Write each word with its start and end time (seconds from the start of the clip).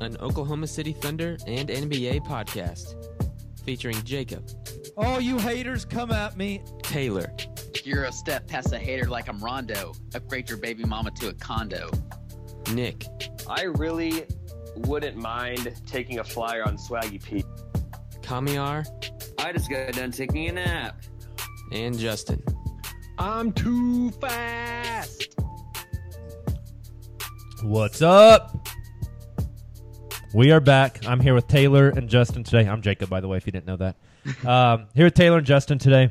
an 0.00 0.16
Oklahoma 0.18 0.66
City 0.66 0.92
Thunder 0.92 1.36
and 1.46 1.68
NBA 1.68 2.20
podcast 2.26 2.94
featuring 3.64 4.02
Jacob, 4.04 4.48
All 4.96 5.20
you 5.20 5.38
haters, 5.38 5.84
come 5.84 6.10
at 6.10 6.36
me. 6.36 6.62
Taylor, 6.82 7.30
You're 7.84 8.04
a 8.04 8.12
step 8.12 8.46
past 8.46 8.72
a 8.72 8.78
hater 8.78 9.06
like 9.08 9.28
I'm 9.28 9.38
Rondo. 9.40 9.92
Upgrade 10.14 10.48
your 10.48 10.58
baby 10.58 10.84
mama 10.84 11.10
to 11.12 11.28
a 11.28 11.34
condo. 11.34 11.90
Nick, 12.72 13.04
I 13.48 13.62
really 13.64 14.24
wouldn't 14.76 15.16
mind 15.16 15.74
taking 15.86 16.18
a 16.20 16.24
flyer 16.24 16.64
on 16.64 16.76
Swaggy 16.78 17.22
Pete. 17.22 17.44
Kamiar, 18.22 18.86
I 19.38 19.52
just 19.52 19.70
got 19.70 19.92
done 19.92 20.12
taking 20.12 20.48
a 20.48 20.52
nap. 20.52 21.02
and 21.72 21.98
Justin. 21.98 22.42
I'm 23.18 23.52
too 23.52 24.10
fast. 24.12 25.34
What's 27.62 28.00
up? 28.02 28.57
We 30.34 30.50
are 30.50 30.60
back. 30.60 31.06
I'm 31.06 31.20
here 31.20 31.32
with 31.32 31.48
Taylor 31.48 31.88
and 31.88 32.06
Justin 32.06 32.44
today. 32.44 32.68
I'm 32.68 32.82
Jacob, 32.82 33.08
by 33.08 33.20
the 33.20 33.28
way, 33.28 33.38
if 33.38 33.46
you 33.46 33.52
didn't 33.52 33.66
know 33.66 33.76
that. 33.78 33.96
Um, 34.44 34.88
here 34.94 35.06
with 35.06 35.14
Taylor 35.14 35.38
and 35.38 35.46
Justin 35.46 35.78
today. 35.78 36.10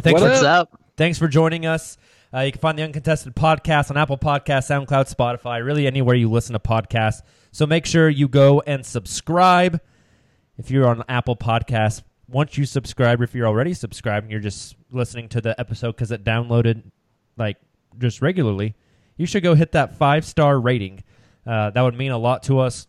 Thanks 0.00 0.20
What's 0.20 0.40
for, 0.40 0.46
up? 0.46 0.80
Thanks 0.96 1.18
for 1.18 1.26
joining 1.26 1.66
us. 1.66 1.98
Uh, 2.32 2.40
you 2.40 2.52
can 2.52 2.60
find 2.60 2.78
the 2.78 2.84
Uncontested 2.84 3.34
podcast 3.34 3.90
on 3.90 3.96
Apple 3.96 4.16
Podcasts, 4.16 4.68
SoundCloud, 4.68 5.12
Spotify, 5.12 5.64
really 5.64 5.88
anywhere 5.88 6.14
you 6.14 6.30
listen 6.30 6.52
to 6.52 6.60
podcasts. 6.60 7.22
So 7.50 7.66
make 7.66 7.84
sure 7.84 8.08
you 8.08 8.28
go 8.28 8.60
and 8.60 8.86
subscribe. 8.86 9.80
If 10.56 10.70
you're 10.70 10.86
on 10.86 11.02
Apple 11.08 11.34
Podcasts, 11.34 12.04
once 12.28 12.56
you 12.56 12.64
subscribe, 12.64 13.20
if 13.22 13.34
you're 13.34 13.48
already 13.48 13.74
subscribed 13.74 14.24
and 14.24 14.30
you're 14.30 14.40
just 14.40 14.76
listening 14.92 15.28
to 15.30 15.40
the 15.40 15.58
episode 15.58 15.92
because 15.92 16.12
it 16.12 16.22
downloaded 16.22 16.84
like 17.36 17.56
just 17.98 18.22
regularly, 18.22 18.76
you 19.16 19.26
should 19.26 19.42
go 19.42 19.54
hit 19.54 19.72
that 19.72 19.96
five 19.96 20.24
star 20.24 20.60
rating. 20.60 21.02
Uh, 21.44 21.70
that 21.70 21.82
would 21.82 21.96
mean 21.96 22.12
a 22.12 22.18
lot 22.18 22.44
to 22.44 22.60
us, 22.60 22.86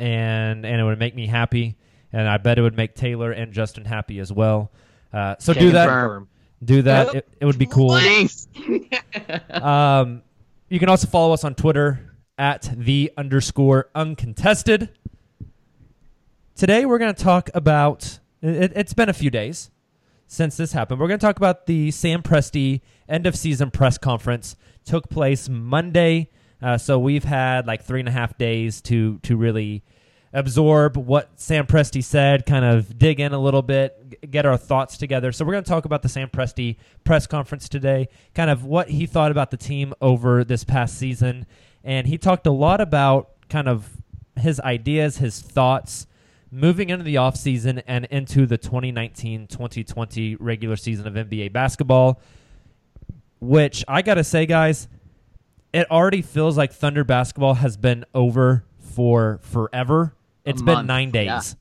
and 0.00 0.64
and 0.64 0.80
it 0.80 0.84
would 0.84 0.98
make 0.98 1.14
me 1.14 1.26
happy, 1.26 1.76
and 2.12 2.28
I 2.28 2.38
bet 2.38 2.58
it 2.58 2.62
would 2.62 2.76
make 2.76 2.94
Taylor 2.94 3.30
and 3.30 3.52
Justin 3.52 3.84
happy 3.84 4.18
as 4.18 4.32
well. 4.32 4.72
Uh, 5.12 5.36
so 5.38 5.52
Can 5.52 5.62
do 5.62 5.70
that. 5.72 5.86
confirm. 5.86 6.28
Do 6.62 6.82
that. 6.82 7.14
It, 7.14 7.28
it 7.40 7.44
would 7.46 7.58
be 7.58 7.66
cool. 7.66 7.90
Thanks. 7.94 8.48
Um, 9.50 10.22
you 10.68 10.78
can 10.78 10.88
also 10.88 11.06
follow 11.06 11.32
us 11.34 11.44
on 11.44 11.54
Twitter 11.54 12.14
at 12.38 12.70
the 12.74 13.12
underscore 13.16 13.90
uncontested. 13.94 14.88
Today 16.54 16.86
we're 16.86 16.98
going 16.98 17.14
to 17.14 17.22
talk 17.22 17.50
about. 17.54 18.20
It, 18.40 18.72
it's 18.74 18.94
been 18.94 19.08
a 19.08 19.14
few 19.14 19.30
days 19.30 19.70
since 20.26 20.56
this 20.56 20.72
happened. 20.72 21.00
We're 21.00 21.08
going 21.08 21.18
to 21.20 21.26
talk 21.26 21.36
about 21.36 21.66
the 21.66 21.90
Sam 21.90 22.22
Presti 22.22 22.80
end 23.08 23.26
of 23.26 23.36
season 23.36 23.70
press 23.70 23.98
conference. 23.98 24.56
Took 24.84 25.10
place 25.10 25.48
Monday, 25.48 26.30
uh, 26.62 26.78
so 26.78 26.98
we've 26.98 27.24
had 27.24 27.66
like 27.66 27.84
three 27.84 28.00
and 28.00 28.08
a 28.08 28.12
half 28.12 28.36
days 28.38 28.80
to 28.82 29.18
to 29.20 29.36
really 29.36 29.82
absorb 30.32 30.96
what 30.96 31.28
Sam 31.40 31.66
Presti 31.66 32.04
said, 32.04 32.46
kind 32.46 32.64
of 32.64 32.98
dig 32.98 33.18
in 33.18 33.32
a 33.32 33.38
little 33.38 33.62
bit, 33.62 33.96
g- 34.10 34.28
get 34.28 34.46
our 34.46 34.56
thoughts 34.56 34.96
together. 34.96 35.32
So 35.32 35.44
we're 35.44 35.52
going 35.52 35.64
to 35.64 35.70
talk 35.70 35.84
about 35.84 36.02
the 36.02 36.08
Sam 36.08 36.28
Presti 36.28 36.76
press 37.02 37.26
conference 37.26 37.68
today, 37.68 38.08
kind 38.34 38.48
of 38.50 38.64
what 38.64 38.90
he 38.90 39.06
thought 39.06 39.32
about 39.32 39.50
the 39.50 39.56
team 39.56 39.92
over 40.00 40.44
this 40.44 40.62
past 40.62 40.96
season, 40.96 41.46
and 41.82 42.06
he 42.06 42.16
talked 42.18 42.46
a 42.46 42.52
lot 42.52 42.80
about 42.80 43.30
kind 43.48 43.68
of 43.68 43.88
his 44.36 44.60
ideas, 44.60 45.18
his 45.18 45.40
thoughts 45.40 46.06
moving 46.50 46.90
into 46.90 47.04
the 47.04 47.14
offseason 47.14 47.82
and 47.86 48.06
into 48.06 48.46
the 48.46 48.58
2019-2020 48.58 50.36
regular 50.40 50.76
season 50.76 51.06
of 51.06 51.14
NBA 51.14 51.52
basketball, 51.52 52.20
which 53.40 53.84
I 53.86 54.02
got 54.02 54.14
to 54.14 54.24
say 54.24 54.46
guys, 54.46 54.88
it 55.72 55.90
already 55.90 56.22
feels 56.22 56.56
like 56.56 56.72
Thunder 56.72 57.04
basketball 57.04 57.54
has 57.54 57.76
been 57.76 58.04
over 58.14 58.64
for 58.78 59.38
forever. 59.42 60.14
It's 60.44 60.62
been 60.62 60.74
month, 60.74 60.88
9 60.88 61.10
yeah. 61.14 61.34
days. 61.36 61.56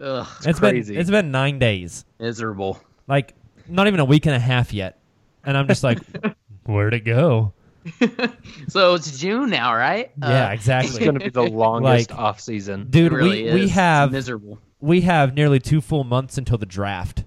Ugh, 0.00 0.26
It's 0.46 0.58
crazy. 0.58 0.92
been 0.94 1.00
it's 1.00 1.10
been 1.10 1.30
9 1.30 1.58
days. 1.58 2.04
miserable. 2.18 2.80
Like 3.06 3.34
not 3.68 3.86
even 3.86 4.00
a 4.00 4.04
week 4.04 4.26
and 4.26 4.34
a 4.34 4.38
half 4.38 4.72
yet. 4.72 4.98
And 5.44 5.56
I'm 5.56 5.68
just 5.68 5.82
like 5.84 5.98
where'd 6.66 6.94
it 6.94 7.00
go? 7.04 7.52
So 8.68 8.94
it's 8.94 9.18
June 9.18 9.50
now, 9.50 9.74
right? 9.74 10.10
yeah, 10.20 10.48
Uh, 10.48 10.52
exactly. 10.52 10.90
It's 10.90 10.98
going 10.98 11.18
to 11.18 11.24
be 11.24 11.30
the 11.30 11.42
longest 11.50 12.10
Like- 12.10 12.18
off 12.18 12.40
season. 12.40 12.86
Dude, 12.90 13.12
it 13.12 13.16
really 13.16 13.44
we, 13.44 13.52
we 13.54 13.60
is. 13.60 13.64
It's 13.66 13.72
have 13.72 14.12
miserable. 14.12 14.58
we 14.80 15.00
have 15.02 15.34
nearly 15.34 15.58
2 15.60 15.80
full 15.80 16.04
months 16.04 16.36
until 16.38 16.58
the 16.58 16.66
draft, 16.66 17.24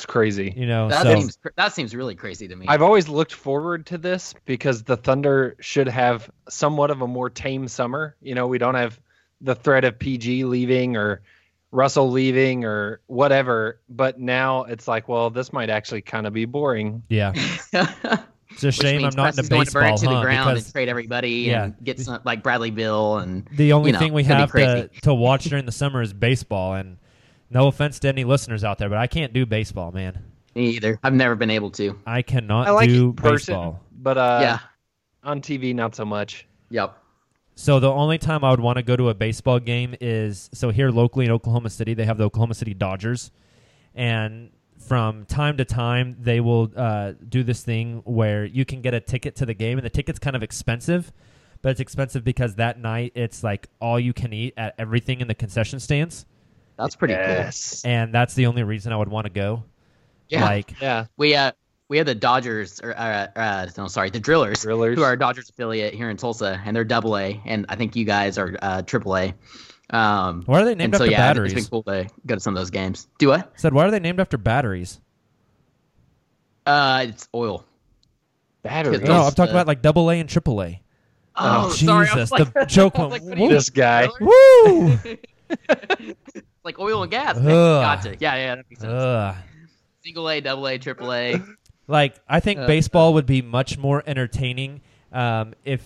It's 0.00 0.06
crazy. 0.06 0.54
you 0.56 0.66
know. 0.66 0.88
That 0.88 1.02
so 1.02 1.14
seems 1.14 1.38
that 1.56 1.74
seems 1.74 1.94
really 1.94 2.14
crazy 2.14 2.48
to 2.48 2.56
me. 2.56 2.64
I've 2.68 2.80
always 2.80 3.06
looked 3.06 3.34
forward 3.34 3.84
to 3.86 3.98
this 3.98 4.34
because 4.46 4.82
the 4.82 4.96
Thunder 4.96 5.56
should 5.60 5.88
have 5.88 6.30
somewhat 6.48 6.90
of 6.90 7.02
a 7.02 7.06
more 7.06 7.28
tame 7.28 7.68
summer. 7.68 8.16
You 8.22 8.34
know, 8.34 8.46
we 8.46 8.56
don't 8.56 8.76
have 8.76 8.98
the 9.42 9.54
threat 9.54 9.84
of 9.84 9.98
PG 9.98 10.44
leaving 10.44 10.96
or 10.96 11.20
Russell 11.70 12.10
leaving 12.10 12.64
or 12.64 13.00
whatever. 13.08 13.78
But 13.90 14.18
now 14.18 14.64
it's 14.64 14.88
like, 14.88 15.06
well, 15.06 15.28
this 15.28 15.52
might 15.52 15.68
actually 15.68 16.00
kind 16.00 16.26
of 16.26 16.32
be 16.32 16.46
boring. 16.46 17.02
yeah. 17.08 17.34
It's 18.52 18.64
a 18.64 18.72
shame 18.72 18.96
I'm 18.96 19.02
means 19.02 19.16
not 19.16 19.34
Presti's 19.34 19.38
into 19.38 19.50
going 19.50 19.66
to 19.66 19.72
burn 19.72 19.82
baseball, 19.92 20.10
it 20.10 20.12
to 20.12 20.16
the 20.16 20.22
ground 20.22 20.50
Because 20.50 20.64
and 20.64 20.72
trade 20.74 20.88
everybody 20.88 21.30
yeah. 21.30 21.64
and 21.66 21.76
get 21.84 22.00
some 22.00 22.20
like 22.24 22.42
Bradley 22.42 22.72
Beal 22.72 23.18
and 23.18 23.48
the 23.52 23.72
only 23.72 23.90
you 23.90 23.92
know, 23.92 23.98
thing 24.00 24.12
we 24.12 24.24
have 24.24 24.50
to, 24.50 24.90
to 25.02 25.14
watch 25.14 25.44
during 25.44 25.66
the 25.66 25.72
summer 25.72 26.02
is 26.02 26.12
baseball. 26.12 26.74
And 26.74 26.96
no 27.50 27.66
offense 27.66 27.98
to 28.00 28.08
any 28.08 28.24
listeners 28.24 28.64
out 28.64 28.78
there, 28.78 28.88
but 28.88 28.98
I 28.98 29.06
can't 29.06 29.32
do 29.32 29.44
baseball, 29.44 29.92
man. 29.92 30.22
me 30.54 30.70
either. 30.70 30.98
I've 31.02 31.14
never 31.14 31.34
been 31.34 31.50
able 31.50 31.70
to. 31.72 31.98
I 32.06 32.22
cannot 32.22 32.68
I 32.68 32.70
like 32.70 32.88
do 32.88 33.12
person, 33.12 33.54
baseball. 33.54 33.80
but 33.92 34.16
uh, 34.16 34.38
yeah. 34.42 34.58
on 35.22 35.40
TV, 35.40 35.74
not 35.74 35.94
so 35.94 36.04
much. 36.04 36.46
Yep. 36.70 36.96
So 37.56 37.78
the 37.78 37.90
only 37.90 38.16
time 38.16 38.42
I 38.44 38.50
would 38.50 38.60
want 38.60 38.76
to 38.78 38.82
go 38.82 38.96
to 38.96 39.10
a 39.10 39.14
baseball 39.14 39.58
game 39.58 39.94
is 40.00 40.48
so 40.54 40.70
here 40.70 40.90
locally 40.90 41.26
in 41.26 41.30
Oklahoma 41.30 41.68
City 41.68 41.92
they 41.92 42.06
have 42.06 42.16
the 42.16 42.24
Oklahoma 42.24 42.54
City 42.54 42.72
Dodgers, 42.72 43.30
and 43.94 44.50
from 44.78 45.26
time 45.26 45.56
to 45.58 45.64
time 45.64 46.16
they 46.20 46.40
will 46.40 46.70
uh, 46.74 47.12
do 47.28 47.42
this 47.42 47.62
thing 47.62 48.02
where 48.06 48.44
you 48.44 48.64
can 48.64 48.80
get 48.80 48.94
a 48.94 49.00
ticket 49.00 49.36
to 49.36 49.46
the 49.46 49.52
game 49.52 49.76
and 49.76 49.84
the 49.84 49.90
ticket's 49.90 50.18
kind 50.18 50.34
of 50.34 50.42
expensive, 50.42 51.12
but 51.60 51.70
it's 51.70 51.80
expensive 51.80 52.24
because 52.24 52.54
that 52.54 52.78
night 52.78 53.12
it's 53.14 53.44
like 53.44 53.68
all 53.80 54.00
you 54.00 54.12
can 54.12 54.32
eat 54.32 54.54
at 54.56 54.74
everything 54.78 55.20
in 55.20 55.28
the 55.28 55.34
concession 55.34 55.78
stands, 55.80 56.24
That's 56.80 56.96
pretty 56.96 57.14
Yes. 57.14 57.82
and 57.84 58.12
that's 58.14 58.34
the 58.34 58.46
only 58.46 58.62
reason 58.62 58.92
I 58.92 58.96
would 58.96 59.08
want 59.08 59.26
to 59.26 59.30
go. 59.32 59.64
Yeah. 60.28 60.44
Like, 60.44 60.74
Yeah. 60.80 61.06
We 61.16 61.34
uh 61.34 61.52
we 61.88 61.98
had 61.98 62.06
the 62.06 62.14
Dodgers 62.14 62.80
or 62.80 62.96
uh, 62.96 63.26
uh 63.36 63.66
no 63.76 63.88
sorry 63.88 64.10
the 64.10 64.20
Drillers, 64.20 64.62
Drillers. 64.62 64.96
who 64.96 65.02
are 65.02 65.12
a 65.12 65.18
Dodgers 65.18 65.48
affiliate 65.50 65.92
here 65.94 66.08
in 66.08 66.16
Tulsa, 66.16 66.60
and 66.64 66.74
they're 66.76 66.84
Double 66.84 67.16
A, 67.18 67.40
and 67.44 67.66
I 67.68 67.74
think 67.76 67.96
you 67.96 68.04
guys 68.04 68.38
are 68.38 68.56
uh, 68.62 68.82
Triple 68.82 69.16
A. 69.16 69.34
Um, 69.90 70.44
why 70.46 70.60
are 70.62 70.64
they 70.64 70.76
named 70.76 70.94
and 70.94 70.98
so 70.98 71.04
after 71.04 71.10
yeah, 71.10 71.18
batteries? 71.18 71.52
it's 71.52 71.62
been 71.62 71.70
cool 71.70 71.82
to 71.82 72.08
go 72.24 72.36
to 72.36 72.40
some 72.40 72.54
of 72.54 72.60
those 72.60 72.70
games. 72.70 73.08
Do 73.18 73.28
what? 73.28 73.52
Said, 73.58 73.74
why 73.74 73.86
are 73.86 73.90
they 73.90 73.98
named 73.98 74.20
after 74.20 74.38
batteries? 74.38 75.00
Uh, 76.64 77.06
it's 77.08 77.28
oil. 77.34 77.64
Battery. 78.62 78.98
Yes. 78.98 79.08
No, 79.08 79.22
I'm 79.22 79.32
talking 79.32 79.48
uh, 79.52 79.56
about 79.58 79.66
like 79.66 79.82
double 79.82 80.08
A 80.10 80.20
and 80.20 80.28
triple 80.28 80.62
A. 80.62 80.80
Oh, 81.34 81.70
Jesus, 81.74 81.86
sorry. 81.86 82.08
I 82.08 82.14
like, 82.44 82.52
the 82.52 82.66
joke 82.66 82.92
I 82.98 83.06
went. 83.06 83.10
like, 83.12 83.22
what 83.22 83.34
do 83.34 83.40
you- 83.42 83.48
woo. 83.48 83.54
This 83.54 83.70
guy. 83.70 84.08
Woo! 84.20 84.98
like 86.64 86.78
oil 86.78 87.02
and 87.02 87.10
gas. 87.10 87.36
Man. 87.36 87.46
Ugh. 87.48 87.82
Gotcha. 87.82 88.16
Yeah, 88.18 88.34
yeah, 88.36 88.54
that 88.56 88.64
makes 88.68 88.80
sense. 88.80 88.92
Ugh. 88.92 89.34
Single 90.02 90.30
A, 90.30 90.40
double 90.40 90.66
A, 90.68 90.78
triple 90.78 91.12
A. 91.12 91.40
Like 91.86 92.14
I 92.28 92.40
think 92.40 92.60
Uh, 92.60 92.66
baseball 92.66 93.14
would 93.14 93.26
be 93.26 93.42
much 93.42 93.76
more 93.78 94.02
entertaining 94.06 94.80
um, 95.12 95.54
if 95.64 95.82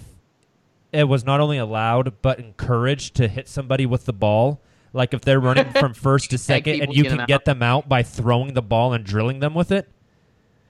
it 0.92 1.04
was 1.08 1.24
not 1.24 1.40
only 1.40 1.58
allowed 1.58 2.14
but 2.22 2.38
encouraged 2.38 3.14
to 3.16 3.26
hit 3.28 3.48
somebody 3.48 3.86
with 3.86 4.04
the 4.04 4.12
ball. 4.12 4.60
Like 4.92 5.12
if 5.14 5.22
they're 5.22 5.40
running 5.40 5.70
from 5.72 5.92
first 5.94 6.30
to 6.30 6.38
second, 6.38 6.80
and 6.82 6.94
you 6.94 7.02
get 7.02 7.10
can 7.10 7.20
'em 7.22 7.26
get 7.26 7.44
them 7.44 7.62
out 7.62 7.88
by 7.88 8.02
throwing 8.04 8.54
the 8.54 8.62
ball 8.62 8.92
and 8.92 9.02
drilling 9.04 9.40
them 9.40 9.54
with 9.54 9.72
it. 9.72 9.88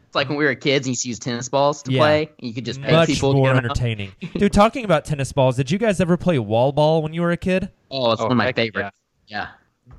It's 0.06 0.14
like 0.14 0.28
when 0.30 0.38
we 0.38 0.44
were 0.44 0.54
kids 0.54 0.86
and 0.86 0.90
you 0.90 0.90
used 0.92 1.02
to 1.02 1.08
use 1.08 1.18
tennis 1.18 1.48
balls 1.50 1.82
to 1.82 1.92
Yeah. 1.92 2.00
play. 2.00 2.30
And 2.38 2.48
you 2.48 2.54
could 2.54 2.64
just 2.64 2.80
pay 2.80 2.92
Much 2.92 3.08
people 3.08 3.34
more 3.34 3.48
to 3.48 3.54
get 3.54 3.58
'em 3.58 3.64
entertaining. 3.70 4.12
Dude, 4.38 4.52
talking 4.52 4.84
about 4.86 5.04
tennis 5.04 5.30
balls, 5.32 5.56
did 5.56 5.70
you 5.70 5.76
guys 5.76 6.00
ever 6.00 6.16
play 6.16 6.38
wall 6.38 6.72
ball 6.72 7.02
when 7.02 7.12
you 7.12 7.20
were 7.20 7.32
a 7.32 7.36
kid? 7.36 7.68
Oh, 7.90 8.12
it's 8.12 8.20
Oh, 8.22 8.26
one 8.26 8.32
of 8.32 8.38
my 8.38 8.44
heck 8.44 8.56
favorites. 8.56 8.96
Yeah. 9.26 9.48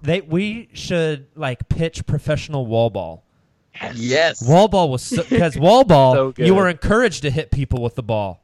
They 0.02 0.22
we 0.22 0.70
should 0.74 1.28
like 1.36 1.68
pitch 1.70 2.06
professional 2.06 2.66
wall 2.66 2.90
ball. 2.90 3.24
Yes. 3.94 4.48
Wall 4.48 4.68
ball 4.68 4.90
was 4.90 5.10
because 5.30 5.58
wall 5.58 5.84
ball 5.86 6.14
So 6.14 6.34
you 6.38 6.56
were 6.56 6.70
encouraged 6.70 7.24
to 7.24 7.32
hit 7.32 7.52
people 7.52 7.82
with 7.82 7.96
the 7.96 8.04
ball, 8.04 8.42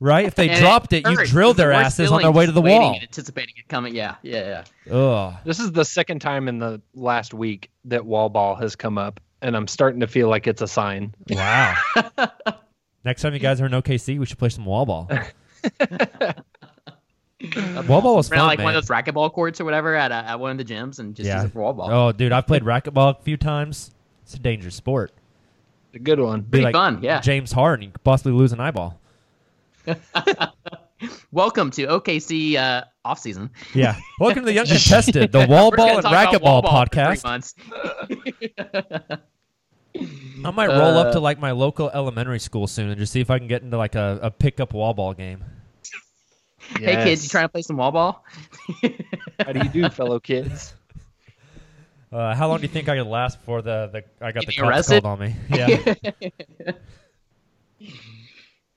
right? 0.00 0.24
If 0.26 0.34
they 0.34 0.48
And 0.48 0.58
dropped 0.58 0.92
it, 0.92 1.06
you 1.06 1.16
drilled 1.26 1.56
their 1.56 1.70
asses 1.72 2.10
on 2.10 2.22
their 2.22 2.32
way 2.32 2.46
to 2.46 2.52
the 2.52 2.60
wall. 2.60 2.94
and 2.94 3.02
anticipating 3.02 3.54
it 3.56 3.68
coming. 3.68 3.94
Yeah, 3.94 4.16
yeah, 4.22 4.64
yeah. 4.86 4.92
Ugh. 4.94 5.34
This 5.44 5.60
is 5.60 5.70
the 5.72 5.84
second 5.84 6.20
time 6.20 6.48
in 6.48 6.58
the 6.58 6.80
last 6.94 7.32
week 7.34 7.70
that 7.84 8.04
wall 8.04 8.28
ball 8.28 8.56
has 8.56 8.74
come 8.74 8.98
up, 8.98 9.20
and 9.42 9.56
I'm 9.56 9.68
starting 9.68 10.00
to 10.00 10.08
feel 10.08 10.28
like 10.28 10.46
it's 10.48 10.60
a 10.62 10.66
sign. 10.68 11.14
Wow. 11.30 11.76
Next 13.04 13.22
time 13.22 13.32
you 13.34 13.38
guys 13.38 13.60
are 13.60 13.66
in 13.66 13.72
OKC, 13.72 14.18
we 14.18 14.26
should 14.26 14.38
play 14.38 14.48
some 14.48 14.64
wall 14.64 14.86
ball. 14.86 15.08
wall 17.86 18.00
ball 18.00 18.16
was 18.16 18.30
Rent 18.30 18.40
fun, 18.40 18.46
like 18.48 18.58
man. 18.58 18.64
one 18.64 18.76
of 18.76 18.82
those 18.82 18.90
racquetball 18.90 19.32
courts 19.32 19.60
or 19.60 19.64
whatever 19.64 19.94
at, 19.94 20.10
a, 20.10 20.14
at 20.14 20.40
one 20.40 20.50
of 20.50 20.58
the 20.58 20.64
gyms 20.64 20.98
and 20.98 21.14
just 21.14 21.26
yeah. 21.26 21.36
use 21.36 21.44
it 21.46 21.52
for 21.52 21.60
wall 21.60 21.72
ball. 21.72 21.90
Oh, 21.90 22.12
dude, 22.12 22.32
I've 22.32 22.46
played 22.46 22.62
racquetball 22.62 23.18
a 23.18 23.22
few 23.22 23.36
times. 23.36 23.90
It's 24.22 24.34
a 24.34 24.38
dangerous 24.38 24.74
sport. 24.74 25.12
A 25.94 25.98
good 25.98 26.18
one. 26.18 26.40
Be 26.40 26.48
Pretty 26.50 26.64
like 26.64 26.74
fun, 26.74 27.00
yeah. 27.02 27.20
James 27.20 27.52
Harden, 27.52 27.84
you 27.86 27.90
could 27.92 28.02
possibly 28.04 28.32
lose 28.32 28.52
an 28.52 28.60
eyeball. 28.60 28.98
Welcome 31.32 31.70
to 31.72 31.86
OKC 31.86 32.56
uh, 32.56 32.84
off 33.04 33.18
season. 33.18 33.50
Yeah. 33.74 33.96
Welcome 34.18 34.44
to 34.44 34.52
the 34.52 34.58
Uncontested, 34.60 35.32
the 35.32 35.46
wall 35.46 35.70
ball 35.70 35.98
and 35.98 36.06
racquetball 36.06 36.40
wall 36.42 36.62
ball 36.62 36.86
for 36.86 36.94
three 36.94 37.02
podcast. 37.02 37.24
months. 37.24 37.54
I 40.44 40.50
might 40.50 40.68
roll 40.68 40.96
up 40.98 41.08
Uh, 41.08 41.12
to 41.12 41.20
like 41.20 41.38
my 41.38 41.52
local 41.52 41.90
elementary 41.90 42.38
school 42.40 42.66
soon 42.66 42.88
and 42.90 42.98
just 42.98 43.12
see 43.12 43.20
if 43.20 43.30
I 43.30 43.38
can 43.38 43.46
get 43.48 43.62
into 43.62 43.76
like 43.76 43.94
a, 43.94 44.18
a 44.22 44.30
pickup 44.30 44.72
wall 44.72 44.94
ball 44.94 45.14
game. 45.14 45.44
Hey 46.76 46.94
kids, 47.04 47.22
you 47.24 47.28
trying 47.30 47.44
to 47.44 47.48
play 47.48 47.62
some 47.62 47.76
wall 47.76 47.92
ball? 47.92 48.24
How 49.44 49.52
do 49.52 49.60
you 49.60 49.68
do, 49.68 49.88
fellow 49.90 50.20
kids? 50.20 50.74
Uh, 52.12 52.32
how 52.32 52.46
long 52.46 52.58
do 52.58 52.62
you 52.62 52.68
think 52.68 52.88
I 52.88 52.96
could 52.96 53.08
last 53.08 53.40
before 53.40 53.60
the, 53.60 53.90
the 53.92 54.24
I 54.24 54.30
got 54.30 54.46
the 54.46 54.52
Getting 54.52 54.62
cops 54.62 54.88
arrested? 54.92 55.02
called 55.02 55.20
on 55.20 55.26
me? 55.26 55.34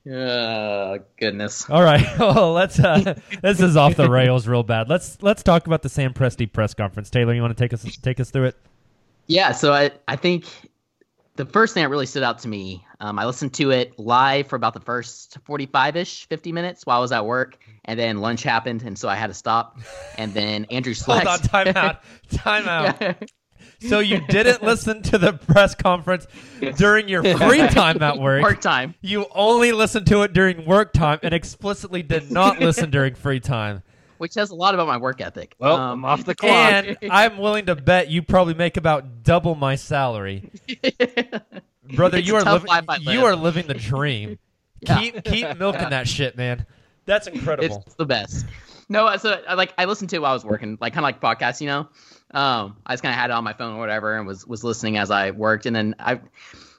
Yeah. 0.04 0.10
Oh 0.10 0.98
goodness. 1.18 1.68
All 1.70 1.82
right. 1.82 2.04
Well, 2.18 2.52
let's. 2.52 2.80
Uh, 2.80 3.14
this 3.42 3.60
is 3.60 3.76
off 3.76 3.94
the 3.94 4.10
rails 4.10 4.48
real 4.48 4.64
bad. 4.64 4.88
Let's 4.88 5.22
let's 5.22 5.44
talk 5.44 5.66
about 5.68 5.82
the 5.82 5.88
Sam 5.88 6.14
Presti 6.14 6.52
press 6.52 6.74
conference. 6.74 7.10
Taylor, 7.10 7.32
you 7.32 7.40
want 7.42 7.56
to 7.56 7.62
take 7.62 7.72
us 7.72 7.84
take 7.98 8.18
us 8.18 8.30
through 8.30 8.46
it? 8.46 8.56
Yeah, 9.28 9.52
so 9.52 9.72
I, 9.72 9.92
I 10.08 10.16
think 10.16 10.46
the 11.36 11.44
first 11.44 11.74
thing 11.74 11.84
that 11.84 11.90
really 11.90 12.06
stood 12.06 12.22
out 12.24 12.40
to 12.40 12.48
me, 12.48 12.84
um, 13.00 13.18
I 13.18 13.26
listened 13.26 13.54
to 13.54 13.70
it 13.70 13.98
live 13.98 14.46
for 14.48 14.56
about 14.56 14.74
the 14.74 14.80
first 14.80 15.38
45 15.44 15.96
ish, 15.96 16.26
50 16.28 16.52
minutes 16.52 16.84
while 16.84 16.98
I 16.98 17.00
was 17.00 17.12
at 17.12 17.24
work, 17.24 17.58
and 17.84 17.98
then 17.98 18.18
lunch 18.18 18.42
happened, 18.42 18.82
and 18.82 18.98
so 18.98 19.08
I 19.08 19.14
had 19.14 19.28
to 19.28 19.34
stop. 19.34 19.78
And 20.16 20.34
then 20.34 20.64
Andrew 20.70 20.94
Hold 21.06 21.26
on, 21.26 21.38
time 21.38 21.68
out, 21.76 22.02
time 22.30 22.68
out. 22.68 23.16
So 23.80 24.00
you 24.00 24.20
didn't 24.26 24.62
listen 24.62 25.02
to 25.04 25.18
the 25.18 25.34
press 25.34 25.76
conference 25.76 26.26
during 26.76 27.08
your 27.08 27.22
free 27.22 27.66
time 27.68 28.02
at 28.02 28.18
work. 28.18 28.42
Work 28.42 28.60
time. 28.60 28.94
You 29.02 29.26
only 29.32 29.70
listened 29.70 30.06
to 30.08 30.22
it 30.22 30.32
during 30.32 30.66
work 30.66 30.92
time 30.92 31.20
and 31.22 31.32
explicitly 31.32 32.02
did 32.02 32.32
not 32.32 32.58
listen 32.60 32.90
during 32.90 33.14
free 33.14 33.38
time. 33.38 33.84
Which 34.16 34.32
says 34.32 34.50
a 34.50 34.56
lot 34.56 34.74
about 34.74 34.88
my 34.88 34.96
work 34.96 35.20
ethic. 35.20 35.54
Well, 35.60 35.76
Um, 35.76 36.04
I'm 36.04 36.04
off 36.04 36.24
the 36.24 36.34
clock. 36.34 36.50
And 36.52 36.98
I'm 37.08 37.38
willing 37.38 37.66
to 37.66 37.76
bet 37.76 38.08
you 38.08 38.20
probably 38.22 38.54
make 38.54 38.76
about 38.76 39.22
double 39.22 39.54
my 39.54 39.76
salary. 39.76 40.50
Brother, 41.94 42.18
you 42.18 42.36
are 42.36 42.44
living 42.44 42.70
you 43.00 43.24
are 43.24 43.36
living 43.36 43.66
the 43.66 43.74
dream. 43.74 44.38
Yeah. 44.80 45.00
Keep 45.00 45.24
keep 45.24 45.58
milking 45.58 45.90
that 45.90 46.06
shit, 46.06 46.36
man. 46.36 46.64
That's 47.04 47.26
incredible. 47.26 47.82
It's 47.84 47.96
the 47.96 48.06
best. 48.06 48.46
No, 48.88 49.16
so 49.16 49.42
I 49.48 49.54
like 49.54 49.74
I 49.76 49.86
listened 49.86 50.10
to 50.10 50.16
it 50.16 50.22
while 50.22 50.30
I 50.30 50.34
was 50.34 50.44
working, 50.44 50.78
like 50.80 50.94
kind 50.94 51.04
of 51.04 51.20
like 51.20 51.20
podcasts, 51.20 51.60
you 51.60 51.66
know. 51.66 51.88
Um, 52.30 52.76
I 52.86 52.92
just 52.92 53.02
kind 53.02 53.12
of 53.12 53.18
had 53.18 53.30
it 53.30 53.32
on 53.32 53.42
my 53.42 53.54
phone 53.54 53.74
or 53.74 53.78
whatever, 53.78 54.16
and 54.16 54.26
was 54.26 54.46
was 54.46 54.62
listening 54.62 54.96
as 54.96 55.10
I 55.10 55.32
worked, 55.32 55.66
and 55.66 55.74
then 55.74 55.96
I, 55.98 56.20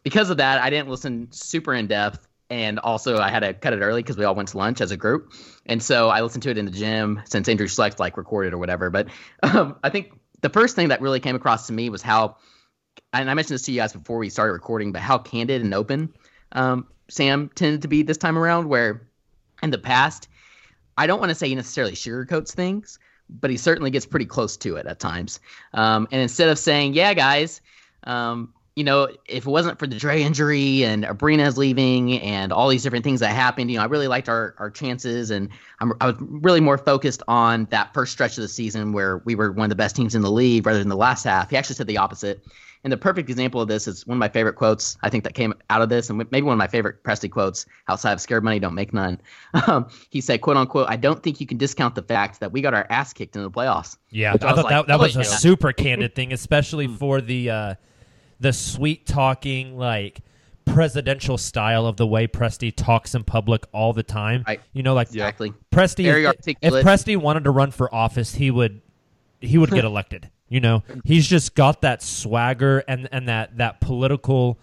because 0.04 0.30
of 0.30 0.38
that, 0.38 0.62
I 0.62 0.70
didn't 0.70 0.90
listen 0.90 1.28
super 1.32 1.74
in 1.74 1.88
depth, 1.88 2.26
and 2.50 2.80
also 2.80 3.18
I 3.18 3.30
had 3.30 3.42
to 3.42 3.54
cut 3.54 3.74
it 3.74 3.82
early 3.82 4.02
because 4.02 4.18
we 4.18 4.26
all 4.26 4.36
went 4.36 4.50
to 4.50 4.58
lunch 4.58 4.82
as 4.82 4.92
a 4.92 4.98
group, 4.98 5.34
and 5.66 5.84
so 5.84 6.10
I 6.10 6.22
listened 6.22 6.44
to 6.44 6.50
it 6.50 6.58
in 6.58 6.66
the 6.66 6.72
gym 6.72 7.22
since 7.26 7.48
Andrew 7.50 7.68
Schlecht 7.68 8.00
like 8.00 8.18
recorded 8.18 8.54
or 8.54 8.58
whatever. 8.58 8.90
But 8.90 9.08
um, 9.44 9.76
I 9.84 9.90
think 9.90 10.14
the 10.42 10.50
first 10.50 10.76
thing 10.76 10.88
that 10.90 11.02
really 11.02 11.20
came 11.20 11.36
across 11.36 11.68
to 11.68 11.74
me 11.74 11.90
was 11.90 12.02
how, 12.02 12.38
and 13.14 13.30
I 13.30 13.34
mentioned 13.34 13.56
this 13.56 13.64
to 13.64 13.72
you 13.72 13.80
guys 13.80 13.94
before 13.94 14.18
we 14.18 14.30
started 14.30 14.54
recording, 14.54 14.92
but 14.92 15.02
how 15.02 15.18
candid 15.18 15.62
and 15.62 15.74
open 15.74 16.14
um, 16.54 16.88
Sam 17.10 17.50
tended 17.56 17.82
to 17.82 17.88
be 17.88 18.04
this 18.04 18.18
time 18.18 18.38
around, 18.38 18.70
where 18.70 19.08
in 19.62 19.72
the 19.72 19.78
past 19.78 20.28
I 20.98 21.08
don't 21.08 21.20
want 21.20 21.30
to 21.30 21.36
say 21.36 21.48
he 21.48 21.56
necessarily 21.56 21.94
sugarcoats 21.94 22.52
things, 22.52 23.00
but 23.30 23.50
he 23.50 23.58
certainly 23.58 23.90
gets 23.90 24.06
pretty 24.06 24.26
close 24.26 24.58
to 24.58 24.76
it 24.76 24.86
at 24.86 25.00
times. 25.00 25.40
Um, 25.74 26.08
and 26.12 26.22
instead 26.22 26.50
of 26.50 26.60
saying, 26.60 26.94
"Yeah, 26.94 27.14
guys," 27.14 27.62
um, 28.04 28.54
you 28.76 28.84
know, 28.84 29.10
if 29.26 29.46
it 29.46 29.50
wasn't 29.50 29.80
for 29.80 29.88
the 29.88 29.98
Dre 29.98 30.22
injury 30.22 30.84
and 30.84 31.04
Abrines' 31.04 31.58
leaving 31.58 32.20
and 32.22 32.54
all 32.54 32.70
these 32.70 32.84
different 32.84 33.04
things 33.04 33.20
that 33.22 33.36
happened, 33.36 33.72
you 33.72 33.78
know, 33.78 33.84
I 33.84 33.88
really 33.88 34.08
liked 34.08 34.30
our 34.30 34.56
our 34.58 34.70
chances, 34.70 35.32
and 35.32 35.50
I'm, 35.80 35.94
I 36.02 36.08
was 36.08 36.16
really 36.20 36.62
more 36.62 36.78
focused 36.78 37.24
on 37.28 37.66
that 37.72 37.94
first 37.94 38.12
stretch 38.12 38.38
of 38.38 38.42
the 38.42 38.48
season 38.48 38.92
where 38.92 39.20
we 39.20 39.36
were 39.36 39.52
one 39.52 39.66
of 39.66 39.70
the 39.70 39.76
best 39.76 39.96
teams 39.96 40.16
in 40.16 40.22
the 40.22 40.32
league 40.32 40.66
rather 40.66 40.80
than 40.80 40.90
the 40.90 40.98
last 40.98 41.24
half. 41.24 41.50
He 41.50 41.58
actually 41.58 41.76
said 41.76 41.88
the 41.88 41.98
opposite. 41.98 42.46
And 42.84 42.94
the 42.94 42.98
perfect 42.98 43.30
example 43.30 43.62
of 43.62 43.68
this 43.68 43.88
is 43.88 44.08
one 44.08 44.16
of 44.16 44.20
my 44.20 44.30
favorite 44.30 44.54
quotes 44.54 44.98
I 45.02 45.10
think 45.10 45.26
that 45.26 45.34
came 45.34 45.54
out 45.70 45.82
of 45.82 45.90
this, 45.90 46.10
and 46.10 46.18
maybe 46.32 46.44
one 46.44 46.54
of 46.54 46.58
my 46.58 46.68
favorite 46.68 47.04
Presti 47.04 47.30
quotes 47.30 47.66
outside 47.90 48.14
of 48.14 48.22
"Scared 48.22 48.44
money 48.44 48.60
don't 48.60 48.76
make 48.76 48.94
none." 48.94 49.20
Um, 49.68 49.90
he 50.10 50.22
said, 50.22 50.42
"quote 50.42 50.56
unquote," 50.56 50.88
I 50.90 50.96
don't 50.96 51.22
think 51.22 51.42
you 51.42 51.46
can 51.46 51.58
discount 51.58 51.96
the 51.96 52.02
fact 52.02 52.40
that 52.40 52.52
we 52.52 52.62
got 52.62 52.74
our 52.74 52.88
ass 52.90 53.12
kicked 53.12 53.36
in 53.36 53.44
the 53.44 53.52
playoffs. 53.52 53.98
Yeah, 54.10 54.34
Which 54.34 54.44
I, 54.44 54.54
thought 54.54 54.56
was 54.58 54.66
that, 54.70 54.88
that 54.88 55.00
was 55.00 55.16
a 55.18 55.24
super 55.24 55.74
candid 55.74 56.16
thing, 56.16 56.32
especially 56.32 56.88
for 56.88 57.20
the 57.20 57.50
uh, 57.50 57.76
the 58.40 58.54
sweet 58.54 59.06
talking, 59.06 59.78
like 59.78 60.22
presidential 60.66 61.38
style 61.38 61.86
of 61.86 61.98
the 61.98 62.08
way 62.08 62.28
Presti 62.28 62.74
talks 62.76 63.16
in 63.16 63.24
public 63.24 63.66
all 63.74 63.94
the 63.94 64.04
time. 64.04 64.44
Right. 64.48 64.62
You 64.74 64.84
know, 64.84 64.94
like 64.94 65.08
Exactly. 65.08 65.54
Presti. 65.72 66.06
If, 66.06 66.56
if. 66.62 66.74
Presti 66.86 67.18
wanted 67.18 67.44
to 67.46 67.52
run 67.52 67.72
for 67.72 67.94
office, 67.94 68.36
he 68.36 68.52
would 68.52 68.82
he 69.42 69.58
would 69.58 69.72
get 69.72 69.86
elected. 69.86 70.30
You 70.50 70.60
know, 70.60 70.84
he's 71.06 71.28
just 71.28 71.56
got 71.56 71.82
that 71.82 72.02
swagger 72.02 72.80
and 72.88 73.08
and 73.12 73.28
that 73.28 73.58
that 73.58 73.80
political 73.82 74.58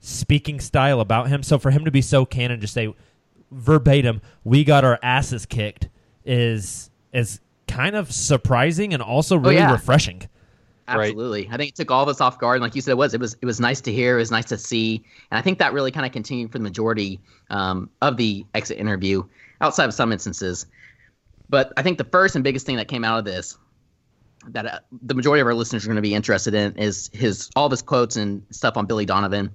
speaking 0.00 0.60
style 0.60 1.00
about 1.00 1.28
him. 1.28 1.42
So 1.42 1.58
for 1.58 1.70
him 1.70 1.84
to 1.86 1.90
be 1.90 2.02
so 2.02 2.24
candid, 2.24 2.60
just 2.60 2.74
say 2.74 2.94
verbatim, 3.50 4.20
"We 4.44 4.62
got 4.62 4.84
our 4.84 4.98
asses 5.02 5.46
kicked," 5.46 5.88
is 6.24 6.90
is 7.12 7.40
kind 7.66 7.96
of 7.96 8.12
surprising 8.12 8.92
and 8.94 9.02
also 9.02 9.36
really 9.36 9.56
Oh, 9.56 9.60
yeah. 9.60 9.72
refreshing. 9.72 10.22
Absolutely. 10.88 11.48
I 11.50 11.56
think 11.56 11.70
it 11.70 11.74
took 11.74 11.90
all 11.90 12.02
of 12.04 12.08
us 12.08 12.20
off 12.20 12.38
guard. 12.38 12.56
And 12.56 12.62
like 12.62 12.76
you 12.76 12.80
said, 12.80 12.92
it 12.92 12.96
was 12.96 13.12
it 13.14 13.20
was 13.20 13.36
it 13.40 13.46
was 13.46 13.58
nice 13.58 13.80
to 13.80 13.92
hear. 13.92 14.16
It 14.16 14.20
was 14.20 14.30
nice 14.30 14.44
to 14.46 14.58
see, 14.58 15.02
and 15.30 15.38
I 15.38 15.42
think 15.42 15.58
that 15.58 15.72
really 15.72 15.90
kind 15.90 16.06
of 16.06 16.12
continued 16.12 16.52
for 16.52 16.58
the 16.58 16.62
majority 16.64 17.18
um, 17.50 17.90
of 18.02 18.16
the 18.16 18.44
exit 18.54 18.78
interview, 18.78 19.24
outside 19.60 19.86
of 19.86 19.94
some 19.94 20.12
instances. 20.12 20.66
But 21.48 21.72
I 21.76 21.82
think 21.82 21.98
the 21.98 22.04
first 22.04 22.36
and 22.36 22.44
biggest 22.44 22.66
thing 22.66 22.76
that 22.76 22.86
came 22.86 23.02
out 23.04 23.18
of 23.18 23.24
this, 23.24 23.56
that 24.48 24.66
uh, 24.66 24.78
the 25.02 25.14
majority 25.14 25.40
of 25.40 25.46
our 25.46 25.54
listeners 25.54 25.84
are 25.84 25.88
going 25.88 25.96
to 25.96 26.02
be 26.02 26.14
interested 26.14 26.54
in, 26.54 26.76
is 26.76 27.10
his 27.12 27.50
all 27.56 27.66
of 27.66 27.70
his 27.70 27.82
quotes 27.82 28.16
and 28.16 28.42
stuff 28.50 28.76
on 28.76 28.86
Billy 28.86 29.04
Donovan. 29.04 29.50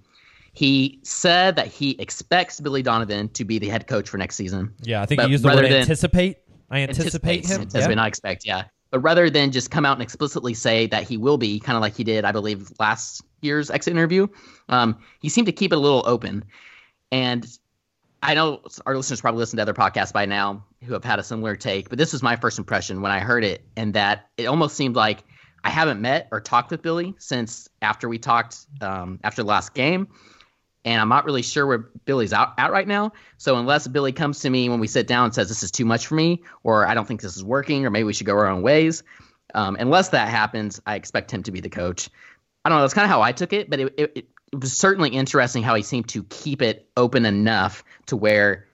He 0.53 0.99
said 1.03 1.55
that 1.55 1.67
he 1.67 1.91
expects 1.99 2.59
Billy 2.59 2.81
Donovan 2.81 3.29
to 3.29 3.45
be 3.45 3.57
the 3.57 3.69
head 3.69 3.87
coach 3.87 4.09
for 4.09 4.17
next 4.17 4.35
season. 4.35 4.73
Yeah, 4.81 5.01
I 5.01 5.05
think 5.05 5.19
But 5.19 5.27
you 5.27 5.31
used 5.31 5.43
the 5.43 5.49
word 5.49 5.65
anticipate. 5.65 6.39
I 6.69 6.81
anticipate 6.81 7.45
him. 7.45 7.61
Anticipate, 7.61 7.89
Yeah. 7.89 7.95
not 7.95 8.07
expect. 8.07 8.45
Yeah, 8.45 8.63
but 8.89 8.99
rather 8.99 9.29
than 9.29 9.51
just 9.51 9.71
come 9.71 9.85
out 9.85 9.93
and 9.93 10.01
explicitly 10.01 10.53
say 10.53 10.87
that 10.87 11.03
he 11.03 11.17
will 11.17 11.37
be, 11.37 11.59
kind 11.59 11.77
of 11.77 11.81
like 11.81 11.95
he 11.95 12.03
did, 12.03 12.25
I 12.25 12.31
believe, 12.31 12.71
last 12.79 13.21
year's 13.41 13.71
exit 13.71 13.91
interview, 13.91 14.27
um, 14.69 14.97
he 15.21 15.29
seemed 15.29 15.47
to 15.47 15.53
keep 15.53 15.71
it 15.71 15.75
a 15.75 15.79
little 15.79 16.03
open. 16.05 16.43
And 17.11 17.45
I 18.23 18.35
know 18.35 18.61
our 18.85 18.95
listeners 18.95 19.21
probably 19.21 19.39
listen 19.39 19.57
to 19.57 19.63
other 19.63 19.73
podcasts 19.73 20.13
by 20.13 20.25
now 20.25 20.63
who 20.83 20.93
have 20.93 21.03
had 21.03 21.19
a 21.19 21.23
similar 21.23 21.55
take, 21.55 21.89
but 21.89 21.97
this 21.97 22.13
was 22.13 22.21
my 22.21 22.35
first 22.35 22.59
impression 22.59 23.01
when 23.01 23.11
I 23.11 23.19
heard 23.19 23.43
it, 23.43 23.65
and 23.75 23.93
that 23.95 24.29
it 24.37 24.45
almost 24.45 24.75
seemed 24.75 24.95
like 24.95 25.23
I 25.63 25.69
haven't 25.69 26.01
met 26.01 26.27
or 26.31 26.39
talked 26.39 26.71
with 26.71 26.81
Billy 26.81 27.15
since 27.17 27.67
after 27.81 28.07
we 28.07 28.19
talked 28.19 28.57
um, 28.81 29.19
after 29.23 29.41
the 29.41 29.47
last 29.47 29.73
game, 29.73 30.07
and 30.85 31.01
I'm 31.01 31.09
not 31.09 31.25
really 31.25 31.41
sure 31.41 31.65
where 31.65 31.89
Billy's 32.05 32.33
out 32.33 32.53
at 32.57 32.71
right 32.71 32.87
now. 32.87 33.13
So 33.37 33.55
unless 33.57 33.87
Billy 33.87 34.11
comes 34.11 34.39
to 34.41 34.49
me 34.49 34.69
when 34.69 34.79
we 34.79 34.87
sit 34.87 35.07
down 35.07 35.25
and 35.25 35.33
says 35.33 35.47
this 35.47 35.63
is 35.63 35.71
too 35.71 35.85
much 35.85 36.07
for 36.07 36.15
me, 36.15 36.43
or 36.63 36.87
I 36.87 36.93
don't 36.93 37.07
think 37.07 37.21
this 37.21 37.37
is 37.37 37.43
working, 37.43 37.85
or 37.85 37.89
maybe 37.89 38.03
we 38.03 38.13
should 38.13 38.27
go 38.27 38.33
our 38.33 38.47
own 38.47 38.61
ways, 38.61 39.03
um, 39.55 39.77
unless 39.79 40.09
that 40.09 40.29
happens, 40.29 40.79
I 40.85 40.95
expect 40.95 41.31
him 41.31 41.43
to 41.43 41.51
be 41.51 41.59
the 41.59 41.69
coach. 41.69 42.09
I 42.63 42.69
don't 42.69 42.77
know. 42.77 42.83
That's 42.83 42.93
kind 42.93 43.05
of 43.05 43.11
how 43.11 43.21
I 43.23 43.31
took 43.31 43.53
it, 43.53 43.69
but 43.69 43.79
it, 43.79 43.93
it, 43.97 44.11
it 44.15 44.27
was 44.53 44.75
certainly 44.77 45.09
interesting 45.09 45.63
how 45.63 45.75
he 45.75 45.83
seemed 45.83 46.09
to 46.09 46.23
keep 46.23 46.61
it 46.61 46.87
open 46.97 47.25
enough 47.25 47.83
to 48.07 48.15
where 48.17 48.67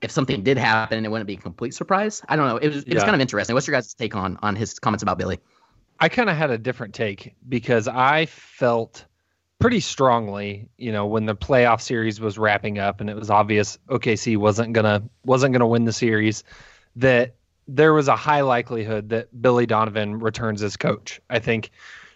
if 0.00 0.10
something 0.12 0.42
did 0.42 0.56
happen, 0.58 1.04
it 1.04 1.10
wouldn't 1.10 1.26
be 1.26 1.34
a 1.34 1.38
complete 1.38 1.74
surprise. 1.74 2.22
I 2.28 2.36
don't 2.36 2.46
know. 2.46 2.56
It 2.56 2.68
was 2.68 2.84
it 2.84 2.94
was 2.94 3.02
Yeah. 3.02 3.04
kind 3.04 3.14
of 3.16 3.20
interesting. 3.20 3.54
What's 3.54 3.66
your 3.66 3.76
guys' 3.76 3.94
take 3.94 4.14
on 4.14 4.38
on 4.42 4.54
his 4.54 4.78
comments 4.78 5.02
about 5.02 5.18
Billy? 5.18 5.40
I 5.98 6.08
kind 6.08 6.30
of 6.30 6.36
had 6.36 6.50
a 6.50 6.58
different 6.58 6.94
take 6.94 7.34
because 7.48 7.88
I 7.88 8.26
felt 8.26 9.04
pretty 9.58 9.80
strongly, 9.80 10.68
you 10.76 10.92
know, 10.92 11.06
when 11.06 11.26
the 11.26 11.34
playoff 11.34 11.80
series 11.80 12.20
was 12.20 12.38
wrapping 12.38 12.78
up 12.78 13.00
and 13.00 13.10
it 13.10 13.16
was 13.16 13.28
obvious 13.28 13.76
OKC 13.88 14.36
wasn't 14.36 14.72
gonna 14.72 15.02
wasn't 15.24 15.52
gonna 15.52 15.66
win 15.66 15.84
the 15.84 15.92
series, 15.92 16.44
that 16.94 17.34
there 17.66 17.92
was 17.92 18.06
a 18.06 18.14
high 18.14 18.42
likelihood 18.42 19.08
that 19.08 19.42
Billy 19.42 19.66
Donovan 19.66 20.20
returns 20.20 20.62
as 20.62 20.76
coach. 20.76 21.20
I 21.28 21.40
think 21.40 21.70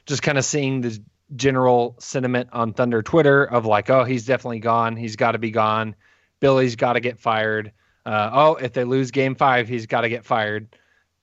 just 0.07 0.23
kind 0.23 0.39
of 0.39 0.45
seeing 0.45 0.83
the 0.83 1.03
general 1.37 1.97
sentiment 1.99 2.49
on 2.53 2.73
Thunder 2.73 3.03
Twitter 3.03 3.45
of 3.45 3.67
like, 3.67 3.91
oh, 3.91 4.05
he's 4.05 4.27
definitely 4.27 4.61
gone. 4.61 4.97
He's 4.97 5.17
got 5.17 5.33
to 5.33 5.39
be 5.39 5.51
gone. 5.51 5.95
Billy's 6.41 6.77
got 6.77 6.95
to 6.95 7.01
get 7.01 7.19
fired. 7.19 7.73
Uh, 8.05 8.31
oh, 8.33 8.55
if 8.57 8.73
they 8.73 8.85
lose 8.85 9.11
game 9.11 9.35
five, 9.35 9.69
he's 9.69 9.87
got 9.87 10.03
to 10.03 10.09
get 10.09 10.25
fired. 10.25 10.75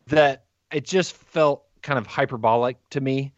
That 0.07 0.45
it 0.71 0.85
just 0.85 1.13
felt 1.13 1.63
kind 1.81 1.99
of 1.99 2.07
hyperbolic 2.07 2.77
to 2.91 3.01
me. 3.01 3.33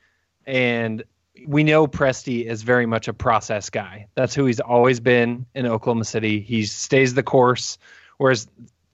And 0.46 1.04
we 1.48 1.64
know 1.64 1.88
Presti 1.88 2.46
is 2.46 2.62
very 2.62 2.86
much 2.86 3.08
a 3.08 3.14
process 3.14 3.70
guy. 3.70 4.08
That's 4.16 4.36
who 4.36 4.46
he's 4.46 4.60
always 4.60 5.00
been 5.00 5.46
in 5.56 5.66
Oklahoma 5.66 6.06
City. 6.06 6.40
He 6.40 6.66
stays 6.66 7.14
the 7.14 7.24
course, 7.24 7.78
whereas 8.18 8.48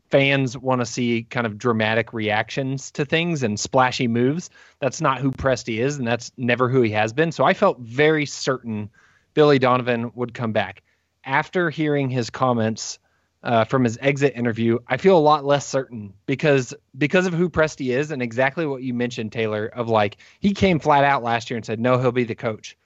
fans 0.09 0.57
want 0.57 0.81
to 0.81 0.85
see 0.85 1.23
kind 1.23 1.45
of 1.45 1.57
dramatic 1.57 2.13
reactions 2.13 2.91
to 2.91 3.05
things 3.05 3.43
and 3.43 3.59
splashy 3.59 4.07
moves. 4.07 4.49
That's 4.79 5.01
not 5.01 5.19
who 5.19 5.31
Presti 5.31 5.79
is, 5.79 5.97
and 5.97 6.07
that's 6.07 6.31
never 6.37 6.69
who 6.69 6.81
he 6.81 6.91
has 6.91 7.13
been. 7.13 7.31
So 7.31 7.43
I 7.43 7.53
felt 7.53 7.79
very 7.79 8.25
certain 8.25 8.89
Billy 9.33 9.59
Donovan 9.59 10.11
would 10.15 10.33
come 10.33 10.51
back. 10.53 10.83
After 11.25 11.69
hearing 11.69 12.09
his 12.09 12.29
comments 12.29 12.99
uh, 13.43 13.65
from 13.65 13.83
his 13.83 13.97
exit 14.01 14.33
interview, 14.35 14.79
I 14.87 14.97
feel 14.97 15.17
a 15.17 15.19
lot 15.19 15.45
less 15.45 15.67
certain 15.67 16.13
because 16.25 16.73
because 16.97 17.27
of 17.27 17.33
who 17.33 17.49
Presti 17.49 17.95
is 17.95 18.11
and 18.11 18.21
exactly 18.21 18.65
what 18.65 18.81
you 18.81 18.93
mentioned, 18.93 19.31
Taylor, 19.31 19.67
of 19.67 19.89
like 19.89 20.17
he 20.39 20.53
came 20.53 20.79
flat 20.79 21.03
out 21.03 21.21
last 21.21 21.49
year 21.49 21.57
and 21.57 21.65
said 21.65 21.79
no, 21.79 21.99
he'll 21.99 22.11
be 22.11 22.23
the 22.23 22.35
coach. 22.35 22.77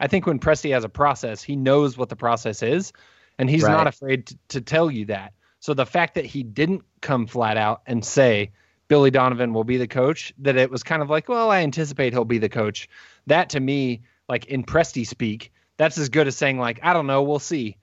I 0.00 0.06
think 0.06 0.26
when 0.26 0.38
Presti 0.38 0.72
has 0.72 0.84
a 0.84 0.88
process, 0.88 1.42
he 1.42 1.56
knows 1.56 1.98
what 1.98 2.08
the 2.08 2.16
process 2.16 2.62
is, 2.62 2.92
and 3.36 3.50
he's 3.50 3.64
Right. 3.64 3.72
not 3.72 3.86
afraid 3.88 4.26
to, 4.28 4.38
to 4.48 4.60
tell 4.60 4.90
you 4.90 5.06
that. 5.06 5.32
So 5.60 5.74
the 5.74 5.86
fact 5.86 6.14
that 6.14 6.24
he 6.24 6.42
didn't 6.42 6.82
come 7.00 7.26
flat 7.26 7.56
out 7.56 7.82
and 7.86 8.04
say 8.04 8.52
Billy 8.88 9.10
Donovan 9.10 9.52
will 9.52 9.64
be 9.64 9.76
the 9.76 9.88
coach, 9.88 10.32
that 10.38 10.56
it 10.56 10.70
was 10.70 10.82
kind 10.82 11.02
of 11.02 11.10
like, 11.10 11.28
well, 11.28 11.50
I 11.50 11.60
anticipate 11.60 12.12
he'll 12.12 12.24
be 12.24 12.38
the 12.38 12.48
coach. 12.48 12.88
That 13.26 13.50
to 13.50 13.60
me, 13.60 14.02
like 14.28 14.46
in 14.46 14.64
Presti 14.64 15.06
speak, 15.06 15.52
that's 15.76 15.98
as 15.98 16.08
good 16.08 16.26
as 16.26 16.36
saying 16.36 16.58
like, 16.58 16.80
I 16.82 16.92
don't 16.92 17.06
know, 17.06 17.22
we'll 17.22 17.38
see. 17.38 17.76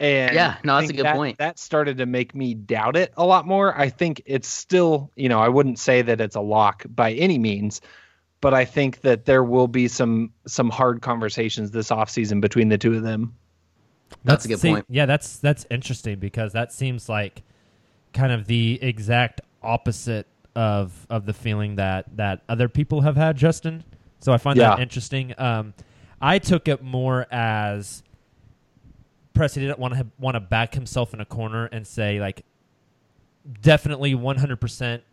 And 0.00 0.34
Yeah, 0.34 0.56
no, 0.64 0.78
that's 0.78 0.90
a 0.90 0.94
good 0.94 1.06
that- 1.06 1.16
point. 1.16 1.38
That 1.38 1.58
started 1.58 1.98
to 1.98 2.06
make 2.06 2.34
me 2.34 2.54
doubt 2.54 2.96
it 2.96 3.12
a 3.16 3.26
lot 3.26 3.46
more. 3.46 3.76
I 3.76 3.88
think 3.88 4.22
it's 4.26 4.48
still, 4.48 5.10
you 5.16 5.28
know, 5.28 5.40
I 5.40 5.48
wouldn't 5.48 5.78
say 5.78 6.02
that 6.02 6.20
it's 6.20 6.36
a 6.36 6.40
lock 6.40 6.84
by 6.88 7.12
any 7.12 7.38
means, 7.38 7.80
but 8.40 8.54
I 8.54 8.64
think 8.64 9.00
that 9.00 9.24
there 9.24 9.42
will 9.42 9.66
be 9.68 9.88
some 9.88 10.32
some 10.46 10.70
hard 10.70 11.02
conversations 11.02 11.72
this 11.72 11.90
offseason 11.90 12.40
between 12.40 12.68
the 12.68 12.78
two 12.78 12.94
of 12.94 13.02
them. 13.02 13.34
That's 14.24 14.44
a 14.44 14.48
good 14.48 14.58
see, 14.58 14.70
point. 14.70 14.86
Yeah, 14.88 15.06
that's 15.06 15.36
that's 15.38 15.66
interesting 15.70 16.18
because 16.18 16.52
that 16.52 16.72
seems 16.72 17.08
like 17.08 17.42
kind 18.12 18.32
of 18.32 18.46
the 18.46 18.78
exact 18.82 19.40
opposite 19.62 20.26
of 20.54 21.06
of 21.08 21.26
the 21.26 21.32
feeling 21.32 21.76
that 21.76 22.16
that 22.16 22.42
other 22.48 22.68
people 22.68 23.02
have 23.02 23.16
had, 23.16 23.36
Justin. 23.36 23.84
So 24.20 24.32
I 24.32 24.38
find 24.38 24.58
that 24.58 24.80
interesting. 24.80 25.34
Um, 25.38 25.74
I 26.20 26.38
took 26.38 26.66
it 26.66 26.82
more 26.82 27.26
as 27.30 28.02
Presti 29.34 29.54
didn't 29.54 29.78
want 29.78 29.94
to 29.94 30.06
want 30.18 30.34
to 30.34 30.40
back 30.40 30.74
himself 30.74 31.14
in 31.14 31.20
a 31.20 31.24
corner 31.24 31.66
and 31.66 31.86
say 31.86 32.18
like, 32.18 32.44
definitely 33.62 34.14
one 34.14 34.36
hundred 34.36 34.60
percent, 34.60 35.04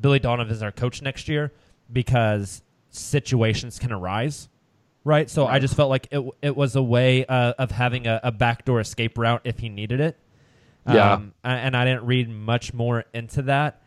Billy 0.00 0.20
Donovan 0.20 0.54
is 0.54 0.62
our 0.62 0.70
coach 0.70 1.02
next 1.02 1.28
year 1.28 1.52
because 1.92 2.62
situations 2.90 3.80
can 3.80 3.90
arise 3.90 4.48
right? 5.04 5.28
So 5.30 5.46
I 5.46 5.58
just 5.58 5.76
felt 5.76 5.90
like 5.90 6.08
it 6.10 6.22
it 6.42 6.56
was 6.56 6.76
a 6.76 6.82
way 6.82 7.24
uh, 7.26 7.54
of 7.58 7.70
having 7.70 8.06
a, 8.06 8.20
a 8.22 8.32
backdoor 8.32 8.80
escape 8.80 9.18
route 9.18 9.42
if 9.44 9.58
he 9.58 9.68
needed 9.68 10.00
it. 10.00 10.16
Yeah. 10.86 11.14
Um, 11.14 11.32
and 11.42 11.76
I 11.76 11.84
didn't 11.84 12.04
read 12.04 12.28
much 12.28 12.74
more 12.74 13.04
into 13.14 13.42
that. 13.42 13.80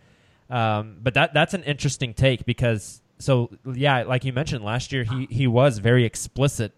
Um, 0.50 0.98
but 1.02 1.14
that 1.16 1.34
that's 1.34 1.54
an 1.54 1.64
interesting 1.64 2.14
take 2.14 2.46
because 2.46 3.02
so 3.20 3.50
yeah, 3.74 4.04
like 4.04 4.24
you 4.24 4.34
mentioned 4.34 4.64
last 4.64 4.92
year, 4.92 5.04
he 5.04 5.28
he 5.30 5.48
was 5.48 5.80
very 5.80 6.06
explicit. 6.06 6.74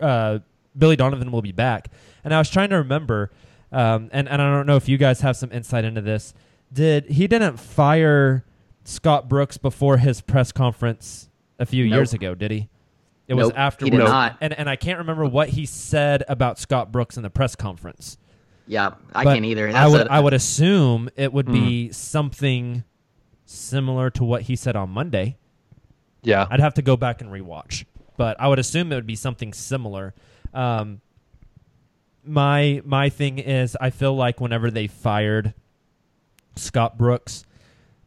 Uh, 0.00 0.38
Billy 0.76 0.96
Donovan 0.96 1.30
will 1.30 1.42
be 1.42 1.52
back, 1.52 1.88
and 2.24 2.34
I 2.34 2.38
was 2.38 2.48
trying 2.50 2.70
to 2.70 2.76
remember, 2.76 3.30
um, 3.72 4.08
and 4.12 4.28
and 4.28 4.40
I 4.40 4.50
don't 4.50 4.66
know 4.66 4.76
if 4.76 4.88
you 4.88 4.96
guys 4.96 5.20
have 5.20 5.36
some 5.36 5.52
insight 5.52 5.84
into 5.84 6.00
this. 6.00 6.34
Did 6.72 7.06
he 7.06 7.26
didn't 7.26 7.58
fire 7.58 8.44
Scott 8.84 9.28
Brooks 9.28 9.56
before 9.58 9.98
his 9.98 10.20
press 10.20 10.52
conference 10.52 11.28
a 11.58 11.66
few 11.66 11.84
Nope. 11.84 11.94
years 11.96 12.12
ago? 12.14 12.34
Did 12.34 12.50
he? 12.50 12.68
It 13.26 13.34
was 13.34 13.48
Nope, 13.48 13.52
he 13.54 13.58
afterwards. 13.58 13.96
did 13.96 14.04
not. 14.04 14.36
And 14.40 14.52
and 14.52 14.68
I 14.68 14.76
can't 14.76 14.98
remember 14.98 15.24
what 15.24 15.48
he 15.50 15.64
said 15.66 16.22
about 16.28 16.58
Scott 16.58 16.92
Brooks 16.92 17.16
in 17.16 17.22
the 17.22 17.30
press 17.30 17.56
conference. 17.56 18.18
Yeah, 18.66 18.92
I 19.14 19.24
But 19.24 19.34
can't 19.34 19.44
either. 19.44 19.68
I 19.68 19.86
would 19.86 20.06
a- 20.06 20.12
I 20.12 20.20
would 20.20 20.32
assume 20.34 21.08
it 21.16 21.32
would 21.32 21.46
be 21.46 21.86
Hmm. 21.86 21.92
something 21.92 22.84
similar 23.46 24.10
to 24.10 24.24
what 24.24 24.42
he 24.42 24.56
said 24.56 24.74
on 24.76 24.90
Monday. 24.90 25.36
Yeah. 26.22 26.46
I'd 26.50 26.60
have 26.60 26.74
to 26.74 26.82
go 26.82 26.96
back 26.96 27.20
and 27.20 27.30
rewatch, 27.30 27.84
but 28.16 28.40
I 28.40 28.48
would 28.48 28.58
assume 28.58 28.90
it 28.92 28.94
would 28.94 29.06
be 29.06 29.16
something 29.16 29.52
similar. 29.52 30.14
Um, 30.54 31.00
my 32.24 32.80
my 32.84 33.08
thing 33.10 33.38
is, 33.38 33.76
I 33.80 33.90
feel 33.90 34.14
like 34.16 34.40
whenever 34.40 34.70
they 34.70 34.86
fired 34.86 35.52
Scott 36.56 36.96
Brooks, 36.96 37.44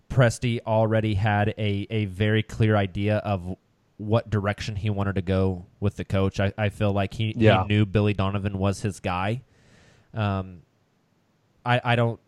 Presti 0.10 0.60
already 0.66 1.14
had 1.16 1.50
a 1.58 1.86
a 1.90 2.06
very 2.06 2.42
clear 2.44 2.76
idea 2.76 3.18
of 3.18 3.56
what 3.98 4.30
direction 4.30 4.76
he 4.76 4.90
wanted 4.90 5.16
to 5.16 5.22
go 5.22 5.66
with 5.80 5.96
the 5.96 6.06
coach. 6.06 6.40
I, 6.40 6.54
I 6.58 6.70
feel 6.70 6.94
like 6.94 7.16
he, 7.16 7.34
Yeah. 7.36 7.64
he 7.64 7.68
knew 7.68 7.86
Billy 7.86 8.14
Donovan 8.14 8.58
was 8.60 8.82
his 8.82 9.00
guy. 9.00 9.42
Um, 10.14 10.62
I 11.66 11.82
I 11.84 11.96
don't 11.96 12.20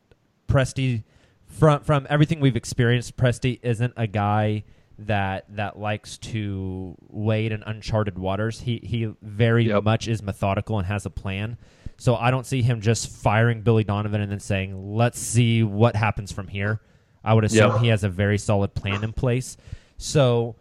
Presti 0.47 1.03
from 1.47 1.81
from 1.81 2.07
everything 2.09 2.39
we've 2.39 2.55
experienced, 2.55 3.15
Presti 3.17 3.59
isn't 3.63 3.93
a 3.97 4.07
guy 4.07 4.63
that 4.97 5.45
that 5.55 5.79
likes 5.79 6.17
to 6.17 6.95
wade 7.07 7.51
in 7.51 7.63
uncharted 7.63 8.17
waters. 8.19 8.61
He 8.61 8.79
he 8.83 9.13
very 9.21 9.67
Yep. 9.67 9.83
much 9.83 10.07
is 10.07 10.21
methodical 10.21 10.77
and 10.77 10.87
has 10.87 11.05
a 11.05 11.09
plan. 11.09 11.57
So 11.97 12.15
I 12.15 12.31
don't 12.31 12.45
see 12.45 12.61
him 12.61 12.81
just 12.81 13.09
firing 13.09 13.61
Billy 13.61 13.83
Donovan 13.83 14.21
and 14.21 14.31
then 14.31 14.39
saying, 14.39 14.95
"Let's 14.95 15.19
see 15.19 15.63
what 15.63 15.95
happens 15.95 16.31
from 16.31 16.47
here." 16.47 16.81
I 17.23 17.33
would 17.33 17.43
assume 17.43 17.73
Yep. 17.73 17.81
he 17.81 17.87
has 17.89 18.03
a 18.03 18.09
very 18.09 18.37
solid 18.37 18.73
plan 18.73 19.03
in 19.03 19.13
place. 19.13 19.57
So 19.97 20.55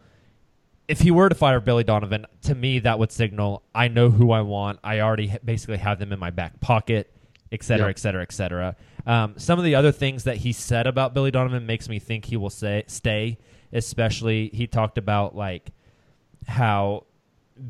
if 0.89 1.01
he 1.01 1.11
were 1.11 1.29
to 1.29 1.35
fire 1.35 1.61
Billy 1.61 1.85
Donovan, 1.85 2.27
to 2.43 2.55
me 2.55 2.79
that 2.81 2.99
would 2.99 3.13
signal 3.13 3.63
I 3.75 3.89
know 3.89 4.11
who 4.11 4.31
I 4.33 4.41
want. 4.41 4.81
I 4.83 5.01
already 5.01 5.35
basically 5.45 5.77
have 5.79 5.99
them 5.99 6.13
in 6.13 6.19
my 6.19 6.31
back 6.31 6.61
pocket, 6.61 7.15
et 7.53 7.63
cetera, 7.63 7.89
Yep. 7.89 7.97
et 7.97 7.99
cetera, 7.99 8.23
et 8.23 8.33
cetera. 8.33 8.77
Um, 9.07 9.35
some 9.37 9.59
of 9.59 9.65
the 9.65 9.75
other 9.75 9.93
things 9.93 10.25
that 10.25 10.39
he 10.39 10.53
said 10.53 10.87
about 10.87 11.15
Billy 11.15 11.31
Donovan 11.31 11.67
makes 11.67 11.89
me 11.89 11.99
think 11.99 12.25
he 12.27 12.37
will 12.37 12.51
say 12.51 12.85
stay. 12.87 13.39
Especially 13.73 14.49
he 14.55 14.67
talked 14.67 14.97
about 14.99 15.37
like 15.37 15.73
how 16.47 17.05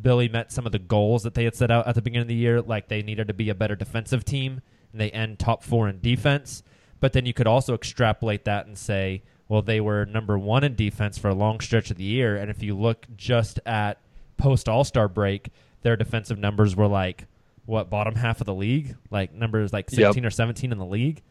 Billy 0.03 0.29
met 0.29 0.53
some 0.53 0.65
of 0.67 0.73
the 0.73 0.79
goals 0.79 1.25
that 1.25 1.35
they 1.35 1.45
had 1.45 1.57
set 1.57 1.71
out 1.71 1.87
at 1.89 1.95
the 1.95 2.03
beginning 2.03 2.23
of 2.23 2.29
the 2.29 2.35
year, 2.35 2.61
like 2.61 2.89
they 2.89 3.03
needed 3.03 3.27
to 3.29 3.35
be 3.35 3.49
a 3.51 3.55
better 3.55 3.75
defensive 3.75 4.25
team 4.25 4.61
and 4.93 5.01
they 5.01 5.11
end 5.11 5.39
top 5.39 5.63
four 5.65 5.89
in 5.89 6.01
defense. 6.01 6.63
But 7.01 7.13
then 7.13 7.27
you 7.27 7.33
could 7.33 7.47
also 7.47 7.75
extrapolate 7.75 8.45
that 8.45 8.67
and 8.67 8.77
say, 8.79 9.23
well, 9.49 9.63
they 9.63 9.81
were 9.81 10.05
number 10.05 10.39
one 10.39 10.65
in 10.65 10.75
defense 10.75 11.19
for 11.19 11.29
a 11.29 11.35
long 11.35 11.61
stretch 11.61 11.91
of 11.91 11.97
the 11.97 12.05
year. 12.05 12.37
And 12.37 12.51
if 12.51 12.63
you 12.63 12.77
look 12.77 13.07
just 13.17 13.61
at 13.67 13.99
post 14.37 14.69
All 14.69 14.85
Star 14.85 15.09
break, 15.09 15.51
their 15.83 15.97
defensive 15.97 16.39
numbers 16.39 16.77
were 16.77 16.87
like 16.87 17.27
what 17.65 17.91
bottom 17.91 18.15
half 18.15 18.41
of 18.41 18.47
the 18.47 18.55
league, 18.55 18.97
like 19.11 19.33
numbers 19.35 19.73
like 19.73 19.91
Yep. 19.91 20.09
16 20.09 20.25
or 20.25 20.31
17 20.31 20.73
in 20.73 20.79
the 20.79 20.87
league. 20.87 21.23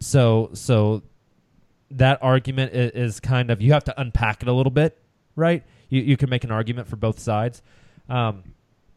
So 0.00 0.50
so 0.54 1.02
that 1.92 2.18
argument 2.22 2.72
is, 2.72 2.90
is 2.92 3.20
kind 3.20 3.50
of 3.50 3.60
you 3.60 3.72
have 3.72 3.84
to 3.84 4.00
unpack 4.00 4.42
it 4.42 4.48
a 4.48 4.52
little 4.52 4.70
bit, 4.70 4.98
right? 5.36 5.64
You 5.88 6.00
you 6.02 6.16
can 6.16 6.30
make 6.30 6.44
an 6.44 6.50
argument 6.50 6.88
for 6.88 6.96
both 6.96 7.18
sides. 7.18 7.62
Um, 8.08 8.44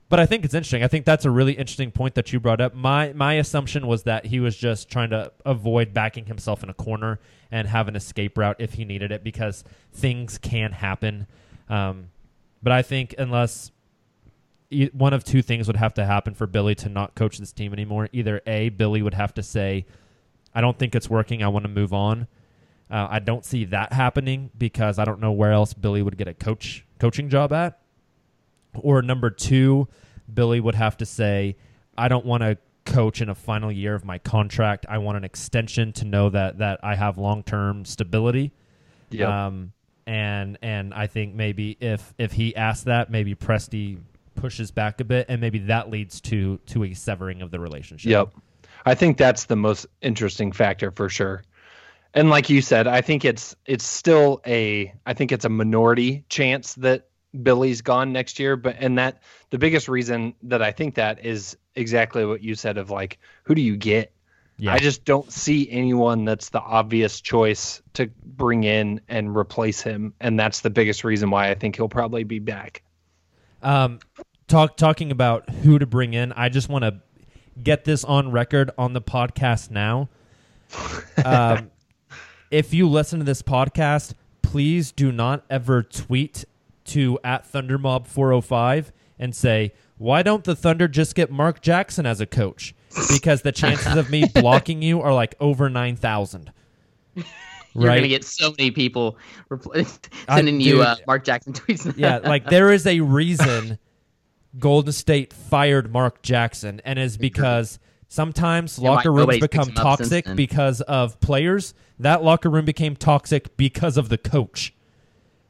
but 0.10 0.20
I 0.20 0.26
think 0.26 0.46
it's 0.46 0.54
interesting. 0.54 0.84
I 0.84 0.88
think 0.88 1.06
that's 1.06 1.26
a 1.26 1.32
really 1.32 1.54
interesting 1.54 1.92
point 1.92 2.16
that 2.16 2.32
you 2.32 2.40
brought 2.40 2.62
up. 2.62 2.74
My 2.76 3.14
my 3.14 3.34
assumption 3.34 3.88
was 3.88 4.04
that 4.04 4.26
he 4.28 4.40
was 4.40 4.56
just 4.56 4.90
trying 4.90 5.10
to 5.10 5.32
avoid 5.46 5.94
backing 5.94 6.26
himself 6.26 6.64
in 6.64 6.70
a 6.70 6.74
corner 6.74 7.20
and 7.52 7.68
have 7.68 7.88
an 7.88 7.96
escape 7.96 8.38
route 8.38 8.58
if 8.60 8.74
he 8.74 8.86
needed 8.86 9.12
it 9.12 9.24
because 9.24 9.64
things 9.92 10.38
can 10.38 10.72
happen. 10.72 11.28
Um, 11.70 12.10
but 12.62 12.72
I 12.72 12.82
think 12.82 13.16
unless 13.18 13.72
one 14.94 15.14
of 15.14 15.24
two 15.24 15.42
things 15.42 15.68
would 15.68 15.76
have 15.76 15.94
to 15.96 16.06
happen 16.06 16.34
for 16.34 16.48
Billy 16.48 16.76
to 16.76 16.90
not 16.90 17.16
coach 17.16 17.38
this 17.38 17.52
team 17.52 17.74
anymore. 17.74 18.10
Either 18.12 18.42
A, 18.48 18.70
Billy 18.70 19.02
would 19.02 19.14
have 19.14 19.34
to 19.36 19.44
say, 19.44 19.86
I 20.54 20.62
don't 20.62 20.78
think 20.78 20.96
it's 20.96 21.10
working. 21.10 21.44
I 21.44 21.48
want 21.48 21.64
to 21.64 21.70
move 21.70 21.94
on. 21.94 22.28
Uh, 22.90 23.08
I 23.10 23.20
don't 23.20 23.46
see 23.46 23.66
that 23.66 23.94
happening 23.94 24.52
because 24.58 25.00
I 25.00 25.06
don't 25.06 25.20
know 25.20 25.32
where 25.32 25.52
else 25.52 25.74
Billy 25.74 26.02
would 26.02 26.18
get 26.18 26.28
a 26.28 26.34
coach 26.34 26.86
coaching 27.00 27.30
job 27.30 27.54
at. 27.54 27.80
Or 28.76 29.02
number 29.02 29.30
two, 29.30 29.88
Billy 30.34 30.60
would 30.60 30.76
have 30.76 30.98
to 30.98 31.06
say, 31.06 31.58
I 31.98 32.08
don't 32.08 32.26
want 32.26 32.44
to 32.44 32.58
coach 32.86 33.22
in 33.22 33.30
a 33.30 33.36
final 33.36 33.72
year 33.72 33.96
of 33.96 34.04
my 34.04 34.18
contract. 34.18 34.86
I 34.90 34.98
want 34.98 35.18
an 35.18 35.24
extension 35.24 35.94
to 35.94 36.06
know 36.06 36.30
that 36.30 36.58
that 36.60 36.80
I 36.84 36.96
have 36.96 37.18
long 37.18 37.44
term 37.44 37.86
stability. 37.86 38.52
Yep. 39.12 39.30
Um, 39.30 39.74
and 40.06 40.58
and 40.62 40.94
I 40.94 41.08
think 41.08 41.34
maybe 41.34 41.78
if 41.80 42.14
if 42.18 42.34
he 42.34 42.56
asks 42.56 42.86
that, 42.86 43.10
maybe 43.10 43.36
Presti 43.36 44.00
pushes 44.36 44.72
back 44.72 45.00
a 45.00 45.06
bit, 45.06 45.28
and 45.30 45.40
maybe 45.40 45.60
that 45.60 45.90
leads 45.90 46.20
to 46.22 46.58
to 46.68 46.84
a 46.84 46.94
severing 46.94 47.42
of 47.42 47.52
the 47.52 47.60
relationship. 47.60 48.10
Yep. 48.10 48.34
I 48.86 48.96
think 48.96 49.18
that's 49.18 49.46
the 49.46 49.56
most 49.56 49.86
interesting 50.02 50.52
factor 50.52 50.92
for 50.92 51.08
sure. 51.08 51.44
And 52.14 52.30
like 52.30 52.50
you 52.50 52.62
said, 52.62 52.86
I 52.86 53.02
think 53.02 53.26
it's 53.26 53.56
it's 53.66 53.86
still 53.86 54.42
a 54.46 54.94
I 55.06 55.14
think 55.14 55.32
it's 55.32 55.46
a 55.46 55.50
minority 55.50 56.26
chance 56.30 56.76
that 56.76 57.08
Billy's 57.42 57.82
gone 57.82 58.12
next 58.12 58.40
year, 58.40 58.56
but 58.56 58.76
and 58.80 58.98
that 58.98 59.22
the 59.50 59.58
biggest 59.58 59.88
reason 59.88 60.34
that 60.44 60.62
I 60.62 60.72
think 60.72 60.96
that 60.96 61.26
is 61.26 61.58
exactly 61.76 62.26
what 62.26 62.42
you 62.42 62.56
said 62.56 62.78
of 62.78 62.90
like 62.90 63.20
who 63.44 63.56
do 63.56 63.62
you 63.62 63.76
get? 63.76 64.12
Yeah. 64.58 64.74
I 64.74 64.78
just 64.78 65.04
don't 65.04 65.32
see 65.32 65.70
anyone 65.72 66.26
that's 66.26 66.50
the 66.50 66.62
obvious 66.62 67.20
choice 67.20 67.82
to 67.94 68.08
bring 68.24 68.64
in 68.64 69.02
and 69.08 69.36
replace 69.36 69.82
him, 69.82 70.14
and 70.20 70.40
that's 70.40 70.62
the 70.62 70.70
biggest 70.70 71.04
reason 71.04 71.32
why 71.32 71.50
I 71.50 71.56
think 71.56 71.76
he'll 71.76 71.90
probably 71.90 72.24
be 72.24 72.40
back. 72.40 72.84
Um, 73.64 74.00
talk 74.48 74.78
talking 74.78 75.12
about 75.12 75.50
who 75.50 75.80
to 75.80 75.88
bring 75.88 76.14
in. 76.14 76.32
I 76.34 76.50
just 76.50 76.70
want 76.70 76.84
to 76.84 77.02
get 77.62 77.86
this 77.86 78.04
on 78.04 78.32
record 78.32 78.72
on 78.78 78.94
the 78.94 79.02
podcast 79.02 79.72
now. 79.72 80.10
Um, 81.24 81.70
if 82.50 82.74
you 82.74 82.90
listen 82.90 83.20
to 83.20 83.26
this 83.26 83.42
podcast, 83.42 84.14
please 84.42 84.92
do 84.92 85.12
not 85.12 85.46
ever 85.50 85.84
tweet 85.84 86.44
to 86.86 87.20
at 87.24 87.50
Thundermob 87.52 88.08
four 88.08 88.32
hundred 88.32 88.42
five 88.44 88.92
and 89.20 89.36
say, 89.36 89.74
"Why 89.98 90.24
don't 90.24 90.44
the 90.44 90.56
Thunder 90.56 90.88
just 90.88 91.16
get 91.16 91.32
Mark 91.32 91.62
Jackson 91.62 92.06
as 92.06 92.20
a 92.22 92.26
coach?" 92.26 92.74
Because 93.12 93.42
the 93.42 93.52
chances 93.52 93.96
of 93.96 94.10
me 94.10 94.26
blocking 94.34 94.82
you 94.82 95.02
are 95.02 95.14
like 95.14 95.36
over 95.40 95.70
nine 95.70 95.96
thousand. 95.96 96.52
You're 97.16 97.88
Right? 97.88 97.96
gonna 97.98 98.08
get 98.08 98.24
so 98.24 98.52
many 98.58 98.70
people 98.70 99.18
repl- 99.50 99.76
I- 100.28 100.36
sending 100.36 100.62
you 100.62 100.74
dude. 100.74 100.82
uh, 100.86 100.96
Mark 101.08 101.24
Jackson 101.24 101.54
tweets. 101.54 101.92
yeah, 101.98 102.18
like 102.20 102.46
there 102.46 102.72
is 102.72 102.86
a 102.86 103.00
reason 103.00 103.80
Golden 104.60 104.94
State 104.94 105.34
fired 105.34 105.92
Mark 105.92 106.22
Jackson, 106.22 106.82
and 106.86 107.00
is 107.00 107.18
because 107.18 107.80
sometimes 108.10 108.78
Yeah, 108.78 108.92
locker 108.92 109.12
rooms 109.12 109.40
become 109.40 109.70
him 109.70 109.78
up 109.80 109.98
since 109.98 110.10
toxic 110.12 110.36
because 110.36 110.82
of 110.82 111.20
players. 111.20 111.74
That 111.98 112.24
locker 112.24 112.52
room 112.52 112.66
became 112.66 112.96
toxic 112.96 113.58
because 113.58 113.98
of 113.98 114.10
the 114.10 114.20
coach. 114.20 114.74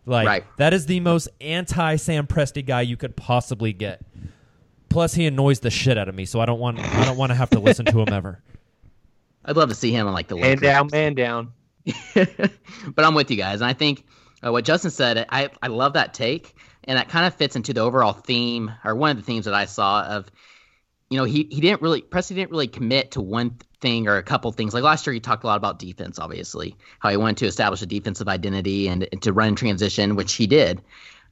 Like 0.06 0.28
Right. 0.28 0.44
that 0.58 0.74
is 0.74 0.86
the 0.86 1.00
most 1.00 1.30
anti 1.40 1.96
Sam 1.96 2.28
Presti 2.28 2.66
guy 2.66 2.82
you 2.82 2.98
could 2.98 3.16
possibly 3.16 3.74
get. 3.74 4.02
Plus, 4.90 5.14
he 5.16 5.26
annoys 5.26 5.60
the 5.62 5.72
shit 5.72 5.98
out 5.98 6.08
of 6.08 6.14
me, 6.16 6.26
so 6.26 6.40
I 6.40 6.46
don't 6.46 6.60
want 6.60 6.80
I 6.80 7.06
don't 7.06 7.18
want 7.18 7.32
to 7.32 7.36
have 7.36 7.50
to 7.52 7.60
listen 7.60 7.86
to 7.86 8.00
him 8.00 8.14
ever. 8.14 8.44
I'd 9.46 9.56
love 9.58 9.70
to 9.70 9.76
see 9.76 9.92
him 9.92 10.08
on 10.08 10.14
like 10.14 10.28
the 10.28 10.36
Man 10.36 10.44
Lakers. 10.44 10.62
down, 10.62 10.90
man 10.92 11.14
down. 11.16 11.54
but 12.16 13.06
I'm 13.06 13.14
with 13.16 13.30
you 13.32 13.38
guys, 13.38 13.62
and 13.62 13.70
I 13.70 13.74
think 13.74 14.06
uh, 14.46 14.52
what 14.52 14.66
Justin 14.66 14.92
said, 14.92 15.26
I 15.30 15.50
I 15.62 15.68
love 15.68 15.94
that 15.94 16.14
take, 16.14 16.56
and 16.84 16.98
that 16.98 17.10
kind 17.10 17.26
of 17.26 17.34
fits 17.36 17.56
into 17.56 17.74
the 17.74 17.82
overall 17.82 18.14
theme 18.14 18.72
or 18.84 18.96
one 18.96 19.12
of 19.12 19.18
the 19.18 19.24
themes 19.24 19.46
that 19.46 19.54
I 19.54 19.66
saw 19.66 20.04
of, 20.04 20.28
you 21.10 21.18
know, 21.18 21.24
he 21.26 21.48
he 21.50 21.60
didn't 21.60 21.82
really 21.82 22.02
Presti 22.02 22.36
didn't 22.36 22.52
really 22.52 22.68
commit 22.68 23.12
to 23.12 23.22
one 23.22 23.58
thing 23.84 24.08
or 24.08 24.18
a 24.18 24.24
couple 24.24 24.52
things. 24.52 24.74
Like 24.74 24.84
last 24.84 25.06
year, 25.06 25.14
he 25.14 25.20
talked 25.20 25.44
a 25.44 25.48
lot 25.48 25.58
about 25.58 25.78
defense, 25.78 26.18
obviously, 26.18 26.76
how 26.98 27.10
he 27.10 27.18
wanted 27.18 27.38
to 27.38 27.46
establish 27.46 27.84
a 27.84 27.86
defensive 27.86 28.28
identity 28.28 28.88
and, 28.88 29.08
and 29.12 29.22
to 29.22 29.32
run 29.32 29.54
transition, 29.56 30.16
which 30.16 30.34
he 30.34 30.48
did. 30.48 30.82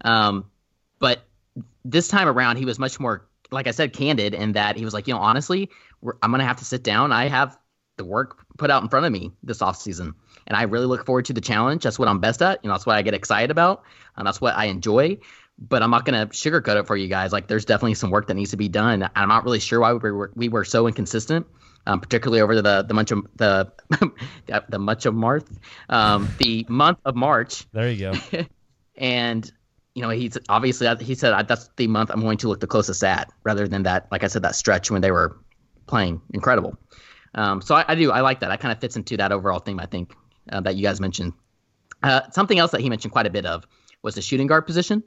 Um, 0.06 0.46
but 1.00 1.24
this 1.84 2.08
time 2.08 2.28
around, 2.28 2.58
he 2.58 2.66
was 2.66 2.78
much 2.78 3.00
more, 3.00 3.28
like 3.50 3.66
I 3.66 3.72
said, 3.72 3.94
candid 3.94 4.36
in 4.36 4.52
that 4.52 4.78
he 4.78 4.86
was 4.86 4.94
like, 4.94 5.08
you 5.08 5.16
know, 5.16 5.20
honestly, 5.20 5.72
I'm 6.22 6.30
gonna 6.30 6.46
have 6.46 6.58
to 6.58 6.66
sit 6.66 6.84
down. 6.84 7.12
I 7.12 7.28
have 7.28 7.58
the 7.98 8.06
work 8.06 8.46
put 8.58 8.70
out 8.70 8.84
in 8.84 8.90
front 8.90 9.06
of 9.06 9.12
me 9.12 9.32
this 9.44 9.60
offseason. 9.60 10.14
And 10.48 10.58
I 10.58 10.64
really 10.64 10.86
look 10.86 11.06
forward 11.06 11.26
to 11.26 11.34
the 11.34 11.42
challenge. 11.42 11.84
That's 11.84 12.00
what 12.00 12.08
I'm 12.08 12.20
best 12.20 12.42
at. 12.42 12.60
You 12.64 12.68
know, 12.68 12.74
that's 12.74 12.86
what 12.86 12.96
I 12.96 13.02
get 13.02 13.14
excited 13.14 13.52
about. 13.52 13.84
And 14.18 14.26
that's 14.26 14.42
what 14.42 14.56
I 14.56 14.66
enjoy. 14.66 15.20
But 15.60 15.84
I'm 15.84 15.92
not 15.92 16.06
going 16.06 16.20
to 16.20 16.34
sugarcoat 16.34 16.80
it 16.80 16.88
for 16.88 16.98
you 16.98 17.08
guys. 17.08 17.32
Like, 17.32 17.48
there's 17.48 17.66
definitely 17.66 17.94
some 17.94 18.10
work 18.10 18.28
that 18.28 18.34
needs 18.34 18.52
to 18.52 18.58
be 18.58 18.68
done. 18.68 19.08
I'm 19.16 19.30
not 19.30 19.44
really 19.44 19.60
sure 19.60 19.80
why 19.80 19.94
we 19.94 20.12
were, 20.12 20.32
we 20.36 20.50
were 20.50 20.66
so 20.66 20.88
inconsistent, 20.88 21.46
um, 21.88 22.00
particularly 22.00 22.42
over 22.42 22.62
the 22.62 22.84
the 22.84 22.94
month 22.94 23.12
of 23.12 23.28
the 23.36 23.72
the, 24.70 24.80
much 24.80 25.06
of 25.06 25.14
March, 25.14 25.46
um, 25.90 26.30
the 26.38 26.66
month 26.70 27.00
of 27.06 27.16
March. 27.16 27.66
There 27.72 27.90
you 27.90 28.12
go. 28.12 28.46
And 28.98 29.52
you 29.96 30.02
know, 30.02 30.10
he's 30.10 30.38
obviously 30.48 30.88
he 31.04 31.16
said 31.16 31.48
that's 31.48 31.70
the 31.76 31.88
month 31.88 32.12
I'm 32.12 32.22
going 32.22 32.38
to 32.40 32.48
look 32.48 32.60
the 32.60 32.68
closest 32.68 33.04
at, 33.04 33.32
rather 33.44 33.68
than 33.68 33.84
that, 33.84 34.08
like 34.12 34.24
I 34.24 34.28
said, 34.28 34.44
that 34.44 34.56
stretch 34.56 34.92
when 34.92 35.02
they 35.02 35.12
were 35.12 35.38
playing 35.88 36.22
incredible. 36.34 36.78
Um, 37.34 37.62
so 37.62 37.76
I, 37.76 37.86
I 37.88 37.96
do 37.96 38.12
I 38.12 38.22
like 38.22 38.42
that. 38.42 38.50
That 38.50 38.60
kind 38.60 38.72
of 38.72 38.80
fits 38.80 38.96
into 38.96 39.18
that 39.18 39.32
overall 39.32 39.60
theme 39.60 39.80
I 39.80 39.88
think 39.88 40.14
uh, 40.52 40.62
that 40.62 40.76
you 40.76 40.84
guys 40.84 41.02
mentioned. 41.02 41.34
Uh, 42.04 42.22
something 42.32 42.60
else 42.60 42.72
that 42.72 42.82
he 42.82 42.90
mentioned 42.90 43.12
quite 43.12 43.26
a 43.26 43.30
bit 43.30 43.46
of 43.46 43.66
was 44.02 44.16
the 44.16 44.22
shooting 44.22 44.48
guard 44.48 44.66
position. 44.66 45.04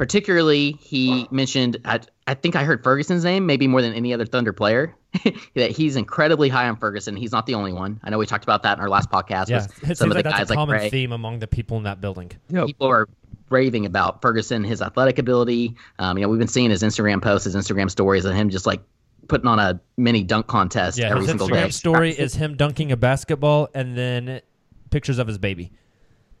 Particularly, 0.00 0.78
he 0.80 1.28
mentioned 1.30 1.76
I, 1.84 2.00
I 2.26 2.32
think 2.32 2.56
I 2.56 2.64
heard 2.64 2.82
Ferguson's 2.82 3.22
name 3.22 3.44
maybe 3.44 3.68
more 3.68 3.82
than 3.82 3.92
any 3.92 4.14
other 4.14 4.24
Thunder 4.24 4.54
player. 4.54 4.96
that 5.56 5.72
he's 5.72 5.94
incredibly 5.94 6.48
high 6.48 6.66
on 6.70 6.76
Ferguson. 6.78 7.16
He's 7.16 7.32
not 7.32 7.44
the 7.44 7.52
only 7.52 7.74
one. 7.74 8.00
I 8.02 8.08
know 8.08 8.16
we 8.16 8.24
talked 8.24 8.44
about 8.44 8.62
that 8.62 8.78
in 8.78 8.82
our 8.82 8.88
last 8.88 9.10
podcast. 9.10 9.50
Yeah, 9.50 9.66
with 9.66 9.66
it 9.66 9.78
some 9.78 9.86
seems 9.86 10.00
of 10.00 10.08
like 10.08 10.16
the 10.16 10.22
that's 10.30 10.38
guys 10.38 10.48
a 10.48 10.52
like 10.52 10.56
common 10.56 10.76
Ray 10.76 10.88
theme 10.88 11.12
among 11.12 11.40
the 11.40 11.46
people 11.46 11.76
in 11.76 11.82
that 11.82 12.00
building. 12.00 12.32
people 12.50 12.86
are 12.86 13.10
raving 13.50 13.84
about 13.84 14.22
Ferguson, 14.22 14.64
his 14.64 14.80
athletic 14.80 15.18
ability. 15.18 15.76
Um, 15.98 16.16
you 16.16 16.22
know, 16.22 16.30
we've 16.30 16.38
been 16.38 16.48
seeing 16.48 16.70
his 16.70 16.82
Instagram 16.82 17.20
posts, 17.20 17.44
his 17.44 17.54
Instagram 17.54 17.90
stories 17.90 18.24
of 18.24 18.34
him 18.34 18.48
just 18.48 18.64
like 18.64 18.80
putting 19.28 19.48
on 19.48 19.58
a 19.58 19.78
mini 19.98 20.22
dunk 20.22 20.46
contest 20.46 20.96
Yeah, 20.96 21.10
every 21.10 21.20
his 21.20 21.28
single 21.28 21.48
Instagram 21.48 21.64
day. 21.64 21.70
story 21.72 22.10
is 22.12 22.34
him 22.36 22.56
dunking 22.56 22.90
a 22.90 22.96
basketball 22.96 23.68
and 23.74 23.98
then 23.98 24.40
pictures 24.88 25.18
of 25.18 25.26
his 25.26 25.36
baby. 25.36 25.72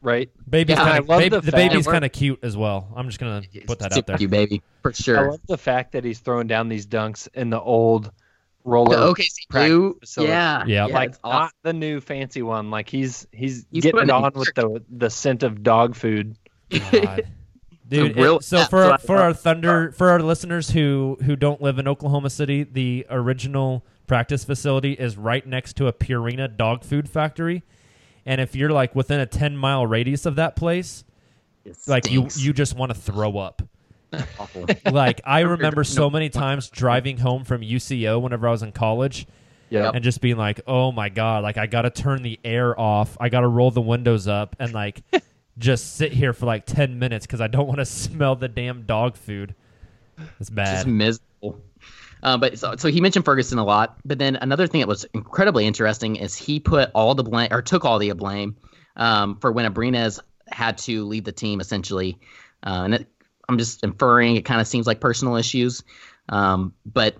Right. 0.02 0.30
Baby's 0.48 0.76
Yeah, 0.76 0.84
kinda, 0.84 0.92
I 0.94 0.98
love 0.98 1.20
baby- 1.20 1.28
the 1.36 1.40
the, 1.42 1.52
baby's 1.52 1.86
kind 1.86 2.04
of 2.04 2.12
cute 2.12 2.38
as 2.42 2.56
well. 2.56 2.90
I'm 2.96 3.06
just 3.06 3.18
gonna 3.20 3.42
put 3.66 3.78
that 3.80 3.92
out 3.92 4.06
there. 4.06 4.16
You 4.18 4.28
baby 4.28 4.62
for 4.82 4.92
sure. 4.92 5.16
I 5.16 5.20
sure. 5.22 5.30
love 5.32 5.40
the 5.46 5.58
fact 5.58 5.92
that 5.92 6.04
he's 6.04 6.18
throwing 6.20 6.46
down 6.46 6.68
these 6.68 6.86
dunks 6.86 7.28
in 7.34 7.50
the 7.50 7.60
old 7.60 8.10
roller 8.64 8.96
The 8.96 9.02
OKC 9.02 9.48
practice 9.50 9.68
blue, 9.68 9.96
facility. 10.00 10.30
yeah, 10.32 10.64
Yeah. 10.66 10.86
yeah, 10.86 10.94
like 10.94 11.08
it's 11.10 11.18
not 11.22 11.32
awesome. 11.34 11.50
the 11.64 11.72
new 11.74 12.00
fancy 12.00 12.40
one. 12.42 12.70
Like 12.70 12.88
he's 12.88 13.26
he's, 13.32 13.66
He's 13.70 13.82
getting 13.82 13.92
putting 14.00 14.08
it 14.10 14.12
it 14.14 14.18
in 14.18 14.24
on 14.24 14.32
with 14.34 14.54
the 14.54 14.82
the 14.90 15.10
scent 15.10 15.42
of 15.42 15.62
dog 15.62 15.94
food. 15.94 16.36
Dude, 17.88 18.16
real- 18.16 18.36
it- 18.36 18.44
so 18.44 18.58
yeah, 18.58 18.66
for 18.66 18.84
so 18.84 18.92
I- 18.92 18.96
for 18.98 19.16
our 19.18 19.32
Thunder 19.34 19.92
for 19.92 20.10
our 20.10 20.20
listeners 20.22 20.70
who 20.70 21.18
who 21.24 21.34
don't 21.36 21.60
live 21.60 21.78
in 21.78 21.88
Oklahoma 21.88 22.30
City, 22.30 22.62
the 22.62 23.06
original 23.10 23.84
practice 24.06 24.44
facility 24.44 24.92
is 24.92 25.16
right 25.16 25.46
next 25.46 25.74
to 25.76 25.86
a 25.88 25.92
Purina 25.92 26.54
dog 26.56 26.84
food 26.84 27.08
factory. 27.08 27.62
And 28.26 28.40
if 28.40 28.54
you're 28.54 28.70
like 28.70 28.94
within 28.94 29.20
a 29.20 29.26
10 29.26 29.56
mile 29.56 29.86
radius 29.86 30.26
of 30.26 30.36
that 30.36 30.56
place, 30.56 31.04
like 31.86 32.10
you 32.10 32.28
you 32.36 32.52
just 32.52 32.76
want 32.76 32.94
to 32.94 32.98
throw 32.98 33.38
up. 33.38 33.62
Like 34.90 35.20
I 35.24 35.40
remember 35.40 35.84
so 35.84 36.10
many 36.10 36.28
times 36.28 36.68
driving 36.68 37.18
home 37.18 37.44
from 37.44 37.60
UCO 37.62 38.20
whenever 38.20 38.48
I 38.48 38.50
was 38.50 38.62
in 38.62 38.72
college 38.72 39.26
Yeah. 39.68 39.90
and 39.94 40.02
just 40.02 40.20
being 40.20 40.36
like, 40.36 40.60
"Oh 40.66 40.90
my 40.92 41.08
god, 41.08 41.42
like 41.44 41.56
I 41.58 41.66
got 41.66 41.82
to 41.82 41.90
turn 41.90 42.22
the 42.22 42.38
air 42.44 42.78
off. 42.78 43.16
I 43.20 43.28
got 43.28 43.40
to 43.40 43.48
roll 43.48 43.70
the 43.70 43.80
windows 43.80 44.26
up 44.26 44.56
and 44.58 44.72
like 44.72 45.02
just 45.58 45.96
sit 45.96 46.12
here 46.12 46.32
for 46.32 46.46
like 46.46 46.66
10 46.66 46.98
minutes 46.98 47.26
cuz 47.26 47.40
I 47.40 47.46
don't 47.46 47.66
want 47.66 47.78
to 47.78 47.84
smell 47.86 48.34
the 48.36 48.48
damn 48.48 48.82
dog 48.82 49.16
food." 49.16 49.54
It's 50.18 50.50
just 50.50 50.54
bad. 50.54 50.86
Uh, 52.22 52.36
but 52.36 52.58
so, 52.58 52.76
so 52.76 52.88
he 52.88 53.00
mentioned 53.00 53.24
Ferguson 53.24 53.58
a 53.58 53.64
lot. 53.64 53.98
But 54.04 54.18
then 54.18 54.36
another 54.36 54.66
thing 54.66 54.80
that 54.80 54.88
was 54.88 55.04
incredibly 55.14 55.66
interesting 55.66 56.16
is 56.16 56.36
he 56.36 56.60
put 56.60 56.90
all 56.94 57.14
the 57.14 57.22
blame 57.22 57.48
or 57.50 57.62
took 57.62 57.84
all 57.84 57.98
the 57.98 58.12
blame 58.12 58.56
um, 58.96 59.36
for 59.36 59.52
when 59.52 59.70
Abrines 59.70 60.18
had 60.48 60.78
to 60.78 61.04
leave 61.04 61.24
the 61.24 61.32
team 61.32 61.60
essentially. 61.60 62.18
Uh, 62.64 62.82
and 62.84 62.94
it, 62.94 63.06
I'm 63.48 63.58
just 63.58 63.82
inferring 63.82 64.36
it 64.36 64.44
kind 64.44 64.60
of 64.60 64.66
seems 64.66 64.86
like 64.86 65.00
personal 65.00 65.36
issues. 65.36 65.82
Um, 66.28 66.74
but 66.86 67.16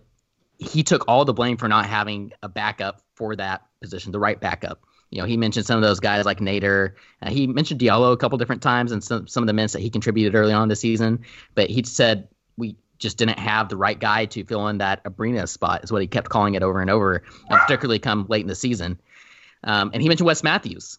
he 0.59 0.83
took 0.83 1.09
all 1.09 1.25
the 1.25 1.33
blame 1.33 1.57
for 1.57 1.69
not 1.69 1.87
having 1.87 2.33
a 2.43 2.49
backup 2.49 3.01
for 3.15 3.35
that 3.37 3.63
position, 3.81 4.13
the 4.13 4.21
right 4.21 4.39
backup. 4.39 4.83
You 5.11 5.21
know, 5.21 5.27
he 5.27 5.37
mentioned 5.37 5.67
some 5.67 5.77
of 5.77 5.83
those 5.83 5.99
guys 5.99 6.25
like 6.25 6.39
Nader. 6.39 6.93
Uh, 7.21 7.31
he 7.31 7.47
mentioned 7.47 7.81
Diallo 7.81 8.13
a 8.13 8.17
couple 8.17 8.39
different 8.39 8.63
times 8.63 8.93
and 8.93 9.03
some 9.03 9.27
some 9.27 9.43
of 9.43 9.49
the 9.49 9.53
minutes 9.53 9.73
that 9.73 9.81
he 9.81 9.91
contributed 9.91 10.37
early 10.37 10.53
on 10.53 10.69
this 10.69 10.81
season. 10.81 11.25
But 11.55 11.69
he 11.69 11.83
said 11.83 12.29
we 12.57 12.77
just 13.01 13.17
didn't 13.19 13.39
have 13.39 13.69
the 13.69 13.77
right 13.77 13.99
guy 13.99 14.27
to 14.27 14.45
fill 14.45 14.69
in 14.69 14.79
that 14.79 15.03
Abrines 15.05 15.49
spot, 15.49 15.83
is 15.83 15.91
what 15.91 16.03
he 16.03 16.07
kept 16.07 16.29
calling 16.29 16.55
it 16.55 16.63
over 16.63 16.81
and 16.81 16.91
over, 16.91 17.23
uh, 17.51 17.59
particularly 17.59 17.99
come 17.99 18.27
late 18.29 18.43
in 18.43 18.47
the 18.47 18.55
season. 18.55 19.01
Um, 19.65 19.91
and 19.93 20.01
he 20.01 20.09
mentioned 20.09 20.27
Wes 20.27 20.43
Matthews. 20.43 20.99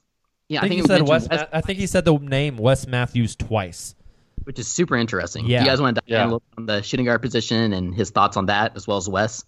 Yeah, 0.50 0.60
I 0.60 0.68
think, 0.68 0.82
he 0.82 0.88
said 0.88 1.08
Wes. 1.08 1.30
Wes 1.30 1.46
I 1.54 1.62
think 1.62 1.80
he 1.80 1.88
said 1.88 2.04
the 2.04 2.18
name 2.18 2.58
Wes 2.58 2.86
Matthews 2.86 3.38
twice, 3.38 3.96
which 4.44 4.60
is 4.60 4.68
super 4.68 4.98
interesting. 4.98 5.46
Yeah. 5.46 5.62
you 5.62 5.66
guys 5.66 5.80
want 5.80 5.96
to 5.96 6.02
dive 6.02 6.10
Yeah. 6.10 6.24
in 6.24 6.24
a 6.24 6.34
little 6.34 6.44
on 6.58 6.66
the 6.66 6.82
shooting 6.84 7.06
guard 7.06 7.22
position 7.22 7.72
and 7.72 7.96
his 7.96 8.10
thoughts 8.10 8.36
on 8.36 8.48
that, 8.48 8.76
as 8.76 8.86
well 8.86 8.98
as 8.98 9.08
Wes. 9.08 9.46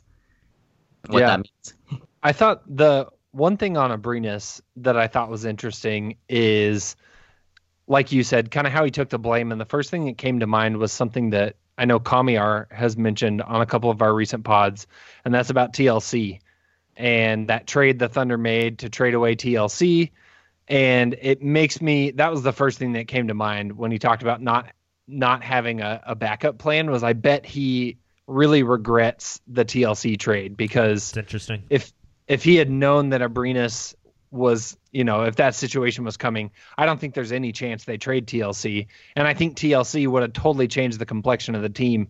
What 1.07 1.19
Yeah. 1.19 1.27
that 1.27 1.39
means. 1.39 2.01
I 2.21 2.31
thought 2.31 2.63
the 2.73 3.07
one 3.31 3.57
thing 3.57 3.75
on 3.77 3.91
Abrines 3.91 4.61
that 4.77 4.95
I 4.95 5.07
thought 5.07 5.29
was 5.29 5.43
interesting 5.43 6.15
is, 6.29 6.95
like 7.87 8.11
you 8.13 8.23
said, 8.23 8.49
kind 8.51 8.65
of 8.65 8.71
how 8.71 8.85
he 8.85 8.91
took 8.91 9.09
the 9.09 9.19
blame. 9.19 9.51
And 9.51 9.59
the 9.59 9.65
first 9.65 9.89
thing 9.89 10.05
that 10.05 10.17
came 10.17 10.39
to 10.39 10.47
mind 10.47 10.77
was 10.77 10.93
something 10.93 11.31
that 11.31 11.57
I 11.77 11.85
know 11.85 11.99
Kamiar 11.99 12.71
has 12.71 12.97
mentioned 12.97 13.41
on 13.41 13.61
a 13.61 13.65
couple 13.65 13.89
of 13.89 14.01
our 14.01 14.13
recent 14.13 14.43
pods, 14.43 14.87
and 15.25 15.33
that's 15.33 15.49
about 15.49 15.73
TLC 15.73 16.39
and 16.95 17.47
that 17.47 17.67
trade 17.67 17.99
the 17.99 18.09
Thunder 18.09 18.37
made 18.37 18.79
to 18.79 18.89
trade 18.89 19.13
away 19.13 19.35
TLC. 19.35 20.11
And 20.67 21.15
it 21.21 21.41
makes 21.41 21.81
me 21.81 22.11
that 22.11 22.31
was 22.31 22.43
the 22.43 22.53
first 22.53 22.79
thing 22.79 22.93
that 22.93 23.07
came 23.07 23.27
to 23.27 23.33
mind 23.33 23.77
when 23.77 23.91
he 23.91 23.99
talked 23.99 24.21
about 24.21 24.41
not 24.41 24.71
not 25.07 25.43
having 25.43 25.81
a, 25.81 26.01
a 26.05 26.15
backup 26.15 26.57
plan 26.57 26.89
was 26.89 27.03
I 27.03 27.13
bet 27.13 27.45
he 27.45 27.97
really 28.27 28.63
regrets 28.63 29.41
the 29.47 29.65
TLC 29.65 30.17
trade 30.17 30.55
because 30.55 31.09
it's 31.09 31.17
interesting. 31.17 31.63
if 31.69 31.91
if 32.27 32.43
he 32.43 32.55
had 32.55 32.69
known 32.69 33.09
that 33.09 33.21
Abrines 33.21 33.95
was, 34.33 34.75
you 34.91 35.03
know, 35.03 35.23
if 35.23 35.35
that 35.37 35.55
situation 35.55 36.03
was 36.03 36.17
coming, 36.17 36.51
I 36.77 36.85
don't 36.85 36.99
think 36.99 37.13
there's 37.13 37.31
any 37.31 37.51
chance 37.51 37.85
they 37.85 37.97
trade 37.97 38.27
TLC. 38.27 38.87
And 39.15 39.27
I 39.27 39.33
think 39.33 39.55
TLC 39.55 40.07
would 40.07 40.23
have 40.23 40.33
totally 40.33 40.67
changed 40.67 40.99
the 40.99 41.05
complexion 41.05 41.55
of 41.55 41.61
the 41.61 41.69
team 41.69 42.07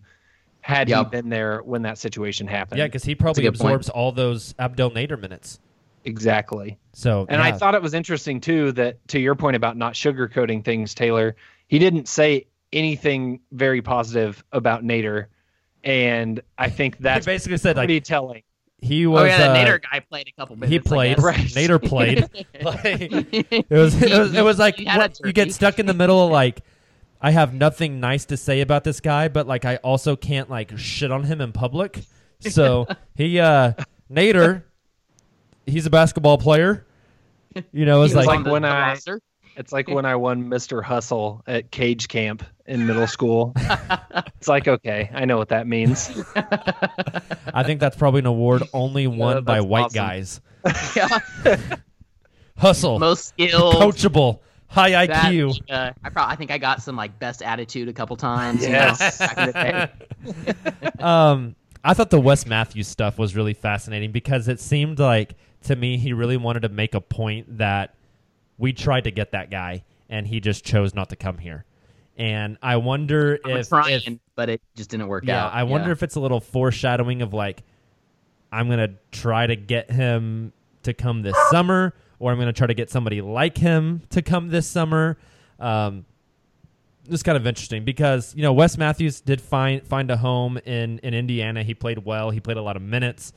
had 0.62 0.88
Yep. 0.88 0.98
he 0.98 1.10
been 1.10 1.28
there 1.28 1.60
when 1.62 1.82
that 1.82 1.98
situation 1.98 2.46
happened. 2.46 2.78
Yeah, 2.78 2.86
because 2.86 3.04
he 3.04 3.14
probably 3.14 3.42
good 3.42 3.58
point. 3.58 3.74
absorbs 3.74 3.88
all 3.90 4.12
those 4.12 4.54
Abdel 4.58 4.90
Nader 4.90 5.20
minutes. 5.20 5.60
exactly. 6.04 6.78
So 6.94 7.26
And 7.28 7.40
I 7.42 7.52
thought 7.52 7.74
it 7.74 7.82
was 7.82 7.94
interesting 7.94 8.40
too 8.40 8.72
that 8.72 9.06
to 9.08 9.18
your 9.20 9.34
point 9.34 9.56
about 9.56 9.76
not 9.76 9.94
sugarcoating 9.94 10.64
things, 10.64 10.94
Taylor, 10.94 11.36
he 11.68 11.78
didn't 11.78 12.08
say 12.08 12.46
anything 12.72 13.40
very 13.52 13.82
positive 13.82 14.42
about 14.52 14.82
Nader. 14.82 15.26
And 15.82 16.40
I 16.56 16.70
think 16.70 16.98
that's 16.98 17.26
he 17.26 17.32
basically 17.32 17.58
said 17.58 17.76
like 17.76 17.84
pretty 17.86 18.00
telling. 18.00 18.42
He 18.84 19.06
was. 19.06 19.22
oh 19.22 19.24
yeah, 19.24 19.38
that 19.38 19.50
uh, 19.50 19.54
Nader 19.70 19.80
guy 19.82 20.00
played 20.00 20.28
a 20.28 20.32
couple 20.32 20.56
minutes. 20.56 20.70
he 20.72 20.78
played. 20.78 21.18
Right. 21.22 21.38
Nader 21.38 21.82
played. 21.88 22.20
like, 22.62 22.84
it 22.84 23.66
was. 23.70 24.00
It 24.02 24.18
was, 24.18 24.34
it 24.34 24.42
was 24.42 24.58
like 24.58 24.76
He 24.76 24.84
had 24.84 24.98
a 24.98 25.00
what- 25.04 25.20
you 25.24 25.32
get 25.32 25.52
stuck 25.52 25.78
in 25.78 25.86
the 25.86 25.94
middle. 25.94 26.26
Of 26.26 26.30
like, 26.30 26.60
I 27.20 27.30
have 27.30 27.54
nothing 27.54 28.00
nice 28.00 28.26
to 28.26 28.36
say 28.36 28.60
about 28.60 28.84
this 28.84 29.00
guy, 29.00 29.28
but 29.28 29.46
like 29.46 29.64
I 29.64 29.76
also 29.76 30.16
can't 30.16 30.50
like 30.50 30.76
shit 30.78 31.10
on 31.10 31.24
him 31.24 31.40
in 31.40 31.52
public. 31.52 32.00
So 32.40 32.86
he, 33.14 33.40
uh 33.40 33.72
Nader, 34.12 34.64
he's 35.66 35.86
a 35.86 35.90
basketball 35.90 36.36
player. 36.38 36.84
You 37.72 37.86
know, 37.86 38.02
it's 38.02 38.12
He 38.12 38.18
was 38.18 38.26
like 38.26 38.44
when 38.44 38.62
the 38.62 38.68
I- 38.68 38.88
roster. 38.90 39.20
It's 39.56 39.72
like 39.72 39.88
when 39.90 40.04
I 40.04 40.16
won 40.16 40.44
Mr. 40.48 40.82
Hustle 40.82 41.42
at 41.46 41.70
Cage 41.70 42.08
Camp 42.08 42.42
in 42.66 42.86
middle 42.86 43.06
school. 43.16 43.52
it's 44.36 44.48
like, 44.48 44.66
okay, 44.68 45.10
I 45.14 45.24
know 45.24 45.36
what 45.36 45.48
that 45.50 45.66
means. 45.66 46.10
I 47.52 47.62
think 47.64 47.80
that's 47.80 47.96
probably 47.96 48.20
an 48.20 48.26
award 48.26 48.62
only 48.72 49.06
won 49.06 49.44
by 49.44 49.60
white 49.60 49.84
awesome. 49.86 49.94
guys. 49.94 50.40
Yeah. 50.96 51.18
Hustle, 52.56 52.98
most 53.00 53.26
skilled. 53.30 53.74
coachable, 53.74 54.38
high 54.68 54.90
that, 55.06 55.10
IQ. 55.32 55.58
uh, 55.70 55.90
I 56.04 56.08
probably 56.08 56.32
I 56.32 56.36
think 56.36 56.50
I 56.52 56.58
got 56.58 56.82
some 56.82 56.94
like 56.96 57.18
best 57.18 57.42
attitude 57.42 57.88
a 57.88 57.92
couple 57.92 58.16
times. 58.16 58.62
you 58.62 58.68
know, 58.70 58.78
Yes. 58.98 59.18
back 59.18 59.36
in 59.38 59.46
the 59.46 59.52
day. 60.94 61.02
um, 61.02 61.56
I 61.82 61.94
thought 61.94 62.10
the 62.10 62.20
Wes 62.20 62.46
Matthews 62.46 62.86
stuff 62.88 63.18
was 63.18 63.34
really 63.34 63.54
fascinating 63.54 64.12
because 64.12 64.46
it 64.48 64.60
seemed 64.60 65.00
like 65.00 65.34
to 65.64 65.74
me 65.76 65.98
he 65.98 66.12
really 66.12 66.36
wanted 66.36 66.60
to 66.60 66.68
make 66.68 66.94
a 66.94 67.00
point 67.00 67.58
that 67.58 67.94
we 68.58 68.72
tried 68.72 69.04
to 69.04 69.10
get 69.10 69.32
that 69.32 69.50
guy 69.50 69.84
and 70.08 70.26
he 70.26 70.40
just 70.40 70.64
chose 70.64 70.94
not 70.94 71.10
to 71.10 71.16
come 71.16 71.38
here. 71.38 71.64
And 72.16 72.58
I 72.62 72.76
wonder 72.76 73.38
if, 73.44 73.68
trying, 73.68 73.94
if 73.94 74.18
but 74.36 74.48
it 74.48 74.62
just 74.76 74.90
didn't 74.90 75.08
work 75.08 75.24
out. 75.24 75.28
yeah, 75.28 75.46
out. 75.46 75.54
I 75.54 75.64
wonder 75.64 75.90
if 75.90 76.02
it's 76.02 76.14
a 76.14 76.20
little 76.20 76.40
foreshadowing 76.40 77.22
of 77.22 77.34
like 77.34 77.64
I'm 78.52 78.68
gonna 78.68 78.94
try 79.10 79.48
to 79.48 79.56
get 79.56 79.90
him 79.90 80.52
to 80.84 80.94
come 80.94 81.22
this 81.22 81.36
summer, 81.50 81.92
or 82.20 82.30
I'm 82.30 82.38
gonna 82.38 82.52
try 82.52 82.68
to 82.68 82.74
get 82.74 82.88
somebody 82.88 83.20
like 83.20 83.58
him 83.58 84.02
to 84.10 84.22
come 84.22 84.48
this 84.48 84.68
summer. 84.68 85.18
Um, 85.58 86.04
it's 87.10 87.24
kind 87.24 87.36
of 87.36 87.48
interesting 87.48 87.84
because 87.84 88.32
you 88.36 88.42
know 88.42 88.52
Wes 88.52 88.78
Matthews 88.78 89.20
did 89.20 89.40
find 89.40 89.84
find 89.84 90.08
a 90.12 90.16
home 90.16 90.56
in 90.58 91.00
in 91.00 91.14
Indiana. 91.14 91.64
He 91.64 91.74
played 91.74 92.04
well. 92.04 92.30
He 92.30 92.38
played 92.38 92.56
a 92.56 92.62
lot 92.62 92.76
of 92.76 92.82
minutes. 92.82 93.32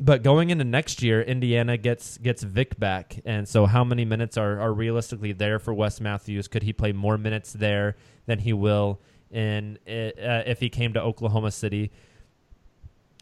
But 0.00 0.22
going 0.22 0.50
into 0.50 0.64
next 0.64 1.02
year, 1.02 1.20
Indiana 1.22 1.76
gets 1.76 2.18
gets 2.18 2.42
Vic 2.42 2.78
back, 2.78 3.20
and 3.24 3.48
so 3.48 3.66
how 3.66 3.82
many 3.82 4.04
minutes 4.04 4.36
are, 4.36 4.60
are 4.60 4.72
realistically 4.72 5.32
there 5.32 5.58
for 5.58 5.74
Wes 5.74 6.00
Matthews? 6.00 6.46
Could 6.46 6.62
he 6.62 6.72
play 6.72 6.92
more 6.92 7.18
minutes 7.18 7.52
there 7.52 7.96
than 8.26 8.38
he 8.38 8.52
will 8.52 9.00
in 9.30 9.76
uh, 9.88 10.46
if 10.46 10.60
he 10.60 10.68
came 10.68 10.92
to 10.92 11.02
Oklahoma 11.02 11.50
City? 11.50 11.90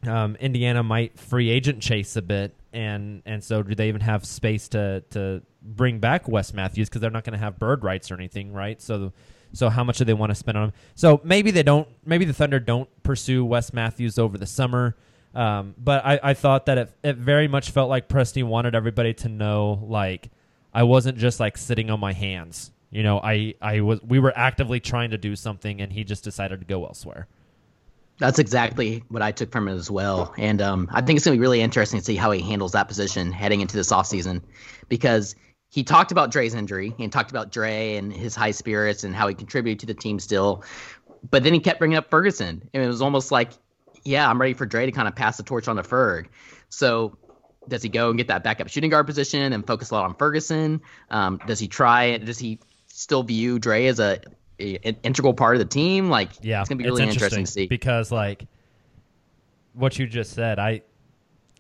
Um, 0.07 0.37
Indiana 0.37 0.83
might 0.83 1.19
free 1.19 1.49
agent 1.49 1.81
chase 1.81 2.15
a 2.15 2.23
bit, 2.23 2.55
and 2.75 3.23
and 3.25 3.43
so 3.43 3.63
do 3.63 3.75
they 3.75 3.89
even 3.89 4.03
have 4.03 4.27
space 4.27 4.69
to 4.69 5.03
to 5.11 5.41
bring 5.63 5.99
back 5.99 6.29
Wes 6.29 6.53
Matthews 6.53 6.91
because 6.91 7.01
they're 7.01 7.11
not 7.11 7.25
going 7.25 7.33
to 7.33 7.39
have 7.39 7.59
bird 7.59 7.85
rights 7.85 8.11
or 8.11 8.15
anything, 8.15 8.53
right? 8.53 8.83
So 8.83 9.15
so 9.55 9.71
how 9.71 9.83
much 9.83 9.97
do 9.97 10.05
they 10.05 10.15
want 10.15 10.31
to 10.31 10.35
spend 10.35 10.59
on 10.59 10.65
him? 10.65 10.73
So 10.95 11.21
maybe 11.25 11.51
they 11.51 11.63
don't. 11.63 11.89
Maybe 12.05 12.27
the 12.27 12.35
Thunder 12.35 12.61
don't 12.61 12.91
pursue 13.03 13.47
Wes 13.47 13.73
Matthews 13.73 14.19
over 14.19 14.37
the 14.37 14.47
summer. 14.47 14.95
Um, 15.37 15.75
but 15.77 16.05
I, 16.05 16.19
I 16.23 16.35
thought 16.35 16.65
that 16.67 16.79
it, 16.79 16.93
it 17.05 17.17
very 17.17 17.47
much 17.47 17.71
felt 17.71 17.91
like 17.91 18.09
Presti 18.09 18.43
wanted 18.43 18.75
everybody 18.75 19.13
to 19.15 19.29
know 19.29 19.85
like 19.87 20.31
I 20.73 20.85
wasn't 20.85 21.19
just 21.19 21.41
like 21.41 21.59
sitting 21.59 21.91
on 21.91 22.01
my 22.01 22.15
hands. 22.15 22.71
You 22.91 23.03
know, 23.03 23.21
I, 23.23 23.55
I 23.61 23.83
was 23.83 24.01
we 24.03 24.19
were 24.19 24.33
actively 24.35 24.81
trying 24.81 25.11
to 25.11 25.19
do 25.19 25.37
something 25.37 25.83
and 25.83 25.93
he 25.93 26.05
just 26.05 26.25
decided 26.25 26.61
to 26.61 26.67
go 26.67 26.87
elsewhere. 26.87 27.29
That's 28.19 28.39
exactly 28.39 29.05
what 29.09 29.21
I 29.21 29.31
took 29.31 29.53
from 29.53 29.69
it 29.69 29.75
as 29.75 29.91
well. 29.91 30.33
And 30.39 30.63
um, 30.63 30.89
I 30.91 31.03
think 31.03 31.19
it's 31.19 31.27
going 31.27 31.35
to 31.35 31.39
be 31.39 31.43
really 31.43 31.61
interesting 31.61 31.99
to 32.01 32.05
see 32.05 32.17
how 32.17 32.31
he 32.31 32.41
handles 32.41 32.73
that 32.73 32.89
position 32.89 33.31
heading 33.31 33.61
into 33.61 33.77
this 33.77 33.93
offseason 33.93 34.41
because 34.89 35.37
he 35.69 35.85
talked 35.85 36.13
about 36.13 36.31
Dre's 36.31 36.55
injury 36.55 36.95
and 36.99 37.13
talked 37.13 37.31
about 37.31 37.53
Dre 37.53 37.97
and 37.97 38.11
his 38.11 38.35
high 38.35 38.53
spirits 38.53 39.05
and 39.05 39.15
how 39.15 39.29
he 39.29 39.35
contributed 39.35 39.81
to 39.81 39.87
the 39.87 40.01
team 40.01 40.19
still. 40.19 40.65
But 41.31 41.43
then 41.43 41.53
he 41.53 41.61
kept 41.61 41.79
bringing 41.79 41.99
up 41.99 42.09
Ferguson. 42.09 42.67
And 42.73 42.83
it 42.83 42.87
was 42.87 43.03
almost 43.03 43.31
like, 43.31 43.51
yeah, 44.07 44.29
I'm 44.29 44.41
ready 44.41 44.55
for 44.55 44.65
Dre 44.67 44.87
to 44.87 44.93
kind 44.93 45.09
of 45.09 45.15
pass 45.15 45.37
the 45.37 45.43
torch 45.43 45.69
on 45.69 45.77
to 45.77 45.83
Ferg. 45.83 46.27
So 46.69 47.17
does 47.69 47.83
he 47.83 47.89
go 47.89 48.09
and 48.11 48.17
get 48.19 48.29
that 48.29 48.45
backup 48.45 48.69
shooting 48.69 48.91
guard 48.91 49.07
position 49.07 49.53
and 49.53 49.67
focus 49.67 49.91
a 49.91 49.95
lot 49.95 50.05
on 50.05 50.15
Ferguson? 50.15 50.81
Um, 51.11 51.41
does 51.47 51.59
he 51.59 51.69
try? 51.69 52.17
Does 52.19 52.39
he 52.39 52.61
still 52.87 53.23
view 53.23 53.59
Dre 53.59 53.87
as 53.87 53.99
a, 54.01 54.21
a- 54.61 54.79
an 54.85 54.97
integral 55.03 55.35
part 55.35 55.57
of 55.57 55.59
the 55.59 55.65
team? 55.67 56.09
Like, 56.09 56.31
Yeah, 56.43 56.61
it's 56.61 56.69
gonna 56.69 56.79
be 56.79 56.85
really 56.85 57.03
interesting 57.03 57.45
to 57.45 57.51
see. 57.51 57.67
because 57.67 58.11
like 58.13 58.47
what 59.75 59.99
you 59.99 60.07
just 60.07 60.33
said, 60.33 60.59
I 60.59 60.83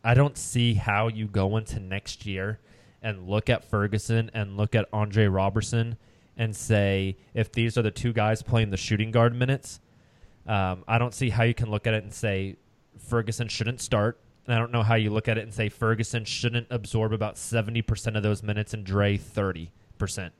I 0.05 0.15
don't 0.15 0.37
see 0.39 0.75
how 0.75 1.09
you 1.09 1.27
go 1.27 1.57
into 1.57 1.81
next 1.81 2.25
year 2.27 2.61
and 3.03 3.29
look 3.29 3.51
at 3.51 3.65
Ferguson 3.65 4.31
and 4.35 4.57
look 4.57 4.75
at 4.75 4.89
Andre 4.93 5.27
Robertson 5.27 5.97
and 6.37 6.55
say 6.55 7.17
if 7.35 7.51
these 7.53 7.77
are 7.77 7.83
the 7.83 7.91
two 7.91 8.13
guys 8.13 8.43
playing 8.43 8.71
the 8.71 8.77
shooting 8.77 9.11
guard 9.11 9.35
minutes, 9.35 9.81
um, 10.47 10.85
I 10.87 10.99
don't 10.99 11.15
see 11.15 11.31
how 11.31 11.43
you 11.45 11.55
can 11.55 11.71
look 11.71 11.87
at 11.87 11.95
it 11.95 12.05
and 12.05 12.13
say 12.13 12.57
Ferguson 12.99 13.49
shouldn't 13.49 13.81
start. 13.81 14.21
And 14.47 14.55
I 14.55 14.59
don't 14.59 14.71
know 14.71 14.83
how 14.85 14.95
you 14.95 15.11
look 15.11 15.27
at 15.27 15.39
it 15.39 15.43
and 15.43 15.53
say 15.53 15.69
Ferguson 15.69 16.25
shouldn't 16.25 16.69
absorb 16.71 17.13
about 17.13 17.37
seventy 17.37 17.83
percent 17.83 18.17
of 18.17 18.23
those 18.23 18.43
minutes 18.43 18.75
and 18.75 18.85
Dre 18.85 19.17
thirty 19.17 19.73
percent. 19.99 20.33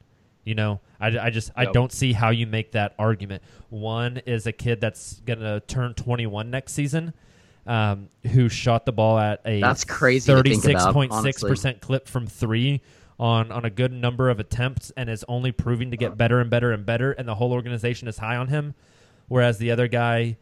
You 0.45 0.55
know, 0.55 0.81
I, 1.01 1.19
I 1.19 1.31
just 1.31 1.51
I 1.57 1.65
don't 1.73 1.91
see 1.91 2.13
how 2.13 2.31
you 2.31 2.47
make 2.47 2.71
that 2.73 2.95
argument. 3.01 3.43
One 3.69 4.19
is 4.27 4.47
a 4.47 4.53
kid 4.53 4.81
that's 4.81 5.21
gonna 5.27 5.59
turn 5.59 5.95
21 5.95 6.51
next 6.51 6.73
season, 6.73 7.15
um, 7.67 8.11
who 8.31 8.49
shot 8.49 8.87
the 8.87 8.93
ball 8.93 9.19
at 9.19 9.41
a 9.45 9.61
That's 9.61 9.83
crazy 9.83 10.33
to 10.33 10.41
think 10.61 10.63
about, 10.77 10.95
36.6 10.95 11.41
percent 11.49 11.81
clip 11.81 12.07
from 12.07 12.29
three 12.29 12.81
on 13.19 13.51
on 13.51 13.65
a 13.65 13.71
good 13.71 13.91
number 13.93 14.31
of 14.31 14.39
attempts, 14.39 14.93
and 14.97 15.11
is 15.11 15.25
only 15.27 15.51
proving 15.51 15.91
to 15.91 15.97
get 15.97 16.17
better 16.17 16.39
and 16.39 16.49
better 16.49 16.71
and 16.71 16.87
better. 16.87 17.11
And 17.11 17.27
the 17.27 17.35
whole 17.35 17.53
organization 17.53 18.07
is 18.07 18.19
high 18.19 18.37
on 18.37 18.47
him, 18.47 18.77
whereas 19.29 19.59
the 19.59 19.71
other 19.71 19.89
guy 19.89 20.37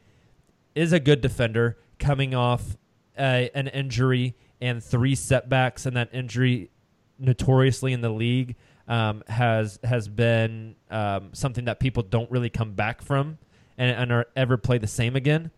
is 0.74 0.92
a 0.92 1.00
good 1.00 1.20
defender 1.20 1.78
coming 1.98 2.34
off 2.34 2.76
a, 3.18 3.50
an 3.54 3.68
injury 3.68 4.34
and 4.60 4.82
three 4.82 5.14
setbacks, 5.14 5.86
and 5.86 5.96
that 5.96 6.08
injury 6.12 6.70
notoriously 7.18 7.92
in 7.92 8.00
the 8.00 8.08
league 8.08 8.56
um, 8.88 9.22
has 9.28 9.78
has 9.84 10.08
been 10.08 10.76
um, 10.90 11.30
something 11.32 11.66
that 11.66 11.80
people 11.80 12.02
don't 12.02 12.30
really 12.30 12.50
come 12.50 12.72
back 12.72 13.02
from 13.02 13.38
and, 13.78 13.90
and 13.90 14.12
are 14.12 14.26
ever 14.36 14.56
play 14.56 14.78
the 14.78 14.86
same 14.86 15.16
again. 15.16 15.50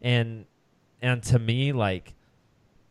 And 0.00 0.46
and 1.00 1.22
to 1.24 1.38
me, 1.38 1.72
like 1.72 2.14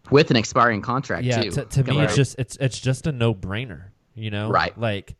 with 0.10 0.32
an 0.32 0.38
expiring 0.38 0.82
contract 0.82 1.26
yeah, 1.26 1.42
too. 1.42 1.52
to, 1.52 1.66
to 1.66 1.84
me, 1.84 1.98
Right. 1.98 2.06
it's 2.06 2.16
just 2.16 2.40
it's 2.40 2.58
it's 2.58 2.80
just 2.80 3.08
a 3.08 3.12
no 3.12 3.34
brainer. 3.34 3.86
You 4.16 4.32
know, 4.32 4.50
Right. 4.50 4.78
Like 4.78 5.16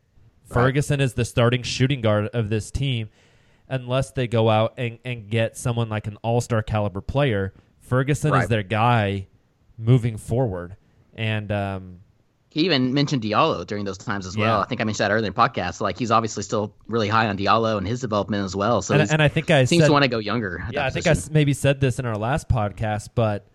Ferguson 0.46 1.02
is 1.02 1.14
the 1.14 1.26
starting 1.26 1.62
shooting 1.62 2.02
guard 2.02 2.28
of 2.28 2.50
this 2.50 2.72
team, 2.72 3.10
unless 3.70 4.12
they 4.12 4.28
go 4.28 4.50
out 4.50 4.74
and 4.78 5.00
and 5.06 5.30
get 5.30 5.58
someone 5.58 5.90
like 5.90 6.08
an 6.08 6.18
all 6.22 6.42
star 6.42 6.62
caliber 6.62 7.02
player. 7.02 7.54
Ferguson 7.80 8.34
is 8.36 8.48
their 8.50 8.64
guy 8.64 9.28
moving 9.78 10.18
forward, 10.18 10.76
and 11.16 11.52
um, 11.52 12.00
He 12.50 12.66
even 12.66 12.94
mentioned 12.94 13.22
Diallo 13.22 13.66
during 13.66 13.86
those 13.86 13.98
times 13.98 14.26
as 14.26 14.36
well. 14.36 14.60
I 14.60 14.66
think 14.66 14.82
I 14.82 14.84
mentioned 14.84 15.06
that 15.06 15.12
earlier 15.12 15.28
in 15.28 15.34
the 15.34 15.40
podcast. 15.40 15.80
Like 15.80 15.98
he's 15.98 16.12
obviously 16.12 16.44
still 16.44 16.74
really 16.88 17.08
high 17.08 17.28
on 17.28 17.38
Diallo 17.38 17.78
and 17.78 17.88
his 17.88 18.02
development 18.02 18.44
as 18.44 18.56
well. 18.56 18.82
So 18.82 18.96
and, 18.96 19.10
and 19.10 19.22
I 19.22 19.28
think 19.28 19.50
I 19.52 19.64
seems 19.66 19.84
said, 19.84 19.88
to 19.88 19.94
want 19.94 20.04
to 20.04 20.10
go 20.10 20.20
younger. 20.20 20.66
Yeah, 20.72 20.86
I 20.86 20.90
think 20.90 21.08
I 21.08 21.12
position. 21.12 21.34
maybe 21.34 21.54
said 21.54 21.80
this 21.80 22.00
in 22.00 22.06
our 22.06 22.18
last 22.18 22.50
podcast, 22.50 23.10
but 23.16 23.48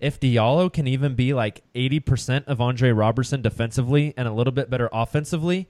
if 0.00 0.18
Diallo 0.20 0.70
can 0.70 0.86
even 0.86 1.14
be 1.14 1.32
like 1.32 1.62
eighty 1.74 2.00
percent 2.00 2.46
of 2.48 2.60
Andre 2.60 2.90
Robertson 2.90 3.40
defensively 3.40 4.12
and 4.16 4.28
a 4.28 4.32
little 4.32 4.52
bit 4.52 4.68
better 4.68 4.90
offensively, 4.92 5.68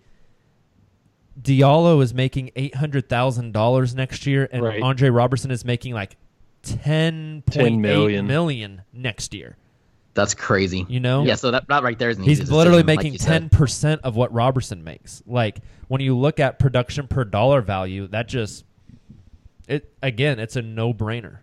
Diallo 1.41 2.03
is 2.03 2.13
making 2.13 2.51
eight 2.57 2.75
hundred 2.75 3.09
thousand 3.09 3.53
dollars 3.53 3.95
next 3.95 4.27
year, 4.27 4.49
and 4.53 4.63
Right. 4.63 4.83
Andre 4.83 5.09
Robertson 5.09 5.51
is 5.51 5.65
making 5.65 5.95
like 5.95 6.17
ten 6.63 7.43
10 7.51 7.63
point 7.63 7.75
eight 7.75 7.77
million. 7.79 8.27
million 8.27 8.83
next 8.93 9.33
year. 9.35 9.57
That's 10.15 10.35
crazy. 10.35 10.85
You 10.91 11.01
know? 11.01 11.25
Yeah. 11.25 11.37
So 11.37 11.51
that, 11.53 11.67
that 11.69 11.83
right 11.83 11.99
there 11.99 12.11
is 12.11 12.19
an 12.19 12.25
He's 12.25 12.41
easy 12.43 12.53
literally 12.53 12.83
decision, 12.83 12.97
making 12.99 13.13
you 13.15 13.19
said. 13.19 13.29
ten 13.29 13.49
percent 13.49 14.03
of 14.05 14.15
what 14.15 14.31
Robertson 14.33 14.85
makes. 14.85 15.23
Like 15.27 15.61
when 15.89 16.03
you 16.03 16.17
look 16.17 16.39
at 16.39 16.59
production 16.59 17.09
per 17.09 17.25
dollar 17.25 17.63
value, 17.63 18.07
that 18.09 18.29
just 18.29 18.65
it 19.69 19.91
again, 20.03 20.39
it's 20.39 20.57
a 20.57 20.63
no 20.63 20.93
brainer. 20.93 21.39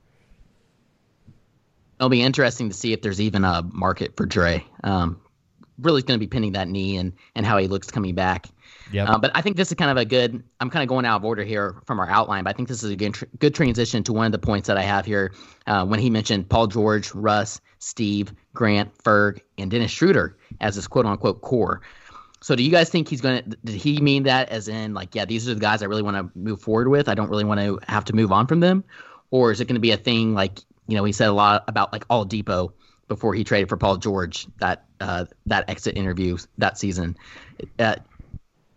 It'll 2.00 2.10
be 2.10 2.22
interesting 2.22 2.70
to 2.70 2.76
see 2.76 2.94
if 2.94 3.02
there's 3.02 3.20
even 3.20 3.44
a 3.44 3.62
market 3.74 4.16
for 4.16 4.26
Dre. 4.26 4.64
Um, 4.84 5.20
really 5.80 6.02
going 6.02 6.18
to 6.18 6.24
be 6.24 6.30
pinning 6.30 6.54
that 6.54 6.68
knee 6.68 6.98
and 6.98 7.14
and 7.36 7.46
how 7.46 7.58
he 7.58 7.68
looks 7.68 7.90
coming 7.92 8.16
back. 8.16 8.48
Yep. 8.92 9.08
Uh, 9.08 9.18
but 9.20 9.32
I 9.36 9.42
think 9.42 9.56
this 9.56 9.70
is 9.70 9.76
kind 9.76 9.92
of 9.92 9.98
a 9.98 10.06
good. 10.06 10.44
I'm 10.60 10.70
kind 10.70 10.84
of 10.84 10.90
going 10.90 11.06
out 11.06 11.18
of 11.18 11.26
order 11.26 11.44
here 11.44 11.82
from 11.86 12.00
our 12.00 12.10
outline, 12.10 12.44
but 12.44 12.52
I 12.52 12.54
think 12.54 12.68
this 12.68 12.84
is 12.84 12.92
a 12.92 12.96
good, 12.96 13.16
good 13.38 13.54
transition 13.54 14.04
to 14.04 14.14
one 14.14 14.26
of 14.26 14.32
the 14.32 14.40
points 14.40 14.68
that 14.68 14.78
I 14.78 14.84
have 14.84 15.06
here 15.06 15.34
uh, 15.68 15.86
when 15.86 16.00
he 16.00 16.10
mentioned 16.10 16.50
Paul 16.50 16.68
George, 16.68 17.14
Russ, 17.14 17.62
Steve, 17.80 18.34
Grant, 18.54 18.98
Ferg, 18.98 19.42
and 19.58 19.70
Dennis 19.70 19.92
Schroeder 19.92 20.38
as 20.60 20.76
his 20.76 20.88
quote 20.88 21.06
unquote 21.06 21.42
core. 21.42 21.82
So 22.42 22.56
do 22.56 22.64
you 22.64 22.72
guys 22.72 22.90
think 22.90 23.10
he's 23.10 23.22
going 23.22 23.44
to? 23.44 23.58
Did 23.64 23.76
he 23.76 24.00
mean 24.00 24.24
that 24.24 24.50
as 24.50 24.68
in 24.68 24.94
like, 24.94 25.14
yeah, 25.14 25.26
these 25.26 25.48
are 25.48 25.54
the 25.54 25.60
guys 25.60 25.84
I 25.84 25.86
really 25.86 26.02
want 26.02 26.18
to 26.18 26.40
move 26.40 26.62
forward 26.62 26.88
with. 26.88 27.10
I 27.10 27.14
don't 27.14 27.30
really 27.30 27.44
want 27.44 27.60
to 27.60 27.80
have 27.88 28.06
to 28.06 28.16
move 28.16 28.32
on 28.32 28.48
from 28.48 28.60
them, 28.60 28.84
or 29.30 29.52
is 29.52 29.62
it 29.62 29.66
going 29.66 29.76
to 29.76 29.82
be 29.82 29.92
a 29.92 29.98
thing 29.98 30.34
like 30.34 30.60
you 30.88 30.96
know 30.96 31.04
he 31.04 31.12
said 31.12 31.28
a 31.28 31.34
lot 31.34 31.66
about 31.68 31.92
like 31.94 32.08
Oladipo 32.08 32.72
before 33.10 33.34
he 33.34 33.44
traded 33.44 33.68
for 33.68 33.76
Paul 33.76 33.98
George 33.98 34.48
that 34.60 34.86
uh, 35.02 35.26
that 35.48 35.70
exit 35.70 35.98
interview 35.98 36.38
that 36.58 36.78
season. 36.78 37.18
Uh, 37.78 37.96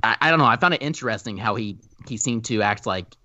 I, 0.02 0.16
I 0.20 0.30
don't 0.30 0.38
know. 0.38 0.46
I 0.46 0.56
found 0.56 0.74
it 0.74 0.82
interesting 0.82 1.36
how 1.36 1.54
he 1.54 1.78
he 2.06 2.16
seemed 2.16 2.44
to 2.46 2.62
act 2.62 2.86
like 2.86 3.16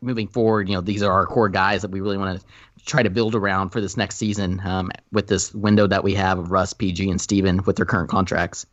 moving 0.00 0.28
forward. 0.28 0.68
You 0.68 0.76
know, 0.76 0.80
these 0.80 1.02
are 1.02 1.12
our 1.12 1.26
core 1.26 1.48
guys 1.48 1.82
that 1.82 1.90
we 1.90 2.00
really 2.00 2.18
want 2.18 2.40
to 2.40 2.46
try 2.84 3.02
to 3.02 3.10
build 3.10 3.34
around 3.34 3.70
for 3.70 3.80
this 3.80 3.96
next 3.96 4.16
season 4.16 4.60
um, 4.64 4.90
with 5.12 5.26
this 5.26 5.54
window 5.54 5.86
that 5.86 6.04
we 6.04 6.14
have 6.14 6.38
of 6.38 6.50
Russ, 6.50 6.72
PG, 6.72 7.10
and 7.10 7.20
Steven 7.20 7.62
with 7.64 7.76
their 7.76 7.86
current 7.86 8.10
contracts. 8.10 8.66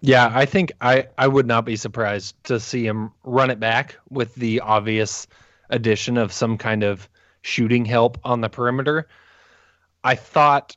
Yeah, 0.00 0.30
I 0.34 0.44
think 0.44 0.72
I, 0.80 1.06
I 1.16 1.28
would 1.28 1.46
not 1.46 1.64
be 1.64 1.76
surprised 1.76 2.34
to 2.44 2.60
see 2.60 2.86
him 2.86 3.12
run 3.22 3.50
it 3.50 3.58
back 3.58 3.96
with 4.10 4.34
the 4.34 4.60
obvious 4.60 5.26
addition 5.70 6.18
of 6.18 6.32
some 6.32 6.58
kind 6.58 6.82
of 6.82 7.08
shooting 7.40 7.84
help 7.84 8.18
on 8.24 8.40
the 8.40 8.50
perimeter. 8.50 9.08
I 10.02 10.16
thought 10.16 10.76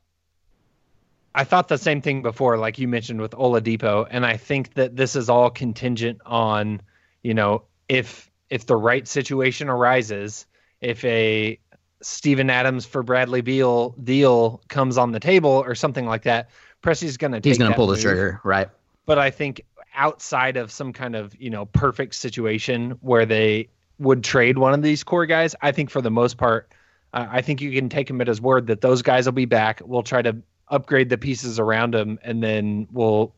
I 1.38 1.43
thought 1.43 1.67
the 1.67 1.78
same 1.78 2.02
thing 2.02 2.23
before, 2.23 2.58
like 2.58 2.80
you 2.80 2.88
mentioned 2.88 3.21
with 3.21 3.34
Oladipo, 3.34 4.08
and 4.10 4.26
I 4.26 4.38
think 4.38 4.73
that 4.73 4.95
this 4.95 5.15
is 5.15 5.30
all 5.30 5.52
contingent 5.52 6.19
on, 6.26 6.82
you 7.21 7.36
know, 7.36 7.62
if 7.88 8.32
if 8.50 8.65
the 8.65 8.76
right 8.76 9.08
situation 9.08 9.69
arises, 9.69 10.47
if 10.82 11.06
a 11.06 11.60
Steven 12.02 12.50
Adams 12.50 12.88
for 12.88 13.04
Bradley 13.04 13.41
Beal 13.41 13.89
deal 14.04 14.63
comes 14.67 14.97
on 14.97 15.12
the 15.12 15.19
table 15.19 15.52
or 15.52 15.76
something 15.76 16.08
like 16.08 16.23
that, 16.23 16.50
Presti's 16.82 17.17
going 17.17 17.39
to 17.39 17.47
He's 17.47 17.60
going 17.60 17.69
to 17.69 17.76
pull 17.76 17.86
the 17.86 17.97
trigger, 17.97 18.41
right? 18.43 18.69
but 19.06 19.19
I 19.19 19.30
think 19.30 19.62
outside 19.93 20.58
of 20.58 20.71
some 20.71 20.91
kind 20.91 21.15
of 21.15 21.36
you 21.39 21.52
know 21.52 21.67
perfect 21.67 22.15
situation 22.15 22.97
where 23.02 23.28
they 23.28 23.69
would 24.00 24.23
trade 24.23 24.58
one 24.58 24.73
of 24.73 24.82
these 24.82 25.04
core 25.04 25.28
guys, 25.28 25.54
I 25.62 25.71
think 25.71 25.91
for 25.91 26.02
the 26.02 26.10
most 26.10 26.38
part, 26.38 26.71
uh, 27.13 27.28
I 27.30 27.43
think 27.43 27.62
you 27.62 27.71
can 27.71 27.89
take 27.89 28.10
him 28.10 28.21
at 28.21 28.28
his 28.28 28.41
word 28.41 28.65
that 28.67 28.82
those 28.82 29.04
guys 29.04 29.26
will 29.28 29.34
be 29.34 29.45
back. 29.45 29.84
We'll 29.86 30.02
try 30.02 30.23
to 30.23 30.38
upgrade 30.69 31.10
the 31.10 31.17
pieces 31.17 31.60
around 31.60 31.95
him, 31.95 32.19
and 32.23 32.43
then 32.43 32.88
we'll 32.91 33.34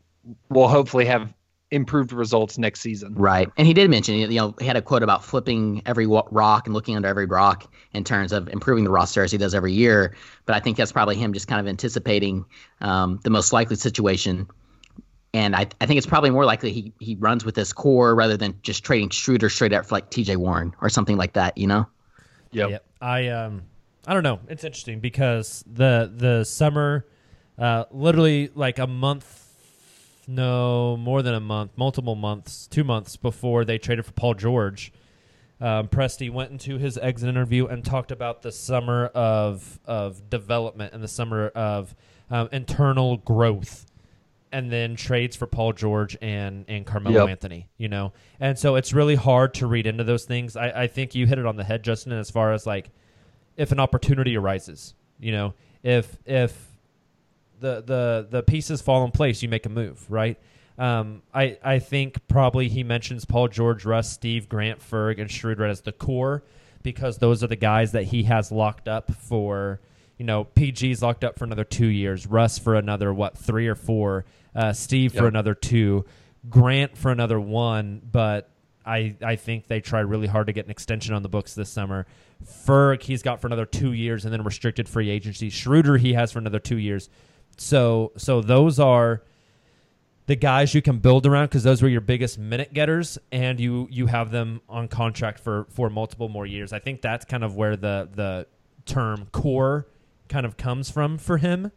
we'll 0.48 0.68
hopefully 0.68 1.04
have 1.06 1.32
improved 1.70 2.12
results 2.12 2.58
next 2.58 2.80
season. 2.80 3.14
Right. 3.14 3.48
And 3.56 3.66
he 3.66 3.72
did 3.72 3.88
mention, 3.90 4.16
you 4.16 4.28
know, 4.28 4.54
he 4.58 4.66
had 4.66 4.76
a 4.76 4.82
quote 4.82 5.02
about 5.02 5.24
flipping 5.24 5.82
every 5.86 6.06
rock 6.06 6.66
and 6.66 6.74
looking 6.74 6.96
under 6.96 7.08
every 7.08 7.26
rock 7.26 7.72
in 7.92 8.02
terms 8.02 8.32
of 8.32 8.48
improving 8.48 8.84
the 8.84 8.90
roster 8.90 9.22
as 9.22 9.30
he 9.30 9.38
does 9.38 9.54
every 9.54 9.72
year. 9.72 10.16
But 10.46 10.56
I 10.56 10.60
think 10.60 10.76
that's 10.76 10.90
probably 10.90 11.14
him 11.14 11.32
just 11.32 11.46
kind 11.46 11.60
of 11.60 11.68
anticipating 11.68 12.44
um, 12.80 13.20
the 13.22 13.30
most 13.30 13.52
likely 13.52 13.76
situation. 13.76 14.48
And 15.32 15.54
I, 15.54 15.68
I 15.80 15.86
think 15.86 15.98
it's 15.98 16.08
probably 16.08 16.30
more 16.30 16.44
likely 16.44 16.72
he, 16.72 16.92
he 16.98 17.14
runs 17.20 17.44
with 17.44 17.54
this 17.54 17.72
core 17.72 18.16
rather 18.16 18.36
than 18.36 18.58
just 18.62 18.82
trading 18.82 19.10
Schroeder 19.10 19.48
straight 19.48 19.72
up 19.72 19.86
for 19.86 19.94
like 19.94 20.10
TJ 20.10 20.36
Warren 20.38 20.74
or 20.80 20.88
something 20.88 21.16
like 21.16 21.34
that, 21.34 21.56
you 21.56 21.68
know? 21.68 21.86
Yep. 22.50 22.84
I 23.00 23.28
um 23.28 23.62
I 24.06 24.14
don't 24.14 24.24
know. 24.24 24.40
It's 24.48 24.64
interesting 24.64 24.98
because 24.98 25.62
the 25.72 26.12
the 26.12 26.42
summer 26.42 27.06
uh 27.60 27.84
literally 27.92 28.50
like 28.54 28.78
a 28.80 28.86
month 28.88 29.36
no, 30.26 30.96
more 30.96 31.22
than 31.22 31.34
a 31.34 31.40
month, 31.40 31.72
multiple 31.76 32.14
months, 32.14 32.68
2 32.68 32.84
months 32.84 33.16
before 33.16 33.64
they 33.64 33.78
traded 33.78 34.06
for 34.06 34.12
Paul 34.12 34.34
George. 34.34 34.92
Um, 35.60 35.88
Presti 35.88 36.30
went 36.30 36.52
into 36.52 36.78
his 36.78 36.96
exit 36.96 37.28
interview 37.28 37.66
and 37.66 37.84
talked 37.84 38.12
about 38.12 38.40
the 38.42 38.52
summer 38.52 39.06
of 39.06 39.78
of 39.84 40.30
development 40.30 40.94
and 40.94 41.02
the 41.02 41.08
summer 41.08 41.48
of 41.48 41.94
um, 42.30 42.48
internal 42.52 43.16
growth, 43.18 43.86
and 44.52 44.70
then 44.72 44.94
trades 44.96 45.36
for 45.36 45.46
Paul 45.46 45.72
George 45.72 46.16
and 46.22 46.64
and 46.68 46.86
Carmelo 46.86 47.22
Yep. 47.22 47.28
Anthony. 47.28 47.68
You 47.76 47.88
know, 47.88 48.12
and 48.38 48.58
so 48.58 48.76
it's 48.76 48.92
really 48.94 49.16
hard 49.16 49.52
to 49.54 49.66
read 49.66 49.86
into 49.86 50.04
those 50.04 50.24
things. 50.24 50.56
I, 50.56 50.82
I 50.82 50.86
think 50.86 51.14
you 51.14 51.26
hit 51.26 51.38
it 51.38 51.44
on 51.44 51.56
the 51.56 51.64
head, 51.64 51.82
Justin. 51.82 52.12
As 52.12 52.30
far 52.30 52.52
as 52.54 52.66
like, 52.66 52.88
if 53.56 53.70
an 53.72 53.80
opportunity 53.80 54.36
arises, 54.36 54.94
you 55.18 55.32
know, 55.32 55.54
if 55.82 56.16
if 56.24 56.69
the 57.60 57.82
the 57.82 58.26
the 58.30 58.42
pieces 58.42 58.82
fall 58.82 59.04
in 59.04 59.10
place, 59.10 59.42
you 59.42 59.48
make 59.48 59.66
a 59.66 59.70
move, 59.70 60.04
right? 60.10 60.38
Um, 60.78 61.22
I 61.34 61.58
I 61.62 61.78
think 61.78 62.26
probably 62.26 62.68
he 62.68 62.82
mentions 62.82 63.24
Paul 63.24 63.48
George, 63.48 63.84
Russ, 63.84 64.10
Steve, 64.10 64.48
Grant, 64.48 64.80
Ferg, 64.80 65.20
and 65.20 65.30
Schroeder 65.30 65.66
as 65.66 65.82
the 65.82 65.92
core 65.92 66.42
because 66.82 67.18
those 67.18 67.44
are 67.44 67.48
the 67.48 67.56
guys 67.56 67.92
that 67.92 68.04
he 68.04 68.24
has 68.24 68.50
locked 68.50 68.88
up 68.88 69.12
for. 69.12 69.80
You 70.16 70.26
know, 70.26 70.44
PG's 70.44 71.02
locked 71.02 71.24
up 71.24 71.38
for 71.38 71.44
another 71.44 71.64
two 71.64 71.86
years. 71.86 72.26
Russ 72.26 72.58
for 72.58 72.74
another 72.74 73.12
what 73.12 73.38
three 73.38 73.68
or 73.68 73.74
four. 73.74 74.24
Uh, 74.54 74.72
Steve 74.72 75.14
for 75.14 75.26
another 75.26 75.54
two. 75.54 76.04
Grant 76.48 76.96
for 76.96 77.10
another 77.10 77.40
one. 77.40 78.02
But 78.10 78.50
I 78.84 79.16
I 79.22 79.36
think 79.36 79.66
they 79.66 79.80
try 79.80 80.00
really 80.00 80.26
hard 80.26 80.46
to 80.48 80.52
get 80.52 80.64
an 80.64 80.70
extension 80.70 81.14
on 81.14 81.22
the 81.22 81.28
books 81.28 81.54
this 81.54 81.70
summer. 81.70 82.06
Ferg 82.44 83.02
he's 83.02 83.22
got 83.22 83.40
for 83.40 83.46
another 83.46 83.66
two 83.66 83.92
years 83.92 84.24
and 84.24 84.32
then 84.32 84.42
restricted 84.44 84.88
free 84.88 85.10
agency. 85.10 85.50
Schroeder 85.50 85.96
he 85.96 86.14
has 86.14 86.32
for 86.32 86.38
another 86.38 86.58
two 86.58 86.78
years. 86.78 87.08
So 87.60 88.12
so 88.16 88.40
those 88.40 88.80
are 88.80 89.22
the 90.24 90.34
guys 90.34 90.74
you 90.74 90.80
can 90.80 90.98
build 90.98 91.26
around 91.26 91.46
because 91.46 91.62
those 91.62 91.82
were 91.82 91.90
your 91.90 92.00
biggest 92.00 92.38
minute 92.38 92.72
getters, 92.72 93.18
and 93.30 93.60
you 93.60 93.86
you 93.90 94.06
have 94.06 94.30
them 94.30 94.62
on 94.66 94.88
contract 94.88 95.40
for 95.40 95.66
for 95.68 95.90
multiple 95.90 96.30
more 96.30 96.46
years. 96.46 96.72
I 96.72 96.78
think 96.78 97.02
that's 97.02 97.26
kind 97.26 97.44
of 97.44 97.56
where 97.56 97.76
the 97.76 98.08
the 98.14 98.46
term 98.86 99.28
core 99.30 99.86
kind 100.28 100.46
of 100.46 100.56
comes 100.56 100.90
from 100.90 101.18
for 101.18 101.36
him. 101.36 101.70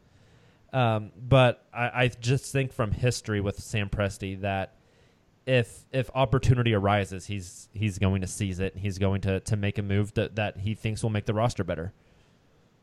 Um, 0.72 1.12
but 1.18 1.66
I, 1.74 2.04
I 2.04 2.08
just 2.08 2.54
think 2.54 2.72
from 2.72 2.94
history 2.94 3.42
with 3.42 3.60
Sam 3.60 3.90
Presti 3.90 4.40
that 4.40 4.76
if 5.46 5.84
if 5.92 6.10
opportunity 6.16 6.74
arises, 6.74 7.26
he's 7.26 7.68
he's 7.74 8.00
going 8.00 8.22
to 8.22 8.28
seize 8.28 8.62
it. 8.62 8.78
He's 8.78 9.00
going 9.00 9.20
to 9.22 9.42
to 9.42 9.58
make 9.58 9.78
a 9.78 9.84
move 9.84 10.14
that 10.14 10.38
that 10.38 10.60
he 10.60 10.76
thinks 10.76 11.04
will 11.04 11.10
make 11.10 11.26
the 11.26 11.34
roster 11.34 11.66
better. 11.66 11.92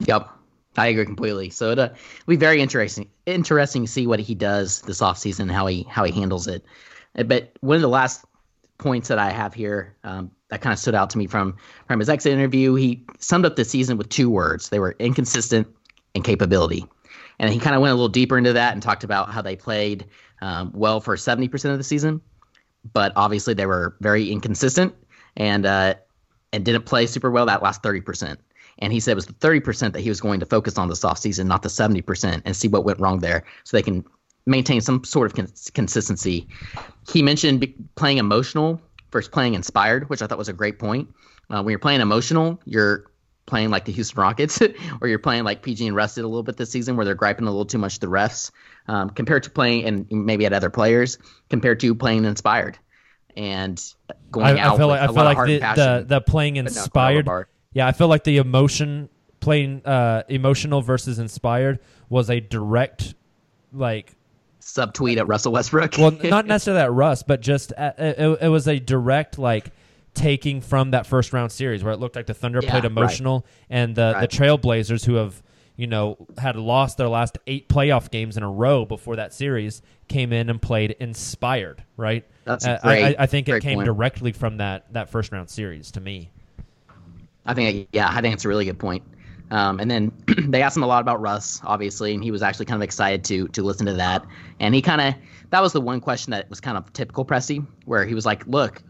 Yep. 0.00 0.28
I 0.76 0.86
agree 0.88 1.04
completely. 1.04 1.50
So 1.50 1.70
it'll 1.70 1.90
be 2.26 2.36
very 2.36 2.60
interesting 2.60 3.10
interesting 3.26 3.84
to 3.84 3.90
see 3.90 4.06
what 4.06 4.20
he 4.20 4.34
does 4.34 4.82
this 4.82 5.00
offseason 5.00 5.40
and 5.40 5.52
how 5.52 5.66
he 5.66 5.82
how 5.84 6.04
he 6.04 6.12
handles 6.12 6.46
it. 6.46 6.64
Uh, 7.18 7.24
But 7.24 7.52
one 7.60 7.76
of 7.76 7.82
the 7.82 7.88
last 7.88 8.24
points 8.78 9.08
that 9.08 9.18
I 9.18 9.30
have 9.30 9.52
here 9.52 9.96
um, 10.04 10.30
that 10.48 10.60
kind 10.62 10.72
of 10.72 10.78
stood 10.78 10.94
out 10.94 11.10
to 11.10 11.18
me 11.18 11.26
from 11.26 11.56
from 11.86 11.98
his 11.98 12.08
exit 12.08 12.32
interview, 12.32 12.74
he 12.74 13.04
summed 13.18 13.46
up 13.46 13.56
the 13.56 13.64
season 13.64 13.96
with 13.96 14.08
two 14.08 14.30
words. 14.30 14.68
They 14.68 14.78
were 14.78 14.96
inconsistent 14.98 15.68
and 16.14 16.24
capability. 16.24 16.86
And 17.38 17.52
he 17.52 17.58
kind 17.58 17.74
of 17.74 17.82
went 17.82 17.92
a 17.92 17.94
little 17.94 18.08
deeper 18.08 18.36
into 18.36 18.52
that 18.52 18.74
and 18.74 18.82
talked 18.82 19.02
about 19.02 19.30
how 19.30 19.40
they 19.40 19.56
played 19.56 20.06
um, 20.42 20.72
well 20.74 21.00
for 21.00 21.16
70% 21.16 21.70
of 21.70 21.78
the 21.78 21.84
season, 21.84 22.20
but 22.92 23.12
obviously 23.16 23.54
they 23.54 23.66
were 23.66 23.96
very 24.00 24.30
inconsistent 24.30 24.94
and 25.36 25.64
uh, 25.64 25.94
and 26.52 26.64
didn't 26.64 26.84
play 26.84 27.06
super 27.06 27.30
well 27.30 27.46
that 27.46 27.62
last 27.62 27.82
30%. 27.82 28.36
And 28.78 28.92
he 28.92 29.00
said 29.00 29.12
it 29.12 29.14
was 29.16 29.26
the 29.26 29.32
30% 29.34 29.92
that 29.92 30.00
he 30.00 30.08
was 30.08 30.20
going 30.20 30.40
to 30.40 30.46
focus 30.46 30.78
on 30.78 30.88
this 30.88 31.00
offseason, 31.00 31.46
not 31.46 31.62
the 31.62 31.68
70%, 31.68 32.42
and 32.44 32.56
see 32.56 32.68
what 32.68 32.84
went 32.84 33.00
wrong 33.00 33.20
there 33.20 33.44
so 33.64 33.76
they 33.76 33.82
can 33.82 34.04
maintain 34.46 34.80
some 34.80 35.04
sort 35.04 35.26
of 35.26 35.34
cons- 35.34 35.70
consistency. 35.74 36.48
He 37.12 37.22
mentioned 37.22 37.60
be- 37.60 37.74
playing 37.94 38.18
emotional 38.18 38.80
versus 39.12 39.28
playing 39.28 39.54
inspired, 39.54 40.08
which 40.08 40.22
I 40.22 40.26
thought 40.26 40.38
was 40.38 40.48
a 40.48 40.54
great 40.54 40.78
point. 40.78 41.08
Uh, 41.50 41.62
when 41.62 41.72
you're 41.72 41.78
playing 41.78 42.00
emotional, 42.00 42.60
you're 42.64 43.10
playing 43.46 43.70
like 43.70 43.84
the 43.84 43.92
Houston 43.92 44.20
Rockets, 44.20 44.62
or 45.00 45.08
you're 45.08 45.18
playing 45.18 45.44
like 45.44 45.62
PG 45.62 45.86
and 45.86 45.96
Rusted 45.96 46.24
a 46.24 46.28
little 46.28 46.42
bit 46.42 46.56
this 46.56 46.70
season, 46.70 46.96
where 46.96 47.04
they're 47.04 47.14
griping 47.14 47.46
a 47.46 47.50
little 47.50 47.66
too 47.66 47.78
much 47.78 47.94
to 47.94 48.00
the 48.00 48.06
refs, 48.06 48.50
um, 48.88 49.10
compared 49.10 49.42
to 49.42 49.50
playing 49.50 49.84
and 49.84 50.06
maybe 50.10 50.46
at 50.46 50.52
other 50.52 50.70
players, 50.70 51.18
compared 51.48 51.80
to 51.80 51.94
playing 51.94 52.24
inspired 52.24 52.78
and 53.36 53.82
going 54.30 54.58
I, 54.58 54.60
out. 54.60 54.74
I 54.74 54.76
feel 54.78 54.88
with 54.88 54.98
like 54.98 55.00
I 55.00 55.04
a 55.04 55.08
feel 55.08 55.16
lot 55.16 55.32
of 55.32 55.38
like 55.38 55.46
the, 55.46 55.58
the 55.58 56.04
the 56.06 56.20
playing 56.20 56.56
inspired. 56.56 57.28
Yeah, 57.72 57.86
I 57.86 57.92
feel 57.92 58.08
like 58.08 58.24
the 58.24 58.38
emotion 58.38 59.08
playing 59.40 59.82
uh, 59.86 60.22
emotional 60.28 60.82
versus 60.82 61.18
inspired 61.18 61.78
was 62.08 62.28
a 62.30 62.40
direct 62.40 63.14
like 63.72 64.16
subtweet 64.60 65.16
at 65.16 65.26
Russell 65.28 65.52
Westbrook. 65.52 65.96
well, 65.96 66.10
not 66.24 66.46
necessarily 66.48 66.82
at 66.82 66.92
Russ, 66.92 67.22
but 67.22 67.40
just 67.40 67.72
uh 67.78 67.92
it, 67.98 68.38
it 68.42 68.48
was 68.48 68.66
a 68.68 68.78
direct 68.78 69.38
like 69.38 69.70
taking 70.12 70.60
from 70.60 70.90
that 70.90 71.06
first 71.06 71.32
round 71.32 71.52
series 71.52 71.84
where 71.84 71.92
it 71.92 72.00
looked 72.00 72.16
like 72.16 72.26
the 72.26 72.34
Thunder 72.34 72.60
Yeah, 72.62 72.70
played 72.70 72.82
right. 72.82 72.90
emotional 72.92 73.46
and 73.70 73.94
the 73.94 74.12
Right. 74.14 74.28
the 74.28 74.36
Trailblazers 74.36 75.04
who 75.06 75.14
have 75.14 75.40
you 75.76 75.86
know 75.86 76.16
had 76.36 76.56
lost 76.56 76.98
their 76.98 77.08
last 77.08 77.38
eight 77.46 77.68
playoff 77.68 78.10
games 78.10 78.36
in 78.36 78.42
a 78.42 78.50
row 78.50 78.84
before 78.84 79.16
that 79.16 79.32
series 79.32 79.80
came 80.08 80.32
in 80.32 80.50
and 80.50 80.60
played 80.60 80.96
inspired. 81.00 81.84
Right. 81.96 82.26
That's 82.44 82.66
Uh, 82.66 82.78
I- 82.82 82.86
great- 83.00 83.16
I, 83.20 83.22
I 83.22 83.26
think 83.26 83.48
it 83.48 83.62
came 83.62 83.76
point. 83.76 83.86
directly 83.86 84.32
from 84.32 84.56
that 84.56 84.92
that 84.92 85.08
first 85.10 85.30
round 85.32 85.48
series 85.48 85.92
to 85.92 86.00
me. 86.00 86.32
I 87.46 87.54
think, 87.54 87.88
yeah, 87.92 88.08
I 88.10 88.20
think 88.20 88.34
it's 88.34 88.44
a 88.44 88.48
really 88.48 88.64
good 88.64 88.78
point. 88.78 89.02
Um, 89.50 89.80
and 89.80 89.90
then 89.90 90.12
they 90.50 90.62
asked 90.62 90.76
him 90.76 90.82
a 90.82 90.86
lot 90.86 91.00
about 91.00 91.20
Russ, 91.20 91.60
obviously, 91.64 92.14
and 92.14 92.22
he 92.22 92.30
was 92.30 92.42
actually 92.42 92.66
kind 92.66 92.80
of 92.80 92.84
excited 92.84 93.24
to 93.24 93.48
to 93.48 93.62
listen 93.62 93.86
to 93.86 93.94
that. 93.94 94.24
And 94.60 94.74
he 94.74 94.82
kind 94.82 95.00
of 95.00 95.14
that 95.50 95.60
was 95.60 95.72
the 95.72 95.80
one 95.80 96.00
question 96.00 96.30
that 96.30 96.48
was 96.48 96.60
kind 96.60 96.76
of 96.76 96.92
typical 96.92 97.24
Presti, 97.24 97.66
where 97.84 98.04
he 98.04 98.14
was 98.14 98.24
like, 98.24 98.46
"Look, 98.46 98.82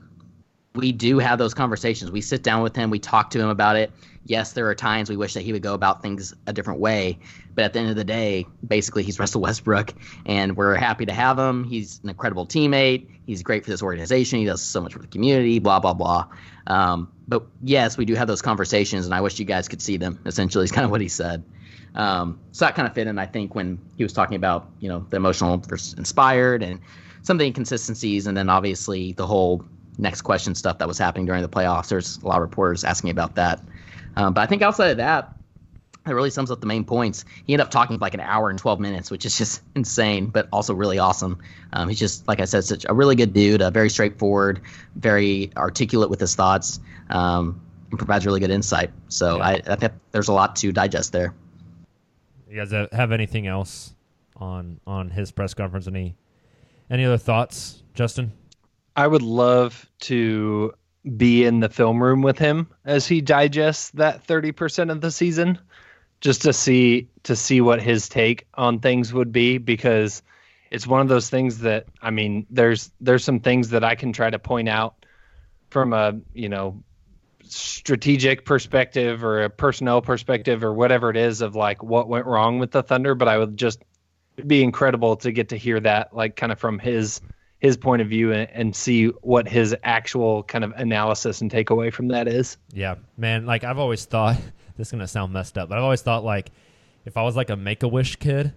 we 0.75 0.93
do 0.93 1.19
have 1.19 1.39
those 1.39 1.55
conversations. 1.55 2.11
We 2.11 2.21
sit 2.21 2.43
down 2.43 2.63
with 2.63 2.77
him, 2.77 2.91
we 2.91 2.99
talk 2.99 3.31
to 3.31 3.41
him 3.41 3.49
about 3.49 3.77
it. 3.77 3.91
Yes, 4.25 4.53
there 4.53 4.69
are 4.69 4.75
times 4.75 5.09
we 5.11 5.17
wish 5.17 5.35
that 5.35 5.41
he 5.41 5.53
would 5.53 5.63
go 5.63 5.75
about 5.75 6.03
things 6.03 6.35
a 6.47 6.53
different 6.53 6.79
way, 6.79 7.19
but 7.55 7.65
at 7.65 7.73
the 7.73 7.81
end 7.81 7.91
of 7.91 7.97
the 7.97 8.05
day, 8.05 8.47
basically, 8.67 9.03
he's 9.03 9.19
Russell 9.19 9.41
Westbrook, 9.41 9.95
and 10.27 10.57
we're 10.57 10.75
happy 10.75 11.07
to 11.07 11.13
have 11.13 11.39
him. 11.39 11.65
He's 11.65 12.01
an 12.03 12.11
incredible 12.11 12.47
teammate. 12.47 13.09
He's 13.27 13.43
great 13.43 13.65
for 13.65 13.71
this 13.71 13.83
organization. 13.83 14.39
He 14.39 14.45
does 14.45 14.63
so 14.63 14.81
much 14.81 14.93
for 14.93 14.99
the 15.01 15.09
community. 15.09 15.59
Blah 15.59 15.81
blah 15.81 15.95
blah. 15.95 16.29
Um, 16.67 17.11
but 17.31 17.45
yes, 17.63 17.97
we 17.97 18.05
do 18.05 18.15
have 18.17 18.27
those 18.29 18.43
conversations, 18.43 19.07
and 19.07 19.15
I 19.15 19.21
wish 19.21 19.39
you 19.39 19.45
guys 19.45 19.69
could 19.69 19.81
see 19.81 19.97
them. 19.97 20.19
Essentially, 20.27 20.65
is 20.65 20.73
kind 20.73 20.85
of 20.85 20.91
what 20.91 21.01
he 21.01 21.09
said. 21.09 21.45
Um, 21.95 22.39
so 22.51 22.65
that 22.65 22.75
kind 22.75 22.87
of 22.87 22.95
fit 22.95 23.07
in, 23.07 23.19
I 23.19 23.27
think, 23.27 23.55
when 23.55 23.79
he 23.97 24.03
was 24.03 24.13
talking 24.13 24.37
about 24.37 24.69
you 24.81 24.89
know 24.89 25.07
the 25.11 25.17
emotional 25.17 25.57
versus 25.59 25.95
inspired 25.95 26.63
and 26.63 26.81
some 27.23 27.37
of 27.37 27.39
the 27.39 27.47
inconsistencies, 27.47 28.27
and 28.27 28.37
then 28.37 28.51
obviously 28.51 29.13
the 29.13 29.27
whole 29.27 29.65
next 29.97 30.23
question 30.23 30.57
stuff 30.57 30.79
that 30.79 30.89
was 30.89 30.99
happening 30.99 31.25
during 31.25 31.43
the 31.43 31.49
playoffs. 31.49 31.89
There's 31.89 32.19
a 32.19 32.27
lot 32.27 32.37
of 32.37 32.43
reporters 32.43 32.83
asking 32.83 33.11
about 33.11 33.37
that. 33.37 33.61
Um, 34.17 34.35
but 34.35 34.41
I 34.41 34.47
think 34.47 34.63
outside 34.63 34.91
of 34.91 34.97
that, 34.97 35.33
it 36.11 36.15
really 36.15 36.31
sums 36.31 36.51
up 36.51 36.61
the 36.61 36.67
main 36.67 36.85
points. 36.85 37.25
He 37.47 37.55
ended 37.55 37.65
up 37.65 37.71
talking 37.71 37.97
for 37.97 38.01
like 38.01 38.15
an 38.15 38.21
hour 38.21 38.51
and 38.51 38.59
12 38.59 38.81
minutes, 38.81 39.11
which 39.11 39.25
is 39.25 39.39
just 39.39 39.63
insane, 39.75 40.27
but 40.27 40.49
also 40.53 40.75
really 40.75 40.99
awesome. 40.99 41.39
Um, 41.73 41.89
he's 41.89 41.99
just, 41.99 42.27
like 42.29 42.41
I 42.41 42.45
said, 42.45 42.65
such 42.65 42.85
a 42.89 42.95
really 42.95 43.15
good 43.17 43.33
dude, 43.33 43.63
uh, 43.63 43.71
very 43.71 43.91
straightforward, 43.91 44.61
very 44.97 45.51
articulate 45.57 46.11
with 46.11 46.21
his 46.21 46.35
thoughts, 46.35 46.81
um, 47.11 47.61
and 47.91 47.99
provides 47.99 48.27
really 48.27 48.41
good 48.41 48.51
insight. 48.51 48.91
So 49.09 49.41
I, 49.41 49.61
I 49.67 49.77
think 49.77 49.93
there's 50.13 50.29
a 50.29 50.33
lot 50.33 50.57
to 50.57 50.73
digest 50.73 51.13
there. 51.13 51.35
You 52.49 52.57
guys 52.57 52.73
have- 52.73 52.91
have 52.93 53.13
anything 53.13 53.47
else 53.47 53.95
on 54.37 54.81
on 54.87 55.11
his 55.11 55.31
press 55.31 55.55
conference? 55.55 55.87
Any 55.87 56.17
any 56.91 57.05
other 57.05 57.19
thoughts, 57.19 57.83
Justin? 57.95 58.33
I 58.97 59.07
would 59.07 59.23
love 59.23 59.89
to 60.01 60.73
be 61.17 61.45
in 61.45 61.61
the 61.61 61.69
film 61.69 62.03
room 62.03 62.23
with 62.23 62.39
him 62.39 62.69
as 62.85 63.07
he 63.07 63.21
digests 63.21 63.91
that 63.91 64.27
30% 64.27 64.91
of 64.91 65.01
the 65.01 65.11
season 65.11 65.59
just 66.21 66.43
to 66.43 66.53
see 66.53 67.09
to 67.23 67.37
see 67.37 67.61
what 67.61 67.81
his 67.81 68.09
take 68.09 68.47
on 68.55 68.79
things 68.79 69.13
would 69.13 69.33
be 69.33 69.59
because 69.59 70.23
it's 70.71 70.87
one 70.87 71.01
of 71.01 71.09
those 71.09 71.31
things 71.31 71.59
that 71.59 71.87
I 72.03 72.11
mean 72.11 72.47
there's 72.51 72.91
there's 73.01 73.25
some 73.25 73.41
things 73.41 73.71
that 73.71 73.85
I 73.85 73.95
can 73.95 74.13
try 74.13 74.31
to 74.31 74.39
point 74.39 74.69
out 74.69 74.95
from 75.71 75.93
a, 75.93 76.19
you 76.35 76.49
know, 76.49 76.83
strategic 77.43 78.45
perspective 78.45 79.25
or 79.25 79.43
a 79.43 79.51
personnel 79.51 80.03
perspective 80.03 80.63
or 80.63 80.73
whatever 80.73 81.11
it 81.11 81.17
is 81.17 81.41
of 81.41 81.57
like 81.57 81.83
what 81.83 82.09
went 82.09 82.27
wrong 82.27 82.59
with 82.59 82.71
the 82.71 82.83
Thunder, 82.83 83.15
but 83.15 83.29
I 83.29 83.39
would 83.39 83.57
just 83.57 83.83
be 84.47 84.63
incredible 84.63 85.17
to 85.17 85.33
get 85.33 85.49
to 85.51 85.57
hear 85.57 85.81
that 85.81 86.15
like 86.15 86.37
kind 86.37 86.53
of 86.53 86.59
from 86.59 86.79
his 86.79 87.21
his 87.59 87.77
point 87.77 88.01
of 88.01 88.09
view 88.09 88.33
and, 88.33 88.51
and 88.53 88.77
see 88.77 89.09
what 89.09 89.47
his 89.47 89.77
actual 89.83 90.43
kind 90.45 90.65
of 90.65 90.73
analysis 90.77 91.41
and 91.43 91.51
takeaway 91.51 91.93
from 91.93 92.09
that 92.09 92.27
is. 92.27 92.57
Yeah, 92.73 92.95
man. 93.17 93.47
Like 93.47 93.65
I've 93.65 93.79
always 93.79 94.05
thought, 94.07 94.39
this 94.81 94.89
is 94.89 94.93
gonna 94.93 95.07
sound 95.07 95.33
messed 95.33 95.59
up, 95.59 95.69
but 95.69 95.77
I've 95.79 95.85
always 95.85 96.01
thought 96.03 96.25
like, 96.25 96.51
if 97.05 97.17
I 97.17 97.23
was 97.23 97.37
like 97.37 97.51
a 97.51 97.57
Make 97.57 97.83
a 97.83 97.89
Wish 97.89 98.17
kid, 98.17 98.55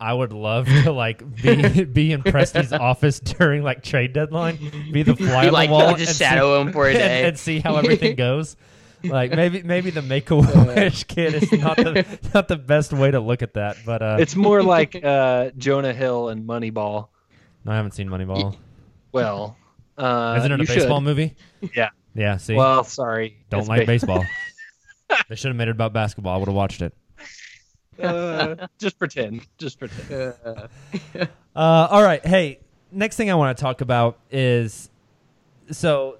I 0.00 0.14
would 0.14 0.32
love 0.32 0.66
to 0.84 0.92
like 0.92 1.18
be 1.42 1.84
be 1.84 2.12
in 2.12 2.22
Presti's 2.22 2.72
office 2.72 3.20
during 3.20 3.62
like 3.62 3.82
trade 3.82 4.12
deadline, 4.14 4.56
be 4.92 5.02
the 5.02 5.14
fly 5.16 5.42
Be 5.42 5.46
on 5.48 5.52
like, 5.52 5.68
the 5.68 5.72
wall, 5.74 5.94
just 5.96 6.20
and 6.20 6.30
shadow 6.30 6.60
him 6.60 6.72
for 6.72 6.88
a 6.88 6.92
day. 6.94 7.28
and, 7.28 7.38
see 7.38 7.60
how 7.60 7.76
everything 7.76 8.16
goes. 8.16 8.56
Like 9.04 9.30
maybe 9.32 9.62
maybe 9.62 9.90
the 9.90 10.02
Make 10.02 10.30
a 10.30 10.36
Wish 10.36 11.04
kid 11.04 11.34
is 11.34 11.52
not 11.52 11.76
the 11.76 12.04
not 12.34 12.48
the 12.48 12.56
best 12.56 12.92
way 12.92 13.10
to 13.10 13.20
look 13.20 13.42
at 13.42 13.54
that, 13.54 13.76
but 13.84 14.02
uh, 14.02 14.16
It's 14.18 14.34
more 14.34 14.62
like 14.62 14.96
uh, 15.04 15.50
Jonah 15.58 15.92
Hill 15.92 16.30
and 16.30 16.48
Moneyball. 16.48 17.08
no, 17.64 17.72
I 17.72 17.76
haven't 17.76 17.92
seen 17.92 18.08
Moneyball. 18.08 18.56
Well, 19.12 19.56
uh, 19.96 20.34
Isn't 20.38 20.50
it 20.52 20.60
a 20.60 20.64
baseball 20.64 20.98
should. 20.98 21.04
movie? 21.04 21.36
Yeah. 21.74 21.90
Yeah. 22.14 22.36
See, 22.38 22.54
Well, 22.54 22.82
sorry. 22.84 23.36
don't 23.50 23.60
It's 23.60 23.68
like 23.68 23.80
ba- 23.82 23.86
baseball. 23.86 24.24
They 25.28 25.34
should 25.34 25.48
have 25.48 25.56
made 25.56 25.68
it 25.68 25.72
about 25.72 25.92
basketball. 25.92 26.34
I 26.34 26.38
would 26.38 26.48
have 26.48 26.56
watched 26.56 26.82
it. 26.82 26.94
Uh, 28.00 28.66
just 28.78 28.98
pretend. 28.98 29.46
Just 29.58 29.78
pretend. 29.78 30.34
Uh, 30.44 31.28
all 31.56 32.02
right. 32.02 32.24
Hey, 32.24 32.60
next 32.92 33.16
thing 33.16 33.30
I 33.30 33.34
want 33.34 33.56
to 33.56 33.60
talk 33.60 33.80
about 33.80 34.18
is 34.30 34.90
so 35.70 36.18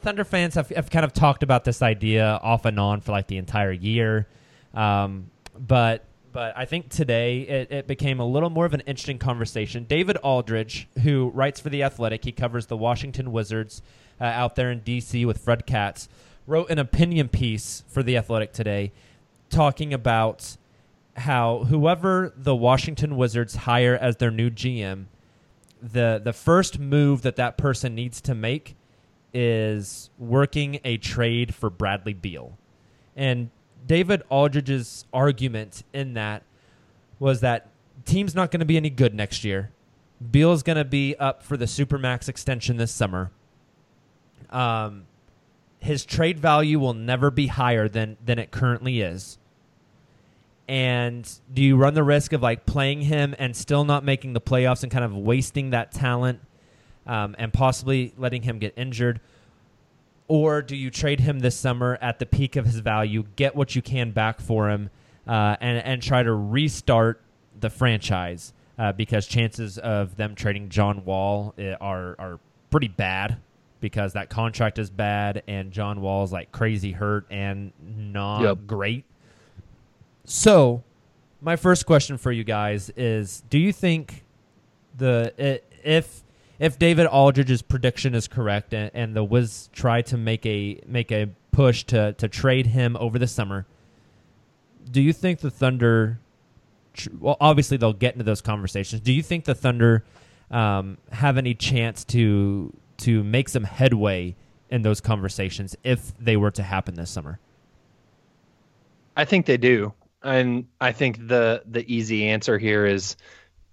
Thunder 0.00 0.24
fans 0.24 0.54
have, 0.54 0.68
have 0.68 0.90
kind 0.90 1.04
of 1.04 1.12
talked 1.12 1.42
about 1.42 1.64
this 1.64 1.80
idea 1.80 2.38
off 2.42 2.66
and 2.66 2.78
on 2.78 3.00
for 3.00 3.12
like 3.12 3.26
the 3.26 3.38
entire 3.38 3.72
year, 3.72 4.28
um, 4.74 5.30
but 5.58 6.04
but 6.30 6.52
I 6.56 6.64
think 6.64 6.90
today 6.90 7.42
it, 7.42 7.72
it 7.72 7.86
became 7.86 8.18
a 8.18 8.26
little 8.26 8.50
more 8.50 8.66
of 8.66 8.74
an 8.74 8.80
interesting 8.80 9.18
conversation. 9.18 9.84
David 9.84 10.16
Aldridge, 10.16 10.88
who 11.02 11.30
writes 11.32 11.60
for 11.60 11.70
the 11.70 11.84
Athletic, 11.84 12.24
he 12.24 12.32
covers 12.32 12.66
the 12.66 12.76
Washington 12.76 13.30
Wizards 13.30 13.82
uh, 14.20 14.24
out 14.24 14.56
there 14.56 14.70
in 14.70 14.80
D.C. 14.80 15.24
with 15.24 15.38
Fred 15.38 15.64
Katz, 15.64 16.08
wrote 16.46 16.70
an 16.70 16.78
opinion 16.78 17.28
piece 17.28 17.84
for 17.88 18.02
the 18.02 18.16
Athletic 18.16 18.52
today, 18.52 18.92
talking 19.50 19.94
about 19.94 20.56
how 21.16 21.64
whoever 21.64 22.32
the 22.36 22.54
Washington 22.54 23.16
Wizards 23.16 23.54
hire 23.54 23.96
as 23.96 24.16
their 24.16 24.30
new 24.30 24.50
GM, 24.50 25.06
the 25.82 26.20
the 26.22 26.32
first 26.32 26.78
move 26.78 27.22
that 27.22 27.36
that 27.36 27.56
person 27.56 27.94
needs 27.94 28.20
to 28.22 28.34
make 28.34 28.76
is 29.32 30.10
working 30.18 30.80
a 30.84 30.96
trade 30.96 31.54
for 31.54 31.68
Bradley 31.68 32.14
Beal. 32.14 32.56
And 33.16 33.50
David 33.86 34.22
Aldridge's 34.30 35.04
argument 35.12 35.82
in 35.92 36.14
that 36.14 36.42
was 37.18 37.40
that 37.40 37.68
team's 38.04 38.34
not 38.34 38.50
going 38.50 38.60
to 38.60 38.66
be 38.66 38.76
any 38.76 38.90
good 38.90 39.14
next 39.14 39.44
year. 39.44 39.70
Beal's 40.30 40.62
going 40.62 40.78
to 40.78 40.84
be 40.84 41.16
up 41.16 41.42
for 41.42 41.56
the 41.56 41.64
supermax 41.64 42.28
extension 42.28 42.76
this 42.76 42.92
summer. 42.92 43.30
Um, 44.50 45.06
his 45.84 46.06
trade 46.06 46.40
value 46.40 46.78
will 46.78 46.94
never 46.94 47.30
be 47.30 47.46
higher 47.46 47.88
than 47.88 48.16
than 48.24 48.38
it 48.38 48.50
currently 48.50 49.02
is. 49.02 49.38
And 50.66 51.30
do 51.52 51.62
you 51.62 51.76
run 51.76 51.92
the 51.92 52.02
risk 52.02 52.32
of 52.32 52.40
like 52.40 52.64
playing 52.64 53.02
him 53.02 53.34
and 53.38 53.54
still 53.54 53.84
not 53.84 54.02
making 54.02 54.32
the 54.32 54.40
playoffs 54.40 54.82
and 54.82 54.90
kind 54.90 55.04
of 55.04 55.14
wasting 55.14 55.70
that 55.70 55.92
talent 55.92 56.40
um, 57.06 57.36
and 57.38 57.52
possibly 57.52 58.14
letting 58.16 58.42
him 58.42 58.58
get 58.58 58.72
injured? 58.78 59.20
Or 60.26 60.62
do 60.62 60.74
you 60.74 60.90
trade 60.90 61.20
him 61.20 61.40
this 61.40 61.54
summer 61.54 61.98
at 62.00 62.18
the 62.18 62.24
peak 62.24 62.56
of 62.56 62.64
his 62.64 62.78
value, 62.78 63.24
get 63.36 63.54
what 63.54 63.76
you 63.76 63.82
can 63.82 64.12
back 64.12 64.40
for 64.40 64.70
him, 64.70 64.88
uh, 65.26 65.56
and 65.60 65.84
and 65.84 66.02
try 66.02 66.22
to 66.22 66.32
restart 66.32 67.20
the 67.60 67.68
franchise? 67.68 68.54
Uh, 68.78 68.90
because 68.90 69.26
chances 69.26 69.76
of 69.76 70.16
them 70.16 70.34
trading 70.34 70.70
John 70.70 71.04
Wall 71.04 71.54
uh, 71.58 71.74
are 71.78 72.16
are 72.18 72.40
pretty 72.70 72.88
bad 72.88 73.36
because 73.84 74.14
that 74.14 74.30
contract 74.30 74.78
is 74.78 74.88
bad 74.88 75.42
and 75.46 75.70
John 75.70 76.00
Wall's 76.00 76.32
like 76.32 76.50
crazy 76.52 76.92
hurt 76.92 77.26
and 77.30 77.70
not 77.86 78.40
Yep. 78.40 78.58
great. 78.66 79.04
So, 80.24 80.82
my 81.42 81.56
first 81.56 81.84
question 81.84 82.16
for 82.16 82.32
you 82.32 82.44
guys 82.44 82.88
is: 82.96 83.42
Do 83.50 83.58
you 83.58 83.72
think 83.74 84.24
the 84.96 85.60
if 85.84 86.24
if 86.58 86.78
David 86.78 87.06
Aldridge's 87.06 87.60
prediction 87.60 88.14
is 88.14 88.26
correct 88.26 88.72
and, 88.72 88.90
and 88.94 89.14
the 89.14 89.22
Wiz 89.22 89.68
try 89.74 90.00
to 90.02 90.16
make 90.16 90.46
a 90.46 90.80
make 90.86 91.12
a 91.12 91.28
push 91.52 91.84
to 91.84 92.14
to 92.14 92.26
trade 92.26 92.68
him 92.68 92.96
over 92.98 93.18
the 93.18 93.26
summer, 93.26 93.66
do 94.90 95.02
you 95.02 95.12
think 95.12 95.40
the 95.40 95.50
Thunder? 95.50 96.20
Well, 97.18 97.36
obviously 97.38 97.76
they'll 97.76 97.92
get 97.92 98.14
into 98.14 98.24
those 98.24 98.40
conversations. 98.40 99.02
Do 99.02 99.12
you 99.12 99.22
think 99.22 99.44
the 99.44 99.54
Thunder 99.54 100.04
um, 100.50 100.96
have 101.10 101.36
any 101.36 101.52
chance 101.52 102.02
to 102.06 102.72
to 102.98 103.24
make 103.24 103.48
some 103.48 103.64
headway 103.64 104.36
in 104.70 104.82
those 104.82 105.00
conversations 105.00 105.76
if 105.84 106.16
they 106.18 106.36
were 106.36 106.50
to 106.50 106.62
happen 106.62 106.94
this 106.94 107.10
summer? 107.10 107.38
I 109.16 109.24
think 109.24 109.46
they 109.46 109.56
do. 109.56 109.92
And 110.22 110.66
I 110.80 110.92
think 110.92 111.28
the 111.28 111.62
the 111.66 111.84
easy 111.92 112.28
answer 112.28 112.58
here 112.58 112.86
is, 112.86 113.16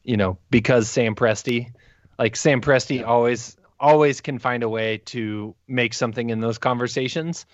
you 0.04 0.18
know, 0.18 0.38
because 0.50 0.90
Sam 0.90 1.16
Presti, 1.16 1.72
like 2.20 2.36
Sam 2.36 2.62
Presti 2.62 3.06
always 3.06 3.58
always 3.80 4.22
can 4.22 4.38
find 4.38 4.62
a 4.64 4.70
way 4.70 4.98
to 4.98 5.56
make 5.68 5.94
something 5.94 6.30
in 6.30 6.40
those 6.40 6.58
conversations. 6.58 7.46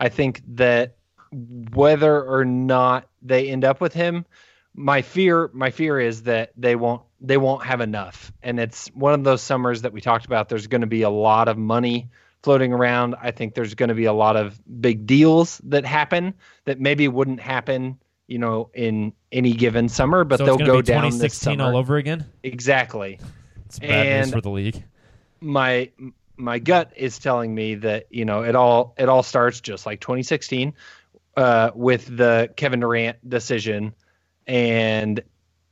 I 0.00 0.08
think 0.08 0.42
that 0.56 0.96
whether 1.30 2.22
or 2.22 2.44
not 2.44 3.08
they 3.22 3.50
end 3.50 3.64
up 3.64 3.80
with 3.80 3.92
him, 3.92 4.24
my 4.74 5.02
fear 5.02 5.50
my 5.52 5.70
fear 5.70 6.00
is 6.00 6.22
that 6.22 6.52
they 6.56 6.74
won't 6.74 7.02
they 7.20 7.36
won't 7.36 7.64
have 7.64 7.80
enough. 7.80 8.32
And 8.42 8.60
it's 8.60 8.88
one 8.88 9.12
of 9.14 9.24
those 9.24 9.42
summers 9.42 9.82
that 9.82 9.92
we 9.92 10.00
talked 10.00 10.24
about. 10.26 10.48
There's 10.48 10.66
going 10.66 10.82
to 10.82 10.86
be 10.86 11.02
a 11.02 11.10
lot 11.10 11.48
of 11.48 11.58
money 11.58 12.08
floating 12.42 12.72
around. 12.72 13.16
I 13.20 13.32
think 13.32 13.54
there's 13.54 13.74
going 13.74 13.88
to 13.88 13.94
be 13.94 14.04
a 14.04 14.12
lot 14.12 14.36
of 14.36 14.60
big 14.80 15.06
deals 15.06 15.60
that 15.64 15.84
happen 15.84 16.34
that 16.64 16.78
maybe 16.80 17.08
wouldn't 17.08 17.40
happen, 17.40 17.98
you 18.28 18.38
know, 18.38 18.70
in 18.74 19.12
any 19.32 19.52
given 19.52 19.88
summer, 19.88 20.22
but 20.24 20.38
so 20.38 20.44
they'll 20.46 20.58
go 20.58 20.80
down 20.80 21.04
this 21.04 21.14
2016 21.40 21.58
summer. 21.58 21.64
all 21.70 21.76
over 21.76 21.96
again. 21.96 22.24
Exactly. 22.44 23.18
It's 23.66 23.78
bad 23.80 23.88
news 24.18 24.24
And- 24.26 24.32
for 24.32 24.40
the 24.40 24.50
league. 24.50 24.84
my 25.40 25.90
my 26.36 26.60
gut 26.60 26.92
is 26.94 27.18
telling 27.18 27.52
me 27.52 27.74
that 27.74 28.06
you 28.10 28.24
know 28.24 28.44
it 28.44 28.54
all 28.54 28.94
it 28.96 29.08
all 29.08 29.24
starts 29.24 29.60
just 29.60 29.84
like 29.86 30.00
2016 30.00 30.72
uh, 31.36 31.70
with 31.74 32.16
the 32.16 32.48
Kevin 32.56 32.78
Durant 32.80 33.28
decision, 33.28 33.92
and 34.46 35.20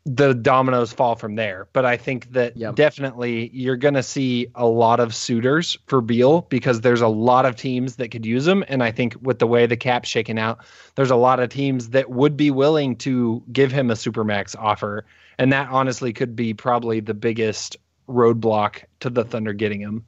the 0.08 0.32
dominoes 0.34 0.92
fall 0.92 1.16
from 1.16 1.34
there. 1.34 1.66
But 1.72 1.84
I 1.84 1.96
think 1.96 2.32
that 2.32 2.56
Yep. 2.56 2.76
definitely 2.76 3.50
you're 3.52 3.76
going 3.76 3.94
to 3.94 4.04
see 4.04 4.46
a 4.54 4.64
lot 4.64 5.00
of 5.00 5.12
suitors 5.12 5.76
for 5.88 6.00
Beal 6.00 6.42
because 6.42 6.80
there's 6.82 7.00
a 7.00 7.08
lot 7.08 7.44
of 7.44 7.56
teams 7.56 7.96
that 7.96 8.12
could 8.12 8.24
use 8.24 8.46
him, 8.46 8.64
and 8.68 8.84
I 8.84 8.92
think 8.92 9.16
with 9.20 9.40
the 9.40 9.48
way 9.48 9.66
the 9.66 9.76
cap's 9.76 10.08
shaking 10.08 10.38
out, 10.38 10.64
there's 10.94 11.10
a 11.10 11.16
lot 11.16 11.40
of 11.40 11.48
teams 11.50 11.88
that 11.88 12.08
would 12.08 12.36
be 12.36 12.52
willing 12.52 12.94
to 12.98 13.42
give 13.52 13.72
him 13.72 13.90
a 13.90 13.94
supermax 13.94 14.54
offer, 14.56 15.04
and 15.38 15.52
that 15.52 15.68
honestly 15.70 16.12
could 16.12 16.36
be 16.36 16.54
probably 16.54 17.00
the 17.00 17.14
biggest 17.14 17.76
roadblock 18.08 18.84
to 19.00 19.10
the 19.10 19.24
Thunder 19.24 19.52
getting 19.52 19.80
him. 19.80 20.04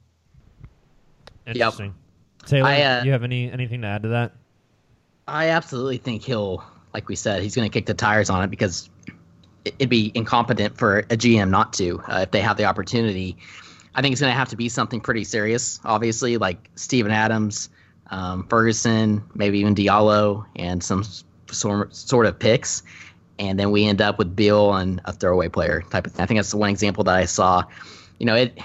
Interesting. 1.45 1.93
Taylor, 2.45 2.69
I, 2.69 2.81
uh, 2.81 3.03
you 3.03 3.11
have 3.11 3.23
any 3.23 3.51
anything 3.51 3.81
to 3.81 3.87
add 3.87 4.03
to 4.03 4.09
that? 4.09 4.31
I 5.27 5.49
absolutely 5.49 5.97
think 5.97 6.23
he'll, 6.23 6.63
like 6.93 7.09
we 7.09 7.17
said, 7.17 7.43
he's 7.43 7.53
going 7.55 7.69
to 7.69 7.73
kick 7.73 7.85
the 7.85 7.93
tires 7.93 8.29
on 8.29 8.41
it 8.43 8.49
because 8.49 8.89
it- 9.07 9.13
it'd 9.65 9.89
be 9.89 10.11
incompetent 10.15 10.77
for 10.77 10.99
a 10.99 11.17
GM 11.17 11.49
not 11.49 11.73
to 11.73 12.01
uh, 12.07 12.19
if 12.21 12.31
they 12.31 12.41
have 12.41 12.57
the 12.57 12.65
opportunity. 12.65 13.37
I 13.95 14.01
think 14.01 14.13
it's 14.13 14.21
going 14.21 14.31
to 14.31 14.37
have 14.37 14.49
to 14.49 14.55
be 14.55 14.69
something 14.69 15.01
pretty 15.01 15.23
serious, 15.23 15.79
obviously, 15.83 16.37
like 16.37 16.69
Steven 16.75 17.11
Adams, 17.11 17.69
um, 18.11 18.47
Ferguson, 18.47 19.23
maybe 19.33 19.59
even 19.59 19.75
Diallo, 19.75 20.45
and 20.55 20.83
some 20.83 21.03
sort 21.51 21.95
sort 21.95 22.25
of 22.25 22.37
picks, 22.37 22.83
and 23.39 23.59
then 23.59 23.71
we 23.71 23.85
end 23.85 24.01
up 24.01 24.17
with 24.17 24.35
Beal 24.35 24.73
and 24.73 25.01
a 25.05 25.13
throwaway 25.13 25.49
player 25.49 25.83
type 25.89 26.05
of 26.05 26.13
thing. 26.13 26.23
I 26.23 26.25
think 26.25 26.37
that's 26.37 26.51
the 26.51 26.57
one 26.57 26.69
example 26.69 27.03
that 27.05 27.15
I 27.15 27.25
saw. 27.25 27.63
You 28.19 28.25
know, 28.25 28.35
it 28.35 28.59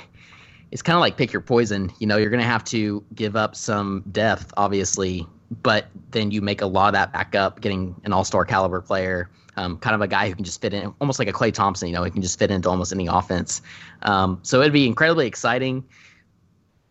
it's 0.70 0.82
kind 0.82 0.96
of 0.96 1.00
like 1.00 1.16
pick 1.16 1.32
your 1.32 1.42
poison. 1.42 1.92
You 1.98 2.06
know, 2.06 2.16
you're 2.16 2.30
going 2.30 2.42
to 2.42 2.46
have 2.46 2.64
to 2.64 3.04
give 3.14 3.36
up 3.36 3.54
some 3.54 4.02
depth, 4.10 4.52
obviously, 4.56 5.26
but 5.62 5.86
then 6.10 6.30
you 6.30 6.42
make 6.42 6.62
a 6.62 6.66
lot 6.66 6.88
of 6.88 6.92
that 6.94 7.12
back 7.12 7.34
up, 7.34 7.60
getting 7.60 7.94
an 8.04 8.12
all 8.12 8.24
star 8.24 8.44
caliber 8.44 8.80
player, 8.80 9.30
um, 9.56 9.78
kind 9.78 9.94
of 9.94 10.00
a 10.00 10.08
guy 10.08 10.28
who 10.28 10.34
can 10.34 10.44
just 10.44 10.60
fit 10.60 10.74
in, 10.74 10.94
almost 11.00 11.18
like 11.18 11.28
a 11.28 11.32
Klay 11.32 11.52
Thompson. 11.52 11.88
You 11.88 11.94
know, 11.94 12.04
he 12.04 12.10
can 12.10 12.22
just 12.22 12.38
fit 12.38 12.50
into 12.50 12.68
almost 12.68 12.92
any 12.92 13.06
offense. 13.06 13.62
Um, 14.02 14.40
so 14.42 14.60
it'd 14.60 14.72
be 14.72 14.86
incredibly 14.86 15.26
exciting, 15.26 15.84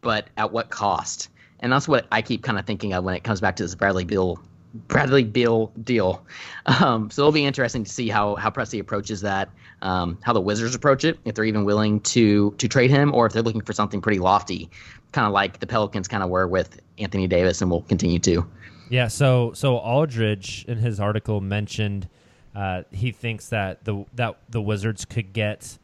but 0.01 0.29
at 0.37 0.51
what 0.51 0.69
cost? 0.69 1.29
And 1.59 1.71
that's 1.71 1.87
what 1.87 2.07
I 2.11 2.21
keep 2.21 2.43
kind 2.43 2.59
of 2.59 2.65
thinking 2.65 2.93
of 2.93 3.03
when 3.03 3.15
it 3.15 3.23
comes 3.23 3.39
back 3.39 3.55
to 3.57 3.63
this 3.63 3.75
Bradley 3.75 4.03
Beal. 4.03 4.39
Bradley 4.87 5.23
Beal 5.23 5.71
deal. 5.83 6.25
Um, 6.65 7.11
so 7.11 7.21
it'll 7.21 7.31
be 7.31 7.45
interesting 7.45 7.83
to 7.83 7.91
see 7.91 8.09
how 8.09 8.35
how 8.35 8.49
Presti 8.49 8.79
approaches 8.79 9.21
that, 9.21 9.49
um, 9.83 10.17
how 10.23 10.33
the 10.33 10.41
Wizards 10.41 10.73
approach 10.73 11.05
it, 11.05 11.19
if 11.25 11.35
they're 11.35 11.45
even 11.45 11.63
willing 11.63 11.99
to 12.01 12.51
to 12.57 12.67
trade 12.67 12.89
him, 12.89 13.13
or 13.13 13.27
if 13.27 13.33
they're 13.33 13.43
looking 13.43 13.61
for 13.61 13.73
something 13.73 14.01
pretty 14.01 14.19
lofty, 14.19 14.69
kind 15.11 15.27
of 15.27 15.31
like 15.31 15.59
the 15.59 15.67
Pelicans 15.67 16.07
kind 16.07 16.23
of 16.23 16.29
were 16.29 16.47
with 16.47 16.79
Anthony 16.97 17.27
Davis, 17.27 17.61
and 17.61 17.69
will 17.69 17.83
continue 17.83 18.17
to. 18.19 18.45
Yeah, 18.89 19.07
so 19.07 19.53
so 19.53 19.77
Aldridge 19.77 20.65
in 20.67 20.79
his 20.79 20.99
article 20.99 21.39
mentioned 21.39 22.09
uh, 22.55 22.83
he 22.91 23.11
thinks 23.11 23.49
that 23.49 23.83
the 23.85 24.05
that 24.13 24.37
the 24.49 24.61
Wizards 24.61 25.05
could 25.05 25.33
get 25.33 25.77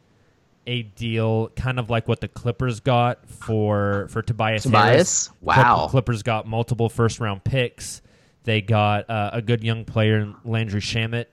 a 0.66 0.82
deal 0.82 1.48
kind 1.56 1.78
of 1.78 1.90
like 1.90 2.06
what 2.06 2.20
the 2.20 2.28
Clippers 2.28 2.80
got 2.80 3.28
for 3.28 4.06
for 4.10 4.22
Tobias. 4.22 4.62
Tobias? 4.64 4.84
Harris. 4.92 5.30
Wow. 5.40 5.88
Clippers 5.90 6.22
got 6.22 6.46
multiple 6.46 6.88
first 6.88 7.18
round 7.18 7.42
picks. 7.44 8.02
They 8.44 8.60
got 8.60 9.08
uh, 9.10 9.30
a 9.32 9.42
good 9.42 9.62
young 9.64 9.84
player, 9.84 10.32
Landry 10.44 10.80
Shamet, 10.80 11.26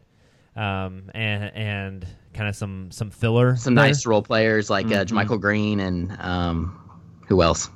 um, 0.55 1.09
and 1.13 1.43
and 1.55 2.07
kind 2.33 2.49
of 2.49 2.55
some 2.55 2.91
some 2.91 3.11
filler. 3.11 3.55
Some 3.57 3.75
there. 3.75 3.85
nice 3.85 4.05
role 4.05 4.21
players 4.21 4.69
like 4.69 4.88
uh, 4.88 5.05
Mhm. 5.05 5.11
Michael 5.11 5.38
Green 5.38 5.79
and 5.79 6.15
um, 6.19 6.79
who 7.27 7.41
else? 7.41 7.69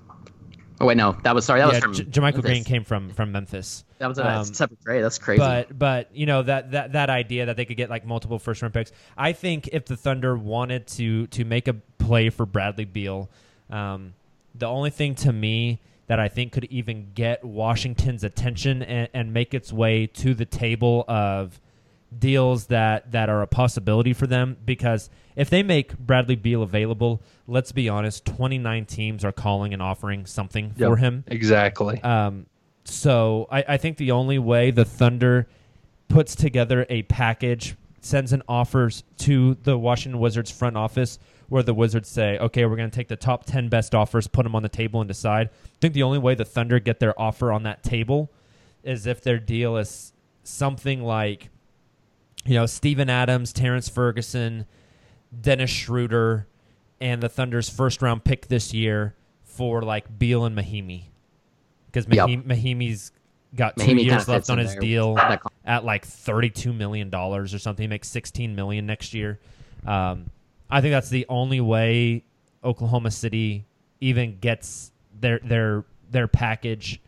Oh 0.81 0.87
wait, 0.87 0.97
no, 0.97 1.15
that 1.21 1.35
was 1.35 1.45
sorry, 1.45 1.59
that 1.59 1.67
yeah, 1.67 1.73
was 1.73 1.83
from 1.83 1.93
J- 1.93 2.05
JaMychal 2.05 2.41
Green 2.41 2.63
came 2.63 2.83
from 2.83 3.11
from 3.11 3.31
Memphis. 3.31 3.85
That 3.99 4.07
was 4.07 4.17
a 4.17 4.27
Um, 4.27 4.45
separate 4.45 4.81
trade. 4.81 5.01
That's 5.01 5.19
crazy. 5.19 5.37
But 5.37 5.77
but 5.77 6.09
you 6.11 6.25
know 6.25 6.41
that 6.41 6.71
that 6.71 6.93
that 6.93 7.11
idea 7.11 7.45
that 7.45 7.55
they 7.55 7.65
could 7.65 7.77
get 7.77 7.91
like 7.91 8.03
multiple 8.03 8.39
first 8.39 8.63
round 8.63 8.73
picks. 8.73 8.91
I 9.15 9.31
think 9.31 9.69
if 9.71 9.85
the 9.85 9.95
Thunder 9.95 10.35
wanted 10.35 10.87
to 10.87 11.27
to 11.27 11.45
make 11.45 11.67
a 11.67 11.73
play 11.99 12.31
for 12.31 12.47
Bradley 12.47 12.85
Beal, 12.85 13.29
um, 13.69 14.15
the 14.55 14.65
only 14.65 14.89
thing 14.89 15.13
to 15.15 15.31
me 15.31 15.79
that 16.07 16.19
I 16.19 16.27
think 16.27 16.51
could 16.51 16.65
even 16.65 17.11
get 17.13 17.45
Washington's 17.45 18.23
attention 18.23 18.81
and, 18.81 19.07
and 19.13 19.31
make 19.31 19.53
its 19.53 19.71
way 19.71 20.07
to 20.07 20.33
the 20.33 20.45
table 20.45 21.05
of 21.07 21.61
deals 22.17 22.65
that 22.65 23.11
that 23.11 23.29
are 23.29 23.43
a 23.43 23.47
possibility 23.47 24.13
for 24.13 24.25
them 24.25 24.57
because 24.65 25.11
if 25.35 25.49
they 25.49 25.63
make 25.63 25.97
Bradley 25.97 26.35
Beal 26.35 26.63
available, 26.63 27.21
let's 27.47 27.71
be 27.71 27.89
honest, 27.89 28.25
29 28.25 28.85
teams 28.85 29.25
are 29.25 29.31
calling 29.31 29.73
and 29.73 29.81
offering 29.81 30.25
something 30.25 30.71
for 30.71 30.97
him. 30.97 31.23
exactly. 31.27 32.01
Um, 32.01 32.45
so 32.83 33.47
I, 33.51 33.63
I 33.69 33.77
think 33.77 33.97
the 33.97 34.11
only 34.11 34.39
way 34.39 34.71
the 34.71 34.85
Thunder 34.85 35.47
puts 36.07 36.35
together 36.35 36.85
a 36.89 37.03
package, 37.03 37.75
sends 38.01 38.33
an 38.33 38.41
offers 38.47 39.03
to 39.19 39.55
the 39.63 39.77
Washington 39.77 40.19
Wizards 40.19 40.51
front 40.51 40.75
office, 40.75 41.19
where 41.49 41.63
the 41.63 41.73
Wizards 41.73 42.09
say, 42.09 42.37
"Okay, 42.39 42.65
we're 42.65 42.75
going 42.75 42.89
to 42.89 42.95
take 42.95 43.07
the 43.07 43.15
top 43.15 43.45
ten 43.45 43.69
best 43.69 43.93
offers, 43.93 44.27
put 44.27 44.43
them 44.43 44.55
on 44.55 44.63
the 44.63 44.69
table, 44.69 45.01
and 45.01 45.07
decide." 45.07 45.47
I 45.47 45.77
think 45.79 45.93
the 45.93 46.03
only 46.03 46.19
way 46.19 46.35
the 46.35 46.45
Thunder 46.45 46.79
get 46.79 46.99
their 46.99 47.19
offer 47.19 47.51
on 47.51 47.63
that 47.63 47.83
table 47.83 48.31
is 48.83 49.05
if 49.05 49.21
their 49.21 49.37
deal 49.37 49.77
is 49.77 50.13
something 50.43 51.03
like, 51.03 51.49
you 52.45 52.55
know, 52.55 52.65
Steven 52.65 53.09
Adams, 53.09 53.53
Terrence 53.53 53.87
Ferguson, 53.89 54.65
Dennis 55.39 55.69
Schroeder, 55.69 56.47
and 56.99 57.21
the 57.21 57.29
Thunder's 57.29 57.69
first 57.69 58.01
round 58.01 58.23
pick 58.23 58.47
this 58.47 58.73
year 58.73 59.15
for 59.43 59.81
like 59.81 60.17
Beal 60.17 60.45
and 60.45 60.57
Mahinmi 60.57 61.05
because 61.87 62.07
yep. 62.09 62.27
Mahinmi's 62.27 63.11
got 63.55 63.77
two 63.77 63.85
Mahinmi 63.85 64.05
years 64.05 64.27
left 64.27 64.49
on 64.49 64.57
his 64.57 64.71
there. 64.71 64.79
deal 64.79 65.17
at 65.65 65.83
like 65.83 66.05
thirty-two 66.05 66.73
million 66.73 67.09
dollars 67.09 67.53
or 67.53 67.59
something. 67.59 67.83
He 67.83 67.87
makes 67.87 68.07
sixteen 68.07 68.55
million 68.55 68.85
next 68.85 69.13
year. 69.13 69.39
Um, 69.85 70.29
I 70.69 70.81
think 70.81 70.91
that's 70.91 71.09
the 71.09 71.25
only 71.27 71.59
way 71.59 72.23
Oklahoma 72.63 73.11
City 73.11 73.65
even 73.99 74.37
gets 74.39 74.91
their 75.19 75.39
their 75.39 75.85
their 76.09 76.27
package 76.27 77.01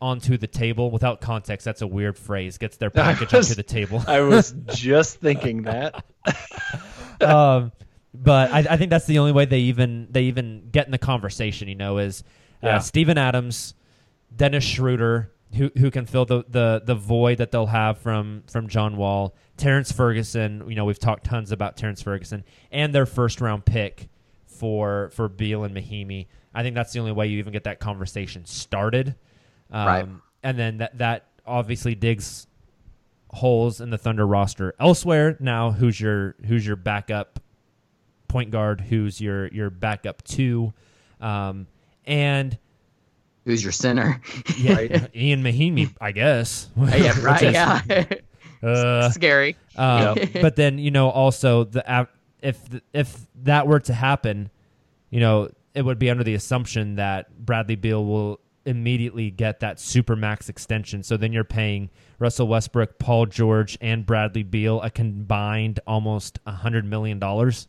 onto 0.00 0.36
the 0.36 0.46
table 0.46 0.90
without 0.90 1.20
context. 1.20 1.64
That's 1.64 1.82
a 1.82 1.86
weird 1.86 2.18
phrase. 2.18 2.58
Gets 2.58 2.76
their 2.76 2.90
package 2.90 3.32
was- 3.32 3.50
onto 3.50 3.56
the 3.56 3.62
table. 3.62 4.02
I 4.06 4.20
was 4.20 4.54
just 4.68 5.18
thinking 5.20 5.62
that. 5.62 6.04
um, 7.20 7.72
but 8.12 8.52
I, 8.52 8.58
I 8.70 8.76
think 8.76 8.90
that's 8.90 9.06
the 9.06 9.18
only 9.18 9.32
way 9.32 9.44
they 9.44 9.60
even 9.60 10.08
they 10.10 10.24
even 10.24 10.68
get 10.70 10.86
in 10.86 10.92
the 10.92 10.98
conversation. 10.98 11.68
You 11.68 11.74
know, 11.74 11.98
is 11.98 12.22
uh, 12.62 12.66
Yeah. 12.68 12.78
Steven 12.78 13.18
Adams, 13.18 13.74
Dennis 14.34 14.64
Schroeder, 14.64 15.32
who 15.54 15.70
who 15.76 15.90
can 15.90 16.06
fill 16.06 16.24
the, 16.24 16.44
the 16.48 16.82
the 16.84 16.94
void 16.94 17.38
that 17.38 17.50
they'll 17.50 17.66
have 17.66 17.98
from 17.98 18.44
from 18.48 18.68
John 18.68 18.96
Wall, 18.96 19.34
Terrence 19.56 19.90
Ferguson. 19.92 20.64
You 20.68 20.76
know, 20.76 20.84
we've 20.84 20.98
talked 20.98 21.24
tons 21.24 21.50
about 21.52 21.76
Terrence 21.76 22.02
Ferguson 22.02 22.44
and 22.70 22.94
their 22.94 23.06
first 23.06 23.40
round 23.40 23.64
pick 23.64 24.08
for 24.46 25.10
for 25.14 25.28
Beal 25.28 25.64
and 25.64 25.74
Mahinmi. 25.74 26.26
I 26.54 26.62
think 26.62 26.76
that's 26.76 26.92
the 26.92 27.00
only 27.00 27.12
way 27.12 27.26
you 27.26 27.38
even 27.38 27.52
get 27.52 27.64
that 27.64 27.80
conversation 27.80 28.44
started. 28.44 29.16
Um, 29.70 29.86
Right. 29.86 30.06
And 30.42 30.58
then 30.58 30.78
that 30.78 30.98
that 30.98 31.26
obviously 31.46 31.94
digs 31.94 32.46
holes 33.30 33.80
in 33.80 33.90
the 33.90 33.98
Thunder 33.98 34.26
roster 34.26 34.74
elsewhere. 34.78 35.36
Now, 35.40 35.70
who's 35.72 35.98
your 36.00 36.34
who's 36.46 36.66
your 36.66 36.76
backup 36.76 37.40
point 38.28 38.50
guard? 38.50 38.80
Who's 38.82 39.20
your 39.20 39.48
your 39.48 39.70
backup 39.70 40.22
two? 40.22 40.72
Um, 41.20 41.66
and 42.06 42.58
Who's 43.46 43.62
your 43.62 43.72
center? 43.72 44.20
yeah, 44.58 45.06
Ian 45.14 45.42
Mahinmi, 45.42 45.94
I 46.00 46.12
guess. 46.12 46.68
yeah, 46.76 47.18
right. 47.20 47.42
is- 47.42 47.52
Yeah. 47.54 48.04
uh, 48.62 49.10
Scary. 49.10 49.56
Um, 49.76 50.18
But 50.40 50.56
then 50.56 50.78
you 50.78 50.90
know 50.90 51.08
also 51.10 51.64
the 51.64 52.06
if 52.42 52.58
if 52.92 53.16
that 53.44 53.66
were 53.66 53.80
to 53.80 53.94
happen, 53.94 54.50
you 55.10 55.20
know 55.20 55.48
it 55.74 55.82
would 55.82 55.98
be 55.98 56.10
under 56.10 56.22
the 56.24 56.34
assumption 56.34 56.96
that 56.96 57.34
Bradley 57.44 57.76
Beal 57.76 58.04
will 58.04 58.40
immediately 58.66 59.30
get 59.30 59.60
that 59.60 59.78
super 59.78 60.16
max 60.16 60.48
extension. 60.48 61.02
So 61.02 61.16
then 61.16 61.32
you're 61.32 61.44
paying 61.44 61.90
Russell 62.18 62.48
Westbrook, 62.48 62.98
Paul 62.98 63.26
George, 63.26 63.76
and 63.80 64.06
Bradley 64.06 64.42
Beal 64.42 64.80
a 64.82 64.90
combined 64.90 65.80
almost 65.86 66.38
a 66.46 66.52
hundred 66.52 66.84
million 66.84 67.18
dollars. 67.18 67.68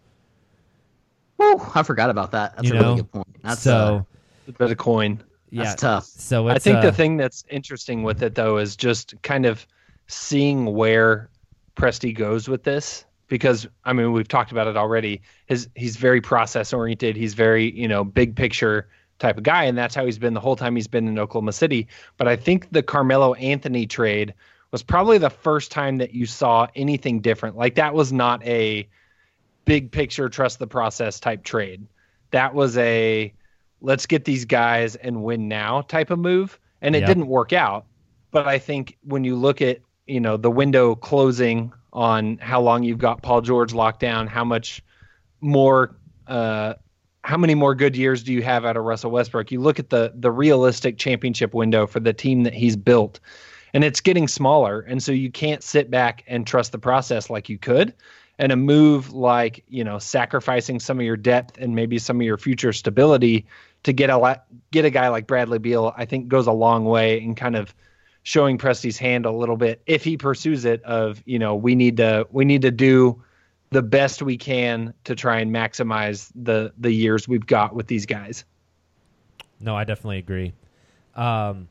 Woo, 1.37 1.61
I 1.73 1.83
forgot 1.83 2.09
about 2.09 2.31
that. 2.31 2.55
That's 2.55 2.69
You 2.69 2.75
a 2.75 2.75
know? 2.75 2.81
really 2.83 2.95
good 2.97 3.11
point. 3.11 3.27
That's 3.43 3.61
so 3.61 4.05
a 4.47 4.51
bit 4.51 4.71
of 4.71 4.77
coin. 4.77 5.21
yeah, 5.49 5.63
That's 5.63 5.81
tough. 5.81 6.05
So 6.05 6.47
I 6.47 6.59
think 6.59 6.77
uh, 6.77 6.81
the 6.81 6.91
thing 6.91 7.17
that's 7.17 7.43
interesting 7.49 8.03
with 8.03 8.23
it 8.23 8.35
though 8.35 8.57
is 8.57 8.75
just 8.75 9.15
kind 9.21 9.45
of 9.45 9.65
seeing 10.07 10.65
where 10.73 11.29
Presti 11.75 12.15
goes 12.15 12.47
with 12.47 12.63
this 12.63 13.05
because 13.27 13.67
I 13.83 13.91
mean 13.93 14.13
we've 14.13 14.27
talked 14.27 14.51
about 14.51 14.67
it 14.67 14.77
already. 14.77 15.21
His 15.47 15.67
he's 15.75 15.97
very 15.97 16.21
process 16.21 16.71
oriented. 16.73 17.15
He's 17.15 17.33
very 17.33 17.71
you 17.77 17.87
know 17.87 18.03
big 18.03 18.35
picture 18.35 18.87
type 19.19 19.37
of 19.37 19.43
guy, 19.43 19.63
and 19.63 19.77
that's 19.77 19.95
how 19.95 20.05
he's 20.05 20.17
been 20.19 20.33
the 20.33 20.39
whole 20.39 20.55
time 20.55 20.75
he's 20.75 20.87
been 20.87 21.07
in 21.07 21.17
Oklahoma 21.19 21.53
City. 21.53 21.87
But 22.17 22.27
I 22.27 22.35
think 22.35 22.69
the 22.71 22.83
Carmelo 22.83 23.33
Anthony 23.35 23.87
trade 23.87 24.33
was 24.71 24.83
probably 24.83 25.17
the 25.17 25.29
first 25.29 25.71
time 25.71 25.97
that 25.97 26.13
you 26.13 26.25
saw 26.25 26.67
anything 26.75 27.21
different. 27.21 27.55
Like 27.55 27.75
that 27.75 27.93
was 27.93 28.11
not 28.11 28.43
a 28.45 28.87
big 29.65 29.91
picture 29.91 30.29
trust 30.29 30.59
the 30.59 30.67
process 30.67 31.19
type 31.19 31.43
trade. 31.43 31.87
That 32.31 32.53
was 32.53 32.77
a 32.77 33.33
let's 33.81 34.05
get 34.05 34.25
these 34.25 34.45
guys 34.45 34.95
and 34.95 35.23
win 35.23 35.47
now 35.47 35.81
type 35.81 36.09
of 36.11 36.19
move. 36.19 36.59
And 36.81 36.95
it 36.95 36.99
Yeah. 37.01 37.05
didn't 37.05 37.27
work 37.27 37.53
out. 37.53 37.85
But 38.31 38.47
I 38.47 38.59
think 38.59 38.97
when 39.03 39.23
you 39.23 39.35
look 39.35 39.61
at, 39.61 39.79
you 40.07 40.19
know, 40.19 40.37
the 40.37 40.51
window 40.51 40.95
closing 40.95 41.71
on 41.93 42.37
how 42.39 42.61
long 42.61 42.83
you've 42.83 42.97
got 42.97 43.21
Paul 43.21 43.41
George 43.41 43.73
locked 43.73 44.01
down, 44.01 44.27
how 44.27 44.43
much 44.43 44.83
more 45.41 45.95
uh 46.27 46.73
how 47.25 47.37
many 47.37 47.55
more 47.55 47.73
good 47.73 47.95
years 47.95 48.23
do 48.23 48.31
you 48.31 48.43
have 48.43 48.65
out 48.65 48.77
of 48.77 48.83
Russell 48.83 49.09
Westbrook? 49.09 49.51
You 49.51 49.59
look 49.59 49.79
at 49.79 49.89
the 49.89 50.13
the 50.15 50.31
realistic 50.31 50.97
championship 50.97 51.53
window 51.53 51.87
for 51.87 51.99
the 51.99 52.13
team 52.13 52.43
that 52.43 52.53
he's 52.53 52.75
built 52.75 53.19
and 53.73 53.83
it's 53.83 53.99
getting 53.99 54.27
smaller 54.27 54.81
and 54.81 55.03
so 55.03 55.11
you 55.11 55.31
can't 55.31 55.61
sit 55.61 55.91
back 55.91 56.23
and 56.27 56.47
trust 56.47 56.71
the 56.71 56.77
process 56.77 57.29
like 57.29 57.49
you 57.49 57.57
could 57.57 57.93
and 58.37 58.51
a 58.51 58.55
move 58.55 59.11
like 59.11 59.65
you 59.67 59.83
know 59.83 59.97
sacrificing 59.97 60.79
some 60.79 60.99
of 60.99 61.05
your 61.05 61.17
depth 61.17 61.57
and 61.57 61.75
maybe 61.75 61.97
some 61.97 62.17
of 62.17 62.25
your 62.25 62.37
future 62.37 62.71
stability 62.71 63.45
to 63.83 63.91
get 63.91 64.09
a 64.09 64.41
get 64.71 64.85
a 64.85 64.89
guy 64.89 65.09
like 65.09 65.27
Bradley 65.27 65.59
Beal 65.59 65.93
I 65.97 66.05
think 66.05 66.27
goes 66.27 66.47
a 66.47 66.53
long 66.53 66.85
way 66.85 67.19
in 67.19 67.33
kind 67.33 67.55
of 67.55 67.73
showing 68.23 68.57
Presti's 68.57 68.97
hand 68.97 69.25
a 69.25 69.31
little 69.31 69.57
bit 69.57 69.81
if 69.87 70.03
he 70.03 70.15
pursues 70.15 70.63
it 70.63 70.81
of 70.83 71.23
you 71.25 71.39
know 71.39 71.55
we 71.55 71.73
need 71.73 71.97
to 71.97 72.27
we 72.31 72.45
need 72.45 72.61
to 72.61 72.71
do 72.71 73.21
the 73.75 73.81
best 73.81 74.21
we 74.21 74.37
can 74.37 74.93
to 75.03 75.13
try 75.15 75.39
and 75.39 75.53
maximize 75.53 76.31
the 76.33 76.71
the 76.77 76.89
years 76.89 77.27
we've 77.27 77.45
got 77.45 77.75
with 77.75 77.87
these 77.87 78.05
guys. 78.05 78.45
No, 79.59 79.75
I 79.75 79.83
definitely 79.83 80.19
agree. 80.19 80.53
Um, 81.13 81.67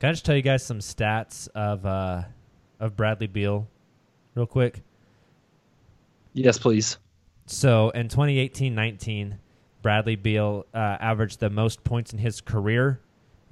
can 0.00 0.08
I 0.08 0.12
just 0.12 0.24
tell 0.24 0.34
you 0.34 0.42
guys 0.42 0.66
some 0.66 0.80
stats 0.80 1.46
of 1.54 1.86
uh, 1.86 2.24
of 2.80 2.96
Bradley 2.96 3.28
Beal, 3.28 3.68
real 4.34 4.46
quick? 4.46 4.82
Yes, 6.32 6.58
please. 6.58 6.98
So 7.46 7.90
in 7.90 8.08
2018-19, 8.08 9.38
Bradley 9.82 10.16
Beal 10.16 10.66
uh, 10.74 10.96
averaged 11.00 11.38
the 11.38 11.50
most 11.50 11.84
points 11.84 12.12
in 12.12 12.18
his 12.18 12.40
career 12.40 13.00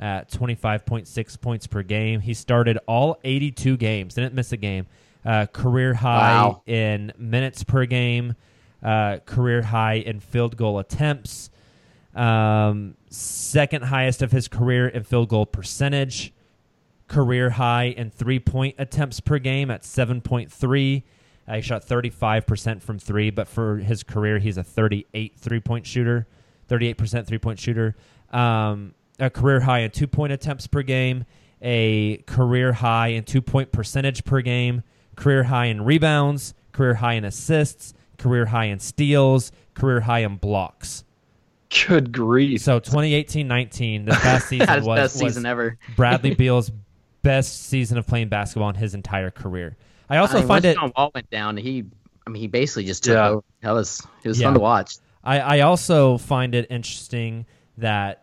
at 0.00 0.32
25.6 0.32 1.40
points 1.40 1.68
per 1.68 1.84
game. 1.84 2.20
He 2.20 2.34
started 2.34 2.78
all 2.88 3.18
82 3.22 3.76
games, 3.76 4.14
didn't 4.14 4.34
miss 4.34 4.50
a 4.50 4.56
game. 4.56 4.88
Uh, 5.24 5.46
career 5.46 5.94
high 5.94 6.42
Wow. 6.42 6.62
in 6.66 7.12
minutes 7.18 7.64
per 7.64 7.84
game, 7.86 8.34
uh, 8.82 9.18
career 9.26 9.62
high 9.62 9.94
in 9.94 10.20
field 10.20 10.56
goal 10.56 10.78
attempts, 10.78 11.50
um, 12.14 12.94
second 13.10 13.84
highest 13.84 14.22
of 14.22 14.32
his 14.32 14.48
career 14.48 14.88
in 14.88 15.02
field 15.02 15.28
goal 15.28 15.44
percentage, 15.46 16.32
career 17.08 17.50
high 17.50 17.84
in 17.84 18.10
three 18.10 18.38
point 18.38 18.74
attempts 18.78 19.20
per 19.20 19.38
game 19.38 19.70
at 19.70 19.82
7.3. 19.82 21.02
Uh, 21.46 21.54
he 21.56 21.62
shot 21.62 21.82
35% 21.86 22.82
from 22.82 22.98
three, 22.98 23.30
but 23.30 23.48
for 23.48 23.78
his 23.78 24.02
career, 24.02 24.38
he's 24.38 24.58
a 24.58 24.62
38 24.64 25.34
three 25.36 25.60
point 25.60 25.86
shooter, 25.86 26.26
38% 26.68 27.26
three 27.26 27.38
point 27.38 27.58
shooter. 27.58 27.96
Um, 28.30 28.94
a 29.18 29.30
career 29.30 29.60
high 29.60 29.80
in 29.80 29.90
two 29.90 30.06
point 30.06 30.32
attempts 30.32 30.66
per 30.66 30.82
game, 30.82 31.24
a 31.62 32.18
career 32.26 32.72
high 32.74 33.08
in 33.08 33.24
two 33.24 33.40
point 33.42 33.72
percentage 33.72 34.24
per 34.24 34.40
game, 34.42 34.82
career 35.18 35.42
high 35.42 35.66
in 35.66 35.84
rebounds, 35.84 36.54
career 36.72 36.94
high 36.94 37.14
in 37.14 37.24
assists, 37.24 37.92
career 38.18 38.46
high 38.46 38.66
in 38.66 38.78
steals, 38.78 39.52
career 39.74 40.00
high 40.00 40.20
in 40.20 40.36
blocks. 40.36 41.04
Good 41.86 42.12
grief. 42.12 42.62
So 42.62 42.80
2018-19, 42.80 44.06
the 44.06 44.12
best 44.12 44.48
season 44.48 44.66
That's 44.66 44.86
was, 44.86 44.96
best 44.96 45.14
was 45.22 45.34
season 45.34 45.44
ever. 45.46 45.76
Bradley 45.96 46.34
Beal's 46.36 46.70
best 47.22 47.64
season 47.66 47.98
of 47.98 48.06
playing 48.06 48.28
basketball 48.28 48.70
in 48.70 48.76
his 48.76 48.94
entire 48.94 49.30
career. 49.30 49.76
I 50.08 50.16
also 50.18 50.36
I 50.36 50.40
mean, 50.40 50.48
find 50.48 50.64
it. 50.64 50.76
John 50.76 50.92
Wall 50.96 51.10
went 51.14 51.28
down. 51.30 51.56
He, 51.58 51.84
I 52.26 52.30
mean, 52.30 52.40
he 52.40 52.46
basically 52.46 52.84
just 52.84 53.04
took 53.04 53.14
Yeah. 53.14 53.28
over. 53.28 53.44
That 53.60 53.72
was 53.72 54.06
it 54.22 54.28
was 54.28 54.40
Yeah. 54.40 54.46
fun 54.46 54.54
to 54.54 54.60
watch. 54.60 54.94
I, 55.22 55.40
I 55.40 55.60
also 55.60 56.16
find 56.16 56.54
it 56.54 56.66
interesting 56.70 57.44
that 57.76 58.22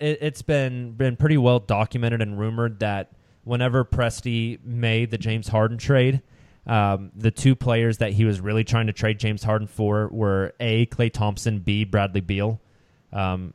it, 0.00 0.18
it's 0.22 0.42
been 0.42 0.92
been 0.92 1.16
pretty 1.16 1.36
well 1.36 1.60
documented 1.60 2.22
and 2.22 2.38
rumored 2.40 2.80
that 2.80 3.12
whenever 3.44 3.84
Presti 3.84 4.62
made 4.64 5.10
the 5.10 5.18
James 5.18 5.48
Harden 5.48 5.78
trade, 5.78 6.22
um, 6.66 7.10
the 7.16 7.30
two 7.30 7.54
players 7.54 7.98
that 7.98 8.12
he 8.12 8.24
was 8.24 8.40
really 8.40 8.64
trying 8.64 8.86
to 8.86 8.92
trade 8.92 9.18
James 9.18 9.42
Harden 9.42 9.66
for 9.66 10.08
were 10.08 10.52
a 10.60 10.86
Klay 10.86 11.12
Thompson, 11.12 11.58
b 11.58 11.84
Bradley 11.84 12.20
Beal. 12.20 12.60
Um, 13.12 13.54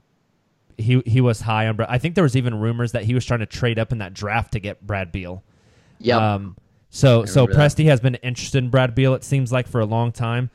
he 0.77 1.01
he 1.05 1.21
was 1.21 1.41
high 1.41 1.67
on. 1.67 1.79
I 1.81 1.97
think 1.97 2.15
there 2.15 2.23
was 2.23 2.35
even 2.35 2.59
rumors 2.59 2.91
that 2.93 3.03
he 3.03 3.13
was 3.13 3.25
trying 3.25 3.39
to 3.39 3.45
trade 3.45 3.79
up 3.79 3.91
in 3.91 3.99
that 3.99 4.13
draft 4.13 4.53
to 4.53 4.59
get 4.59 4.85
Brad 4.85 5.11
Beal. 5.11 5.43
Yep. 5.99 6.19
Um, 6.19 6.57
so 6.89 7.25
so 7.25 7.45
that. 7.45 7.55
Presti 7.55 7.85
has 7.85 8.01
been 8.01 8.15
interested 8.15 8.63
in 8.63 8.69
Brad 8.69 8.95
Beal. 8.95 9.13
It 9.13 9.23
seems 9.23 9.51
like 9.51 9.67
for 9.67 9.79
a 9.79 9.85
long 9.85 10.11
time. 10.11 10.49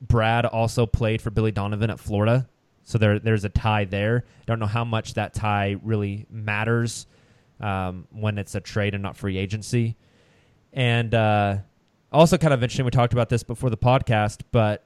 Brad 0.00 0.46
also 0.46 0.86
played 0.86 1.20
for 1.20 1.30
Billy 1.30 1.50
Donovan 1.50 1.90
at 1.90 1.98
Florida, 1.98 2.48
so 2.84 2.98
there 2.98 3.18
there's 3.18 3.44
a 3.44 3.48
tie 3.48 3.84
there. 3.84 4.24
Don't 4.46 4.60
know 4.60 4.66
how 4.66 4.84
much 4.84 5.14
that 5.14 5.34
tie 5.34 5.76
really 5.82 6.26
matters 6.30 7.06
um, 7.60 8.06
when 8.10 8.38
it's 8.38 8.54
a 8.54 8.60
trade 8.60 8.94
and 8.94 9.02
not 9.02 9.16
free 9.16 9.36
agency. 9.36 9.96
And 10.72 11.14
uh, 11.14 11.58
also 12.12 12.38
kind 12.38 12.54
of 12.54 12.62
interesting. 12.62 12.84
We 12.84 12.90
talked 12.90 13.12
about 13.12 13.28
this 13.28 13.42
before 13.42 13.70
the 13.70 13.76
podcast, 13.76 14.42
but 14.52 14.84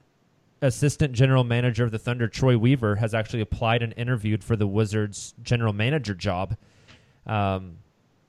assistant 0.61 1.13
general 1.13 1.43
manager 1.43 1.83
of 1.83 1.91
the 1.91 1.99
Thunder, 1.99 2.27
Troy 2.27 2.57
Weaver, 2.57 2.95
has 2.95 3.13
actually 3.13 3.41
applied 3.41 3.83
and 3.83 3.93
interviewed 3.97 4.43
for 4.43 4.55
the 4.55 4.67
Wizards 4.67 5.33
general 5.41 5.73
manager 5.73 6.13
job. 6.13 6.57
Um, 7.25 7.77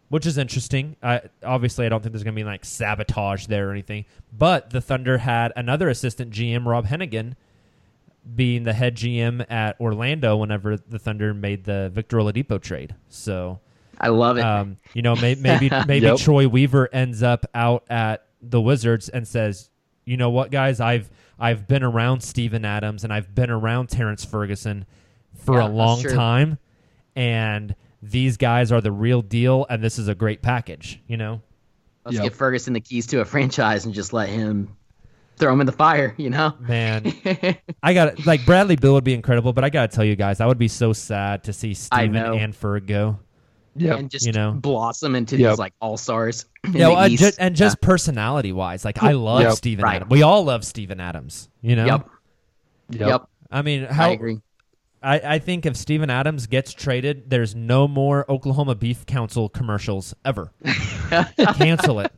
which 0.09 0.26
is 0.26 0.38
interesting. 0.38 0.97
I, 1.03 1.22
obviously, 1.42 1.84
I 1.84 1.88
don't 1.88 2.03
think 2.03 2.12
there's 2.12 2.22
going 2.22 2.34
to 2.34 2.40
be 2.40 2.44
like 2.44 2.64
sabotage 2.64 3.47
there 3.47 3.68
or 3.68 3.72
anything. 3.72 4.05
But 4.32 4.70
the 4.70 4.80
Thunder 4.80 5.18
had 5.18 5.53
another 5.57 5.88
assistant 5.88 6.32
GM, 6.32 6.64
Rob 6.64 6.86
Hennigan, 6.86 7.34
being 8.34 8.64
the 8.64 8.72
head 8.72 8.97
GM 8.97 9.44
at 9.51 9.80
Orlando 9.80 10.36
whenever 10.36 10.76
the 10.76 10.99
Thunder 10.99 11.34
made 11.34 11.64
the 11.64 11.90
Victor 11.92 12.18
Oladipo 12.18 12.61
trade. 12.61 12.94
So, 13.09 13.61
I 14.01 14.09
love 14.09 14.38
it. 14.38 14.42
um, 14.44 14.76
you 14.94 15.03
know, 15.03 15.16
may, 15.16 15.34
maybe 15.34 15.70
maybe 15.86 16.07
Yep. 16.07 16.18
Troy 16.18 16.49
Weaver 16.49 16.88
ends 16.92 17.22
up 17.22 17.47
out 17.55 17.84
at 17.88 18.26
the 18.42 18.61
Wizards 18.61 19.09
and 19.09 19.26
says, 19.26 19.70
"You 20.05 20.16
know 20.16 20.30
what, 20.30 20.51
guys? 20.51 20.80
I've 20.80 21.11
I've 21.38 21.66
been 21.68 21.82
around 21.82 22.20
Steven 22.22 22.64
Adams 22.64 23.05
and 23.05 23.12
I've 23.12 23.34
been 23.34 23.51
around 23.51 23.88
Terrence 23.88 24.24
Ferguson 24.24 24.84
for 25.36 25.59
Yeah, 25.59 25.66
a 25.66 25.68
long 25.68 26.03
time, 26.03 26.59
and 27.14 27.74
these 28.03 28.36
guys 28.36 28.72
are 28.72 28.80
the 28.80 28.92
real 28.92 29.22
deal, 29.22 29.66
and 29.68 29.82
this 29.82 29.99
is 29.99 30.09
a 30.09 30.14
great 30.14 30.42
package." 30.42 31.01
You 31.07 31.16
know, 31.16 31.42
Let's 32.05 32.16
Yep. 32.16 32.24
give 32.24 32.34
Ferguson 32.34 32.72
the 32.72 32.80
keys 32.80 33.07
to 33.09 33.20
a 33.20 33.24
franchise 33.24 33.84
and 33.84 33.92
just 33.94 34.12
let 34.12 34.28
him 34.28 34.76
throw 35.38 35.53
him 35.53 35.61
in 35.61 35.66
the 35.66 35.72
fire. 35.72 36.14
You 36.16 36.30
know. 36.30 36.55
man, 36.61 37.12
I 37.82 37.94
got 37.94 38.24
like 38.26 38.47
Bradley 38.47 38.76
Beal 38.76 38.94
would 38.94 39.05
be 39.05 39.14
incredible, 39.14 39.53
but 39.53 39.64
I 39.64 39.70
got 39.70 39.90
to 39.90 39.94
tell 39.97 40.05
you 40.05 40.16
guys, 40.16 40.40
I 40.40 40.47
would 40.47 40.59
be 40.59 40.68
so 40.68 40.92
sad 40.92 41.44
to 41.44 41.53
see 41.53 41.74
Steven 41.74 42.16
and 42.16 42.55
Ferg 42.55 42.86
go. 42.86 43.18
Yep. 43.79 43.99
and 43.99 44.11
just 44.11 44.27
You 44.27 44.33
know. 44.33 44.53
blossom 44.53 45.14
into 45.14 45.37
Yep. 45.37 45.53
these 45.53 45.59
like 45.59 45.72
all 45.81 45.97
stars. 45.97 46.47
Yeah, 46.72 46.89
well, 46.89 46.97
uh, 46.99 47.09
ju- 47.09 47.31
and 47.39 47.55
just 47.57 47.81
personality 47.81 48.53
wise, 48.53 48.85
like 48.85 49.03
I 49.03 49.12
love 49.12 49.43
Yep. 49.43 49.53
Steven 49.53 49.83
Right. 49.85 49.97
Adams. 49.97 50.11
We 50.11 50.22
all 50.22 50.45
love 50.45 50.64
Steven 50.64 51.01
Adams. 51.01 51.49
You 51.62 51.77
know. 51.77 51.87
Yep. 51.87 52.09
Yep. 52.91 53.09
Yep. 53.09 53.22
I 53.51 53.62
mean, 53.62 53.85
how 53.85 54.07
I 54.09 54.12
agree. 54.12 54.41
I, 55.03 55.20
I 55.35 55.39
think 55.39 55.66
if 55.66 55.77
Steven 55.77 56.11
Adams 56.11 56.47
gets 56.49 56.72
traded, 56.72 57.31
there's 57.31 57.55
no 57.55 57.87
more 57.87 58.29
Oklahoma 58.31 58.74
Beef 58.74 59.07
Council 59.07 59.49
commercials 59.49 60.14
ever. 60.24 60.53
Cancel 61.55 62.01
it. 62.01 62.12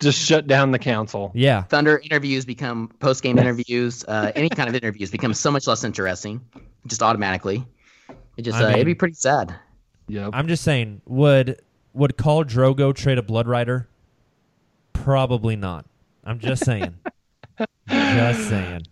Just 0.00 0.18
shut 0.24 0.46
down 0.46 0.70
the 0.70 0.78
council. 0.78 1.32
Yeah. 1.34 1.62
Thunder 1.64 1.98
interviews 2.04 2.44
become 2.44 2.88
post 3.00 3.22
game 3.22 3.38
interviews. 3.38 4.04
Uh, 4.06 4.30
any 4.36 4.48
kind 4.48 4.68
of 4.68 4.74
interviews 4.76 5.10
become 5.10 5.34
so 5.34 5.50
much 5.50 5.66
less 5.66 5.82
interesting, 5.82 6.40
just 6.86 7.02
automatically. 7.02 7.66
It 8.36 8.42
just 8.42 8.56
I 8.58 8.62
uh, 8.62 8.66
mean- 8.68 8.74
it'd 8.74 8.86
be 8.86 8.94
pretty 8.94 9.14
sad. 9.14 9.54
Yep. 10.08 10.30
I'm 10.32 10.48
just 10.48 10.64
saying, 10.64 11.02
would 11.06 11.60
would 11.92 12.16
Khal 12.16 12.44
Drogo 12.44 12.94
trade 12.94 13.18
a 13.18 13.22
Blood 13.22 13.46
Rider? 13.46 13.88
Probably 14.92 15.56
not. 15.56 15.86
I'm 16.24 16.38
just 16.38 16.64
saying. 16.64 16.94
just 17.88 18.48
saying. 18.48 18.82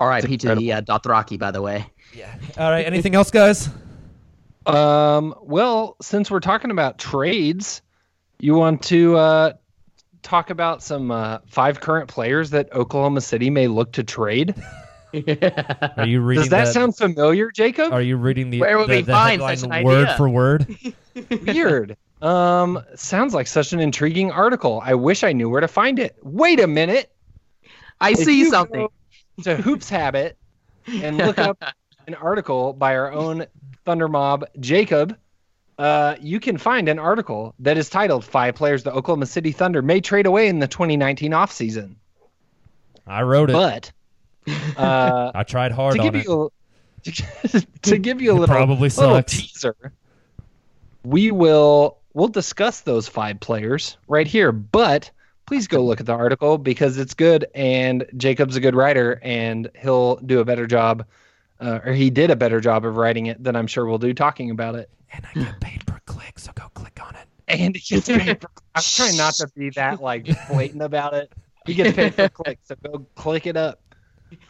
R.I.P. 0.00 0.36
to 0.38 0.54
the 0.56 0.72
uh, 0.72 0.80
Dothraki, 0.82 1.38
by 1.38 1.52
the 1.52 1.62
way. 1.62 1.86
Yeah. 2.12 2.34
All 2.58 2.70
right. 2.70 2.84
Anything 2.84 3.14
else, 3.14 3.30
guys? 3.30 3.68
Um, 4.66 5.34
well, 5.40 5.96
since 6.02 6.30
we're 6.30 6.40
talking 6.40 6.70
about 6.72 6.98
trades, 6.98 7.82
you 8.40 8.54
want 8.54 8.82
to 8.84 9.16
uh, 9.16 9.52
talk 10.22 10.50
about 10.50 10.82
some 10.82 11.10
uh, 11.10 11.38
five 11.46 11.80
current 11.80 12.08
players 12.08 12.50
that 12.50 12.72
Oklahoma 12.72 13.20
City 13.20 13.50
may 13.50 13.68
look 13.68 13.92
to 13.92 14.02
trade? 14.02 14.54
Are 15.14 16.06
you 16.06 16.20
reading 16.20 16.42
Does 16.42 16.50
that 16.50 16.66
the- 16.66 16.72
sound 16.72 16.96
familiar, 16.96 17.50
Jacob? 17.50 17.92
Are 17.92 18.00
you 18.02 18.16
reading 18.16 18.50
the, 18.50 18.60
Where 18.60 18.78
would 18.78 18.88
the, 18.88 18.96
we 18.96 19.02
the 19.02 19.12
find 19.12 19.42
headline 19.42 19.56
such 19.58 19.70
an 19.70 19.84
word 19.84 20.04
idea? 20.04 20.16
for 20.16 20.28
word? 20.28 20.76
Weird. 21.46 21.96
Um, 22.22 22.82
sounds 22.94 23.34
like 23.34 23.46
such 23.46 23.72
an 23.72 23.80
intriguing 23.80 24.30
article. 24.30 24.80
I 24.84 24.94
wish 24.94 25.24
I 25.24 25.32
knew 25.32 25.48
where 25.50 25.60
to 25.60 25.68
find 25.68 25.98
it. 25.98 26.16
Wait 26.22 26.60
a 26.60 26.66
minute. 26.66 27.10
I 28.00 28.10
If 28.12 28.18
see 28.18 28.38
you 28.38 28.50
something. 28.50 28.80
go 28.80 28.92
To 29.42 29.56
Hoops 29.56 29.88
Habit 29.90 30.36
and 30.86 31.16
look 31.16 31.38
up 31.38 31.62
an 32.06 32.14
article 32.14 32.72
by 32.72 32.96
our 32.96 33.12
own 33.12 33.46
Thunder 33.84 34.08
Mob 34.08 34.44
Jacob. 34.60 35.16
Uh, 35.78 36.14
you 36.20 36.38
can 36.38 36.58
find 36.58 36.88
an 36.88 36.98
article 36.98 37.54
that 37.58 37.76
is 37.76 37.88
titled 37.88 38.24
Five 38.24 38.54
Players 38.54 38.82
the 38.84 38.92
Oklahoma 38.92 39.26
City 39.26 39.50
Thunder 39.52 39.82
May 39.82 40.00
Trade 40.00 40.26
Away 40.26 40.46
in 40.48 40.58
the 40.60 40.68
2019 40.68 41.32
offseason. 41.32 41.96
I 43.06 43.22
wrote 43.22 43.50
it. 43.50 43.54
But 43.54 43.90
uh, 44.76 45.32
I 45.34 45.42
tried 45.44 45.72
hard 45.72 45.96
to 45.96 46.00
on 46.00 46.06
give 46.06 46.14
it. 46.16 46.24
you 46.24 46.50
a, 47.06 47.60
to 47.82 47.98
give 47.98 48.20
you 48.20 48.32
a 48.32 48.34
little, 48.34 48.54
probably 48.54 48.88
little 48.88 49.16
sucks. 49.16 49.32
teaser, 49.32 49.92
we 51.04 51.30
will 51.30 51.98
we'll 52.14 52.28
discuss 52.28 52.80
those 52.80 53.08
five 53.08 53.40
players 53.40 53.96
right 54.08 54.26
here. 54.26 54.52
But 54.52 55.10
please 55.46 55.66
go 55.66 55.84
look 55.84 56.00
at 56.00 56.06
the 56.06 56.12
article 56.12 56.58
because 56.58 56.98
it's 56.98 57.14
good, 57.14 57.46
and 57.54 58.04
Jacob's 58.16 58.56
a 58.56 58.60
good 58.60 58.74
writer, 58.74 59.20
and 59.22 59.70
he'll 59.80 60.16
do 60.16 60.40
a 60.40 60.44
better 60.44 60.66
job, 60.66 61.04
uh, 61.60 61.80
or 61.84 61.92
he 61.92 62.10
did 62.10 62.30
a 62.30 62.36
better 62.36 62.60
job 62.60 62.84
of 62.84 62.96
writing 62.96 63.26
it 63.26 63.42
than 63.42 63.56
I'm 63.56 63.66
sure 63.66 63.86
we'll 63.86 63.98
do 63.98 64.14
talking 64.14 64.50
about 64.50 64.74
it. 64.76 64.88
And 65.12 65.26
I 65.26 65.40
get 65.44 65.60
paid 65.60 65.86
per 65.86 66.00
click, 66.06 66.38
so 66.38 66.52
go 66.54 66.68
click 66.74 66.98
on 67.04 67.14
it. 67.16 67.26
And 67.48 67.76
he 67.76 67.96
gets 67.96 68.08
paid 68.08 68.40
for. 68.40 68.48
I'm 68.74 68.82
trying 68.82 69.16
not 69.16 69.34
to 69.34 69.48
be 69.54 69.70
that 69.70 70.00
like 70.00 70.26
blatant 70.48 70.82
about 70.82 71.12
it. 71.14 71.30
He 71.66 71.74
gets 71.74 71.94
paid 71.94 72.14
for 72.14 72.28
clicks, 72.30 72.68
so 72.68 72.76
go 72.82 73.06
click 73.14 73.46
it 73.46 73.56
up. 73.56 73.81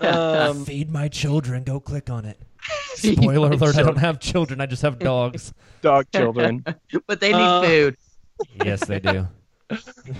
Um, 0.00 0.64
Feed 0.66 0.90
my 0.90 1.08
children. 1.08 1.64
Go 1.64 1.80
click 1.80 2.10
on 2.10 2.24
it. 2.24 2.38
Spoiler 2.94 3.50
my 3.50 3.54
alert: 3.56 3.76
I 3.76 3.82
don't 3.82 3.98
have 3.98 4.20
children. 4.20 4.60
I 4.60 4.66
just 4.66 4.82
have 4.82 4.98
dogs. 4.98 5.52
dog 5.82 6.06
children. 6.14 6.64
but 7.06 7.20
they 7.20 7.32
need 7.32 7.38
Uh, 7.38 7.62
food. 7.62 7.96
yes, 8.64 8.84
they 8.84 9.00
do. 9.00 9.26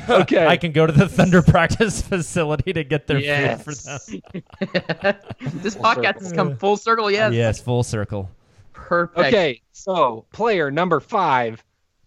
Okay. 0.09 0.47
I 0.47 0.57
can 0.57 0.73
go 0.73 0.87
to 0.87 0.93
the 0.93 1.07
Thunder 1.09 1.43
practice 1.43 2.01
facility 2.01 2.73
to 2.73 2.85
get 2.85 3.07
their 3.07 3.19
Yes. 3.19 3.63
food 3.63 4.23
for 4.23 4.35
them. 4.35 5.17
this 5.63 5.75
podcast 5.77 6.21
has 6.21 6.33
come 6.33 6.57
full 6.57 6.77
circle. 6.77 7.11
Yes. 7.11 7.33
Yes, 7.35 7.61
full 7.61 7.83
circle. 7.83 8.31
Perfect. 8.73 9.19
Okay, 9.29 9.61
so 9.73 10.25
player 10.33 10.71
number 10.71 11.01
five 11.01 11.63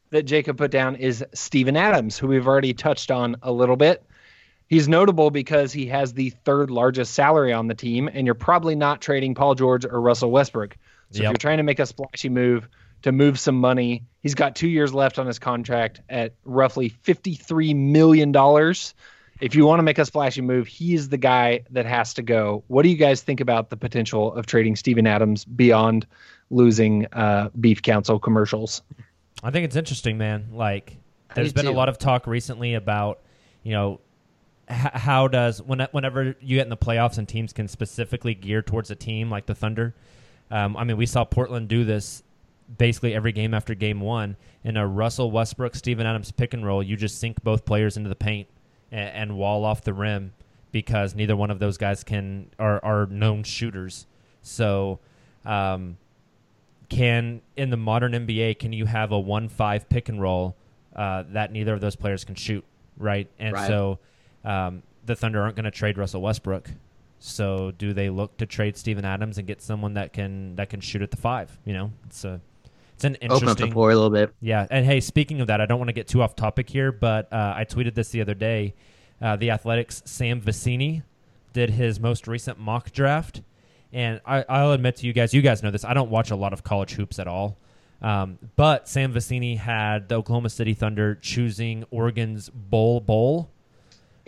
that 0.09 0.23
Jacob 0.23 0.57
put 0.57 0.71
down 0.71 0.95
is 0.95 1.23
Steven 1.33 1.75
Adams, 1.77 2.17
who 2.17 2.27
we've 2.27 2.47
already 2.47 2.73
touched 2.73 3.11
on 3.11 3.35
a 3.43 3.51
little 3.51 3.75
bit. 3.75 4.03
He's 4.67 4.87
notable 4.87 5.29
because 5.29 5.71
he 5.71 5.85
has 5.87 6.13
the 6.13 6.31
third 6.31 6.71
largest 6.71 7.13
salary 7.13 7.53
on 7.53 7.67
the 7.67 7.75
team, 7.75 8.09
and 8.11 8.25
you're 8.25 8.33
probably 8.33 8.75
not 8.75 9.01
trading 9.01 9.35
Paul 9.35 9.55
George 9.55 9.85
or 9.85 10.01
Russell 10.01 10.31
Westbrook. 10.31 10.75
So 11.11 11.19
if 11.19 11.29
you're 11.29 11.33
trying 11.37 11.57
to 11.57 11.63
make 11.63 11.79
a 11.79 11.85
splashy 11.85 12.29
move 12.29 12.67
to 13.03 13.11
move 13.11 13.39
some 13.39 13.55
money, 13.59 14.03
he's 14.21 14.33
got 14.33 14.55
two 14.55 14.67
years 14.67 14.93
left 14.93 15.19
on 15.19 15.27
his 15.27 15.37
contract 15.37 16.01
at 16.09 16.33
roughly 16.43 16.89
$53 16.89 17.75
million. 17.75 18.33
If 19.39 19.53
you 19.53 19.65
want 19.65 19.79
to 19.79 19.83
make 19.83 19.99
a 19.99 20.05
splashy 20.05 20.41
move, 20.41 20.65
he 20.65 20.95
is 20.95 21.09
the 21.09 21.17
guy 21.17 21.63
that 21.69 21.85
has 21.85 22.15
to 22.15 22.23
go. 22.23 22.63
What 22.67 22.83
do 22.83 22.89
you 22.89 22.95
guys 22.95 23.21
think 23.21 23.41
about 23.41 23.69
the 23.69 23.77
potential 23.77 24.33
of 24.33 24.45
trading 24.45 24.75
Steven 24.75 25.05
Adams 25.05 25.45
beyond 25.45 26.07
losing 26.49 27.05
uh, 27.13 27.49
Beef 27.59 27.81
Council 27.81 28.17
commercials? 28.17 28.81
I 29.43 29.51
think 29.51 29.65
it's 29.65 29.75
interesting, 29.75 30.17
man. 30.17 30.47
Like, 30.53 30.97
there's 31.35 31.53
do 31.53 31.61
been 31.61 31.67
a 31.67 31.71
lot 31.71 31.89
of 31.89 31.99
talk 31.99 32.27
recently 32.27 32.73
about, 32.73 33.19
you 33.61 33.73
know, 33.73 33.93
h- 33.93 33.99
how 34.67 35.27
does 35.27 35.61
when 35.61 35.87
whenever 35.91 36.35
you 36.39 36.57
get 36.57 36.63
in 36.63 36.69
the 36.69 36.77
playoffs 36.77 37.17
and 37.17 37.27
teams 37.27 37.53
can 37.53 37.67
specifically 37.67 38.33
gear 38.33 38.61
towards 38.61 38.89
a 38.91 38.95
team 38.95 39.29
like 39.29 39.45
the 39.45 39.55
Thunder. 39.55 39.93
Um, 40.51 40.77
I 40.77 40.83
mean, 40.83 40.97
we 40.97 41.05
saw 41.05 41.23
Portland 41.23 41.67
do 41.67 41.83
this 41.83 42.23
basically 42.77 43.13
every 43.13 43.31
game 43.31 43.53
after 43.53 43.75
game 43.75 43.99
one 44.01 44.37
in 44.63 44.77
a 44.77 44.87
Russell 44.87 45.29
Westbrook, 45.31 45.75
Steven 45.75 46.05
Adams 46.05 46.31
pick 46.31 46.53
and 46.53 46.65
roll. 46.65 46.81
You 46.81 46.95
just 46.95 47.19
sink 47.19 47.43
both 47.43 47.65
players 47.65 47.97
into 47.97 48.09
the 48.09 48.15
paint 48.15 48.47
and, 48.91 49.09
and 49.09 49.37
wall 49.37 49.65
off 49.65 49.83
the 49.83 49.93
rim 49.93 50.33
because 50.71 51.15
neither 51.15 51.35
one 51.35 51.51
of 51.51 51.59
those 51.59 51.77
guys 51.77 52.03
can 52.03 52.49
are 52.59 52.83
are 52.83 53.05
known 53.07 53.43
shooters. 53.43 54.07
So. 54.41 54.99
Um, 55.45 55.97
can 56.89 57.41
in 57.57 57.71
the 57.71 57.77
modern 57.77 58.11
NBA 58.13 58.59
can 58.59 58.71
you 58.71 58.85
have 58.85 59.11
a 59.11 59.19
one 59.19 59.49
five 59.49 59.89
pick 59.89 60.07
and 60.09 60.21
roll 60.21 60.55
uh, 60.95 61.23
that 61.29 61.51
neither 61.51 61.73
of 61.73 61.81
those 61.81 61.95
players 61.95 62.23
can 62.23 62.35
shoot, 62.35 62.63
right? 62.97 63.27
And 63.39 63.53
Right. 63.53 63.67
so 63.67 63.99
um, 64.45 64.83
the 65.05 65.15
Thunder 65.15 65.41
aren't 65.41 65.55
going 65.55 65.65
to 65.65 65.71
trade 65.71 65.97
Russell 65.97 66.21
Westbrook. 66.21 66.69
So 67.19 67.71
do 67.77 67.93
they 67.93 68.09
look 68.09 68.37
to 68.37 68.45
trade 68.45 68.77
Steven 68.77 69.05
Adams 69.05 69.37
and 69.37 69.47
get 69.47 69.61
someone 69.61 69.95
that 69.95 70.13
can 70.13 70.55
that 70.57 70.69
can 70.69 70.79
shoot 70.79 71.01
at 71.01 71.11
the 71.11 71.17
five? 71.17 71.57
You 71.65 71.73
know, 71.73 71.91
it's 72.05 72.23
a 72.23 72.39
it's 72.93 73.03
an 73.03 73.15
Open 73.15 73.31
up 73.31 73.39
the 73.39 73.45
interesting 73.47 73.71
floor 73.71 73.91
a 73.91 73.95
little 73.95 74.09
bit. 74.09 74.33
yeah, 74.41 74.67
and 74.69 74.85
hey, 74.85 75.01
speaking 75.01 75.41
of 75.41 75.47
that, 75.47 75.59
I 75.59 75.65
don't 75.65 75.79
want 75.79 75.89
to 75.89 75.93
get 75.93 76.07
too 76.07 76.21
off 76.21 76.35
topic 76.35 76.69
here, 76.69 76.91
but 76.91 77.31
uh, 77.31 77.53
I 77.55 77.65
tweeted 77.65 77.93
this 77.95 78.09
the 78.09 78.21
other 78.21 78.33
day. 78.33 78.73
Uh, 79.21 79.35
the 79.35 79.51
Athletics' 79.51 80.01
Sam 80.05 80.41
Vecenie 80.41 81.03
did 81.53 81.71
his 81.71 81.99
most 81.99 82.27
recent 82.27 82.59
mock 82.59 82.91
draft, 82.91 83.41
and 83.91 84.21
I, 84.25 84.45
I'll 84.47 84.73
admit 84.73 84.97
to 84.97 85.07
you 85.07 85.13
guys, 85.13 85.33
you 85.33 85.41
guys 85.41 85.63
know 85.63 85.71
this. 85.71 85.83
I 85.83 85.93
don't 85.93 86.09
watch 86.09 86.31
a 86.31 86.35
lot 86.35 86.53
of 86.53 86.63
college 86.63 86.93
hoops 86.93 87.17
at 87.17 87.27
all, 87.27 87.57
um, 88.01 88.37
but 88.55 88.87
Sam 88.87 89.13
Vecenie 89.13 89.57
had 89.57 90.09
the 90.09 90.15
Oklahoma 90.15 90.49
City 90.49 90.73
Thunder 90.73 91.15
choosing 91.15 91.85
Oregon's 91.91 92.49
Bol 92.49 92.99
Bol. 92.99 93.49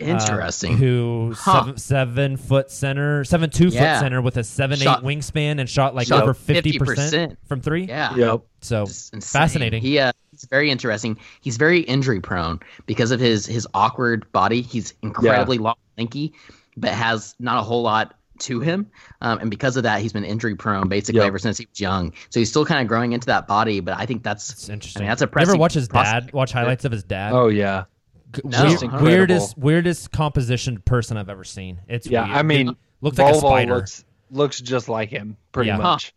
Uh, 0.00 0.04
Interesting. 0.04 0.76
who 0.76 1.32
Huh. 1.36 1.60
seven, 1.62 1.76
seven 1.78 2.36
foot 2.36 2.70
center, 2.70 3.24
seven 3.24 3.50
two 3.50 3.68
Yeah. 3.68 3.94
foot 3.98 4.04
center 4.04 4.22
with 4.22 4.36
a 4.36 4.44
seven 4.44 4.78
Shot- 4.78 5.00
eight 5.00 5.04
wingspan 5.04 5.58
and 5.60 5.68
shot 5.68 5.94
like 5.94 6.06
shot 6.08 6.22
over 6.22 6.34
fifty 6.34 6.72
50%. 6.78 7.36
from 7.46 7.60
three. 7.60 7.84
Yeah. 7.86 8.14
Yep. 8.14 8.40
So 8.60 8.86
fascinating. 9.20 9.82
He 9.82 9.98
uh, 9.98 10.12
he's 10.30 10.44
very 10.50 10.70
interesting. 10.70 11.18
He's 11.40 11.56
very 11.56 11.80
injury 11.80 12.20
prone 12.20 12.60
because 12.86 13.10
of 13.10 13.20
his 13.20 13.46
his 13.46 13.66
awkward 13.74 14.30
body. 14.32 14.62
He's 14.62 14.94
incredibly 15.02 15.58
long, 15.58 15.74
lanky, 15.96 16.32
but 16.76 16.90
has 16.90 17.34
not 17.38 17.58
a 17.58 17.62
whole 17.62 17.82
lot 17.82 18.14
to 18.40 18.60
him. 18.60 18.86
Um, 19.20 19.40
and 19.40 19.50
because 19.50 19.76
of 19.76 19.82
that, 19.82 20.00
he's 20.00 20.12
been 20.12 20.24
injury 20.24 20.54
prone 20.54 20.88
basically 20.88 21.18
Yep. 21.22 21.26
ever 21.26 21.38
since 21.40 21.58
he 21.58 21.66
was 21.68 21.80
young. 21.80 22.12
So 22.30 22.38
he's 22.38 22.48
still 22.48 22.64
kind 22.64 22.80
of 22.80 22.86
growing 22.86 23.12
into 23.12 23.26
that 23.26 23.48
body. 23.48 23.80
But 23.80 23.98
I 23.98 24.06
think 24.06 24.22
that's 24.22 24.50
It's 24.52 24.68
interesting. 24.68 25.02
I 25.02 25.04
mean, 25.04 25.08
that's 25.08 25.22
a 25.22 25.40
ever 25.40 25.56
watch 25.56 25.74
his 25.74 25.88
prospect. 25.88 26.26
dad? 26.26 26.32
Watch 26.32 26.52
highlights 26.52 26.84
of 26.84 26.92
his 26.92 27.02
dad. 27.02 27.32
Oh 27.32 27.48
yeah. 27.48 27.84
G- 28.32 28.42
No. 28.44 28.64
weird- 28.66 29.02
weirdest, 29.02 29.56
weirdest 29.58 30.12
composition 30.12 30.78
person 30.84 31.16
I've 31.16 31.28
ever 31.30 31.44
seen. 31.44 31.80
It's 31.88 32.06
Yeah, 32.06 32.24
weird. 32.26 32.36
I 32.36 32.42
mean, 32.42 32.76
looked 33.00 33.18
like 33.18 33.28
a 33.28 33.32
Bol 33.32 33.40
Bol 33.40 33.50
spider. 33.50 33.74
looks 33.76 34.04
looks 34.30 34.60
just 34.60 34.88
like 34.88 35.08
him, 35.08 35.36
pretty 35.52 35.68
Yeah. 35.68 35.78
much. 35.78 36.12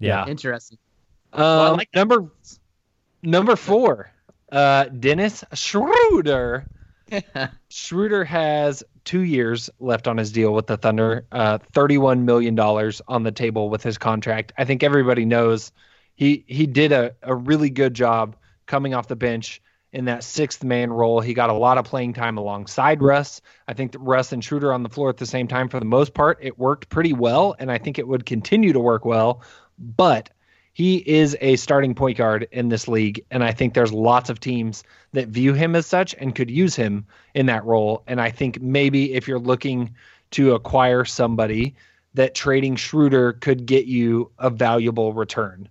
yeah. 0.00 0.26
interesting. 0.26 0.78
Um, 1.32 1.42
I 1.42 1.68
like 1.70 1.88
number 1.94 2.30
number 3.22 3.56
four, 3.56 4.10
uh, 4.50 4.84
Dennis 4.84 5.44
Schroeder. 5.54 6.66
Schroeder 7.68 8.24
has 8.24 8.82
two 9.04 9.20
years 9.22 9.70
left 9.78 10.08
on 10.08 10.16
his 10.16 10.32
deal 10.32 10.52
with 10.52 10.66
the 10.66 10.76
Thunder, 10.76 11.24
uh, 11.30 11.58
$31 11.72 12.22
million 12.24 12.58
on 12.58 13.22
the 13.22 13.30
table 13.30 13.68
with 13.70 13.82
his 13.82 13.96
contract. 13.96 14.52
I 14.58 14.64
think 14.64 14.82
everybody 14.82 15.24
knows 15.24 15.70
he, 16.16 16.44
he 16.48 16.66
did 16.66 16.90
a, 16.90 17.14
a 17.22 17.34
really 17.34 17.70
good 17.70 17.94
job 17.94 18.34
coming 18.66 18.94
off 18.94 19.06
the 19.06 19.14
bench 19.16 19.62
in 19.96 20.04
that 20.04 20.22
sixth 20.22 20.62
man 20.62 20.92
role. 20.92 21.22
He 21.22 21.32
got 21.32 21.48
a 21.48 21.54
lot 21.54 21.78
of 21.78 21.86
playing 21.86 22.12
time 22.12 22.36
alongside 22.36 23.02
Russ. 23.02 23.40
I 23.66 23.72
think 23.72 23.92
that 23.92 23.98
Russ 24.00 24.30
and 24.30 24.44
Schroeder 24.44 24.70
on 24.70 24.82
the 24.82 24.90
floor 24.90 25.08
at 25.08 25.16
the 25.16 25.24
same 25.24 25.48
time 25.48 25.70
for 25.70 25.80
the 25.80 25.86
most 25.86 26.12
part. 26.12 26.38
It 26.42 26.58
worked 26.58 26.90
pretty 26.90 27.14
well, 27.14 27.56
and 27.58 27.72
I 27.72 27.78
think 27.78 27.98
it 27.98 28.06
would 28.06 28.26
continue 28.26 28.74
to 28.74 28.78
work 28.78 29.06
well. 29.06 29.40
But 29.78 30.28
he 30.74 30.96
is 30.98 31.34
a 31.40 31.56
starting 31.56 31.94
point 31.94 32.18
guard 32.18 32.46
in 32.52 32.68
this 32.68 32.86
league, 32.86 33.24
and 33.30 33.42
I 33.42 33.52
think 33.52 33.72
there's 33.72 33.90
lots 33.90 34.28
of 34.28 34.38
teams 34.38 34.84
that 35.14 35.28
view 35.28 35.54
him 35.54 35.74
as 35.74 35.86
such 35.86 36.14
and 36.18 36.34
could 36.34 36.50
use 36.50 36.76
him 36.76 37.06
in 37.34 37.46
that 37.46 37.64
role. 37.64 38.02
And 38.06 38.20
I 38.20 38.28
think 38.28 38.60
maybe 38.60 39.14
if 39.14 39.26
you're 39.26 39.38
looking 39.38 39.94
to 40.32 40.52
acquire 40.52 41.06
somebody, 41.06 41.74
that 42.12 42.34
trading 42.34 42.76
Schroeder 42.76 43.32
could 43.32 43.64
get 43.64 43.86
you 43.86 44.30
a 44.38 44.50
valuable 44.50 45.14
return. 45.14 45.70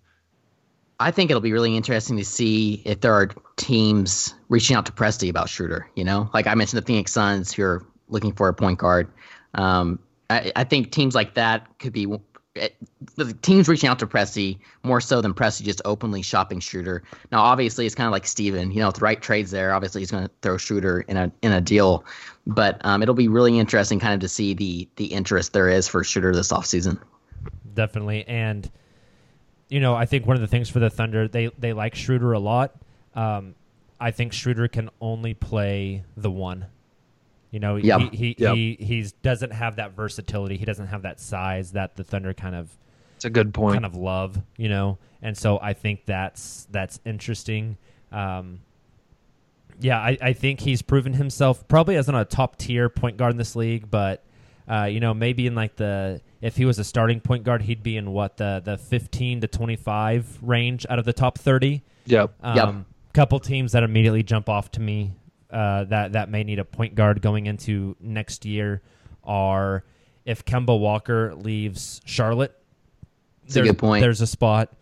I 1.00 1.12
think 1.12 1.30
it'll 1.30 1.42
be 1.42 1.52
really 1.52 1.76
interesting 1.76 2.18
to 2.18 2.26
see 2.26 2.82
if 2.86 3.02
there 3.02 3.14
are 3.14 3.30
teams 3.58 4.34
reaching 4.50 4.76
out 4.76 4.86
to 4.86 4.92
Presti 4.92 5.30
about 5.30 5.50
Schroeder. 5.50 5.90
You 5.96 6.04
know, 6.04 6.30
like 6.34 6.48
I 6.48 6.56
mentioned, 6.56 6.82
the 6.82 6.86
Phoenix 6.86 7.12
Suns 7.12 7.52
who 7.52 7.64
are 7.64 7.86
looking 8.08 8.32
for 8.32 8.48
a 8.48 8.54
point 8.54 8.80
guard. 8.80 9.12
Um, 9.54 10.00
I, 10.30 10.52
I 10.56 10.64
think 10.64 10.92
teams 10.92 11.16
like 11.16 11.34
that 11.36 11.80
could 11.80 11.94
be 11.94 12.08
it, 12.56 12.76
the 13.16 13.34
teams 13.34 13.68
reaching 13.68 13.90
out 13.90 14.00
to 14.00 14.08
Presti 14.08 14.58
more 14.84 15.02
so 15.02 15.22
than 15.22 15.34
Presti 15.34 15.64
just 15.64 15.82
openly 15.84 16.22
shopping 16.22 16.60
Schroeder. 16.60 17.04
Now, 17.32 17.42
obviously, 17.42 17.86
it's 17.86 17.96
kind 17.96 18.08
of 18.08 18.14
like 18.14 18.26
Steven. 18.26 18.72
You 18.72 18.80
know, 18.80 18.88
with 18.88 18.96
the 18.96 19.02
right 19.02 19.22
trades 19.22 19.52
there, 19.52 19.74
obviously 19.74 20.02
he's 20.02 20.12
going 20.12 20.24
to 20.24 20.32
throw 20.42 20.58
Schroeder 20.58 21.02
in 21.02 21.18
a 21.18 21.32
in 21.42 21.52
a 21.52 21.62
deal. 21.62 22.06
But 22.48 22.80
um, 22.86 23.04
it'll 23.04 23.16
be 23.16 23.28
really 23.28 23.60
interesting, 23.60 24.00
kind 24.00 24.14
of, 24.14 24.22
to 24.22 24.30
see 24.30 24.54
the 24.54 24.88
the 24.96 25.08
interest 25.08 25.54
there 25.54 25.68
is 25.68 25.88
for 25.88 26.04
Schroeder 26.04 26.34
this 26.34 26.52
offseason. 26.52 27.00
Definitely, 27.74 28.26
and 28.28 28.72
you 29.70 29.80
know, 29.80 29.96
I 29.96 30.06
think 30.06 30.26
one 30.28 30.36
of 30.36 30.42
the 30.42 30.48
things 30.48 30.70
for 30.70 30.80
the 30.80 30.90
Thunder, 30.90 31.28
they 31.28 31.48
they 31.58 31.74
like 31.74 31.96
Schroeder 31.96 32.34
a 32.34 32.40
lot. 32.40 32.76
Um, 33.16 33.56
I 34.00 34.12
think 34.12 34.34
Schroeder 34.34 34.68
can 34.68 34.90
only 35.02 35.34
play 35.34 36.04
the 36.18 36.30
one. 36.32 36.66
You 37.52 37.60
know, 37.60 37.78
Yep. 37.78 38.00
he 38.12 38.18
he, 38.18 38.36
Yep. 38.38 38.56
he 38.56 38.78
he's 38.80 39.12
doesn't 39.14 39.52
have 39.54 39.78
that 39.78 39.92
versatility. 39.96 40.58
He 40.58 40.66
doesn't 40.66 40.88
have 40.88 41.04
that 41.04 41.20
size 41.20 41.72
that 41.72 41.96
the 41.96 42.04
Thunder 42.04 42.34
kind 42.34 42.56
of 42.56 42.70
It's 43.16 43.26
a 43.26 43.30
good 43.30 43.54
point. 43.54 43.76
kind 43.76 43.86
of 43.86 43.96
love, 43.96 44.38
you 44.58 44.68
know. 44.70 44.98
And 45.22 45.38
so 45.38 45.58
I 45.62 45.74
think 45.74 46.06
that's 46.06 46.68
that's 46.72 47.00
interesting. 47.06 47.78
Um, 48.12 48.60
yeah, 49.80 49.98
I, 50.00 50.18
I 50.22 50.34
think 50.34 50.60
he's 50.62 50.82
proven 50.82 51.14
himself 51.14 51.68
probably 51.68 51.96
as 51.98 52.08
on 52.08 52.16
a 52.16 52.26
top 52.26 52.58
tier 52.58 52.88
point 52.90 53.18
guard 53.18 53.32
in 53.32 53.38
this 53.38 53.56
league, 53.56 53.90
but 53.90 54.24
uh, 54.68 54.84
you 54.86 55.00
know 55.00 55.14
maybe 55.14 55.48
in 55.48 55.56
like 55.56 55.76
the 55.78 56.22
if 56.46 56.56
he 56.58 56.66
was 56.66 56.78
a 56.80 56.84
starting 56.84 57.20
point 57.20 57.44
guard, 57.44 57.64
he'd 57.64 57.82
be 57.84 57.98
in 57.98 58.12
what 58.12 58.38
the 58.38 58.62
the 58.64 58.78
fifteen 58.78 59.42
to 59.42 59.48
twenty 59.48 59.76
five 59.76 60.38
range 60.42 60.86
out 60.90 61.00
of 61.00 61.06
the 61.06 61.14
top 61.14 61.38
thirty. 61.38 61.84
Yep. 62.06 62.34
Um, 62.42 62.56
Yep. 62.56 62.76
Couple 63.14 63.40
teams 63.40 63.72
that 63.72 63.84
immediately 63.84 64.24
jump 64.24 64.50
off 64.50 64.70
to 64.72 64.82
me 64.82 65.14
uh, 65.50 65.86
that 65.86 66.12
that 66.14 66.30
may 66.30 66.44
need 66.44 66.60
a 66.60 66.66
point 66.66 66.96
guard 66.96 67.22
going 67.22 67.46
into 67.46 67.96
next 68.02 68.44
year 68.46 68.82
are 69.24 69.84
if 70.26 70.44
Kemba 70.46 70.78
Walker 70.78 71.34
leaves 71.36 72.02
Charlotte. 72.06 72.54
That's 73.44 73.56
a 73.56 73.60
there's- 73.60 73.68
good 73.72 73.80
point. 73.80 74.02
There's 74.02 74.22
a 74.22 74.28
spot. 74.28 74.74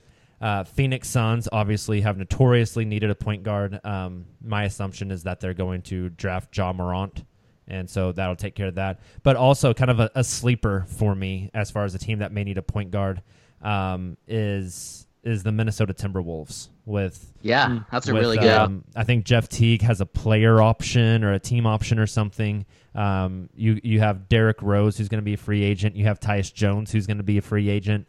Uh, 0.42 0.64
Phoenix 0.66 1.08
Suns 1.08 1.48
obviously 1.52 2.02
have 2.02 2.18
notoriously 2.18 2.84
needed 2.86 3.10
a 3.10 3.16
point 3.16 3.44
guard. 3.44 3.80
Um, 3.86 4.26
my 4.44 4.64
assumption 4.64 5.10
is 5.12 5.24
that 5.24 5.40
they're 5.40 5.54
going 5.54 5.84
to 5.84 6.10
draft 6.10 6.58
Ja 6.58 6.74
Morant, 6.74 7.24
and 7.68 7.90
so 7.90 8.12
that'll 8.12 8.36
take 8.36 8.56
care 8.56 8.68
of 8.68 8.76
that. 8.76 9.00
But 9.24 9.36
also, 9.36 9.74
kind 9.74 9.92
of 9.92 10.00
a, 10.00 10.12
a 10.16 10.24
sleeper 10.24 10.86
for 10.88 11.16
me 11.16 11.50
as 11.54 11.72
far 11.72 11.86
as 11.86 11.96
a 11.96 12.00
team 12.00 12.20
that 12.20 12.32
may 12.32 12.44
need 12.44 12.58
a 12.58 12.62
point 12.62 12.92
guard 12.92 13.22
um, 13.62 14.18
is 14.28 15.08
is 15.24 15.42
the 15.42 15.54
Minnesota 15.54 15.94
Timberwolves 15.94 16.68
with 16.86 17.32
Yeah, 17.42 17.80
that's 17.92 18.10
a 18.10 18.14
with, 18.14 18.22
really 18.22 18.38
good. 18.38 18.52
Um, 18.52 18.84
I 18.96 19.04
think 19.06 19.24
Jeff 19.24 19.48
Teague 19.48 19.82
has 19.82 20.02
a 20.02 20.06
player 20.06 20.62
option 20.62 21.24
or 21.24 21.34
a 21.34 21.40
team 21.40 21.66
option 21.66 21.98
or 21.98 22.08
something. 22.08 22.66
Um, 22.94 23.50
you 23.56 23.80
you 23.84 24.00
have 24.02 24.28
Derrick 24.28 24.62
Rose 24.62 24.98
who's 24.98 25.08
going 25.08 25.22
to 25.22 25.26
be 25.26 25.34
a 25.34 25.38
free 25.38 25.64
agent. 25.64 25.96
You 25.96 26.06
have 26.06 26.20
Tyus 26.20 26.54
Jones 26.54 26.92
who's 26.92 27.08
going 27.08 27.18
to 27.18 27.24
be 27.24 27.38
a 27.38 27.42
free 27.42 27.70
agent. 27.70 28.08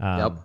Um, 0.00 0.18
Yep. 0.18 0.38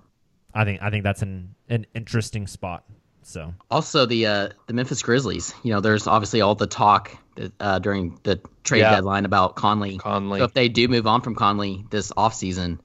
I 0.54 0.66
think 0.66 0.82
I 0.82 0.90
think 0.90 1.04
that's 1.04 1.22
an 1.22 1.56
an 1.70 1.86
interesting 1.94 2.48
spot. 2.48 2.84
So 3.30 3.54
Also, 3.70 4.08
the 4.08 4.26
uh, 4.26 4.50
the 4.66 4.74
Memphis 4.74 5.04
Grizzlies. 5.04 5.54
You 5.64 5.72
know, 5.72 5.82
there's 5.82 6.08
obviously 6.08 6.42
all 6.42 6.56
the 6.56 6.66
talk 6.66 7.16
uh, 7.60 7.78
during 7.78 8.20
the 8.24 8.42
trade 8.64 8.80
Yeah. 8.80 8.96
deadline 8.96 9.24
about 9.26 9.56
Conley. 9.56 10.00
Conley. 10.00 10.40
So 10.40 10.46
if 10.46 10.54
they 10.56 10.68
do 10.68 10.88
move 10.88 11.06
on 11.06 11.22
from 11.22 11.36
Conley 11.36 11.86
this 11.92 12.12
offseason, 12.14 12.80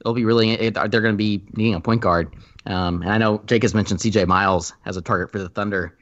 it'll 0.00 0.14
be 0.14 0.24
really 0.24 0.50
it, 0.52 0.74
they're 0.74 1.00
going 1.00 1.14
to 1.14 1.18
be 1.18 1.42
needing 1.54 1.74
a 1.74 1.80
point 1.80 2.02
guard. 2.02 2.32
Um, 2.66 3.02
and 3.02 3.10
I 3.10 3.18
know 3.18 3.42
Jake 3.46 3.62
has 3.62 3.74
mentioned 3.74 4.00
C.J. 4.00 4.26
Miles 4.26 4.74
as 4.86 4.96
a 4.96 5.02
target 5.02 5.32
for 5.32 5.38
the 5.40 5.48
Thunder. 5.48 5.98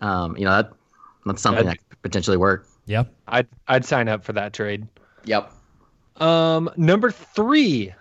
Um, 0.00 0.36
you 0.36 0.44
know 0.44 0.50
that 0.50 0.72
that's 1.24 1.40
something 1.40 1.68
I'd- 1.68 1.78
that 1.78 1.88
could 1.90 2.02
potentially 2.02 2.36
work. 2.36 2.66
Yep. 2.86 3.12
I'd 3.28 3.46
I'd 3.68 3.84
sign 3.84 4.08
up 4.08 4.24
for 4.24 4.32
that 4.32 4.52
trade. 4.52 4.88
Yep. 5.26 5.52
Um, 6.16 6.70
number 6.76 7.12
three, 7.12 7.94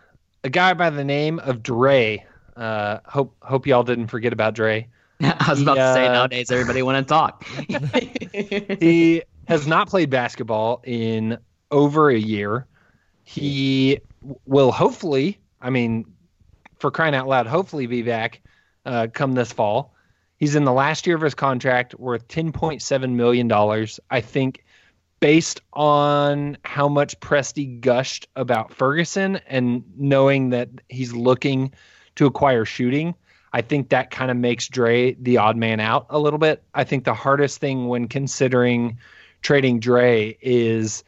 a 0.43 0.49
guy 0.49 0.73
by 0.73 0.89
the 0.89 1.03
name 1.03 1.37
of 1.39 1.61
Dre. 1.61 2.25
Uh, 2.55 2.99
hope 3.05 3.35
hope 3.43 3.67
y'all 3.67 3.83
didn't 3.83 4.07
forget 4.07 4.33
about 4.33 4.55
Dre. 4.55 4.87
I 5.21 5.47
was 5.49 5.61
about 5.61 5.75
to 5.75 5.93
say 5.93 6.03
Yeah. 6.05 6.13
nowadays 6.13 6.51
everybody 6.51 6.81
want 6.83 7.05
to 7.07 7.09
talk. 7.13 7.45
He 8.79 9.23
has 9.47 9.65
not 9.67 9.89
played 9.89 10.09
basketball 10.09 10.81
in 10.85 11.37
over 11.71 12.09
a 12.09 12.17
year. 12.17 12.67
He 13.23 13.99
will 14.45 14.71
hopefully, 14.71 15.39
I 15.61 15.69
mean, 15.69 16.05
for 16.79 16.91
crying 16.91 17.15
out 17.15 17.27
loud, 17.27 17.47
hopefully 17.47 17.87
be 17.87 18.03
back 18.03 18.41
uh, 18.85 19.07
come 19.13 19.33
this 19.33 19.51
fall. 19.51 19.93
He's 20.37 20.55
in 20.55 20.65
the 20.65 20.71
last 20.73 21.07
year 21.07 21.15
of 21.15 21.21
his 21.21 21.33
contract, 21.33 21.95
worth 21.95 22.27
ten 22.27 22.51
point 22.51 22.81
seven 22.81 23.15
million 23.17 23.47
dollars. 23.47 23.99
I 24.11 24.21
think, 24.21 24.63
based 25.19 25.61
on 25.73 26.57
how 26.63 26.87
much 26.87 27.19
Presti 27.19 27.79
gushed 27.81 28.27
about 28.35 28.71
Ferguson 28.71 29.37
and 29.47 29.83
knowing 29.97 30.51
that 30.51 30.69
he's 30.89 31.11
looking 31.13 31.73
to 32.15 32.27
acquire 32.27 32.65
shooting, 32.65 33.15
I 33.57 33.61
think 33.61 33.89
that 33.89 34.11
kind 34.11 34.29
of 34.29 34.37
makes 34.37 34.67
Dre 34.67 35.13
the 35.13 35.37
odd 35.37 35.57
man 35.57 35.79
out 35.79 36.05
a 36.11 36.19
little 36.19 36.37
bit. 36.37 36.61
I 36.75 36.83
think 36.83 37.05
the 37.05 37.15
hardest 37.15 37.59
thing 37.59 37.87
when 37.87 38.07
considering 38.07 38.99
trading 39.41 39.79
Dre 39.79 40.37
is 40.41 41.03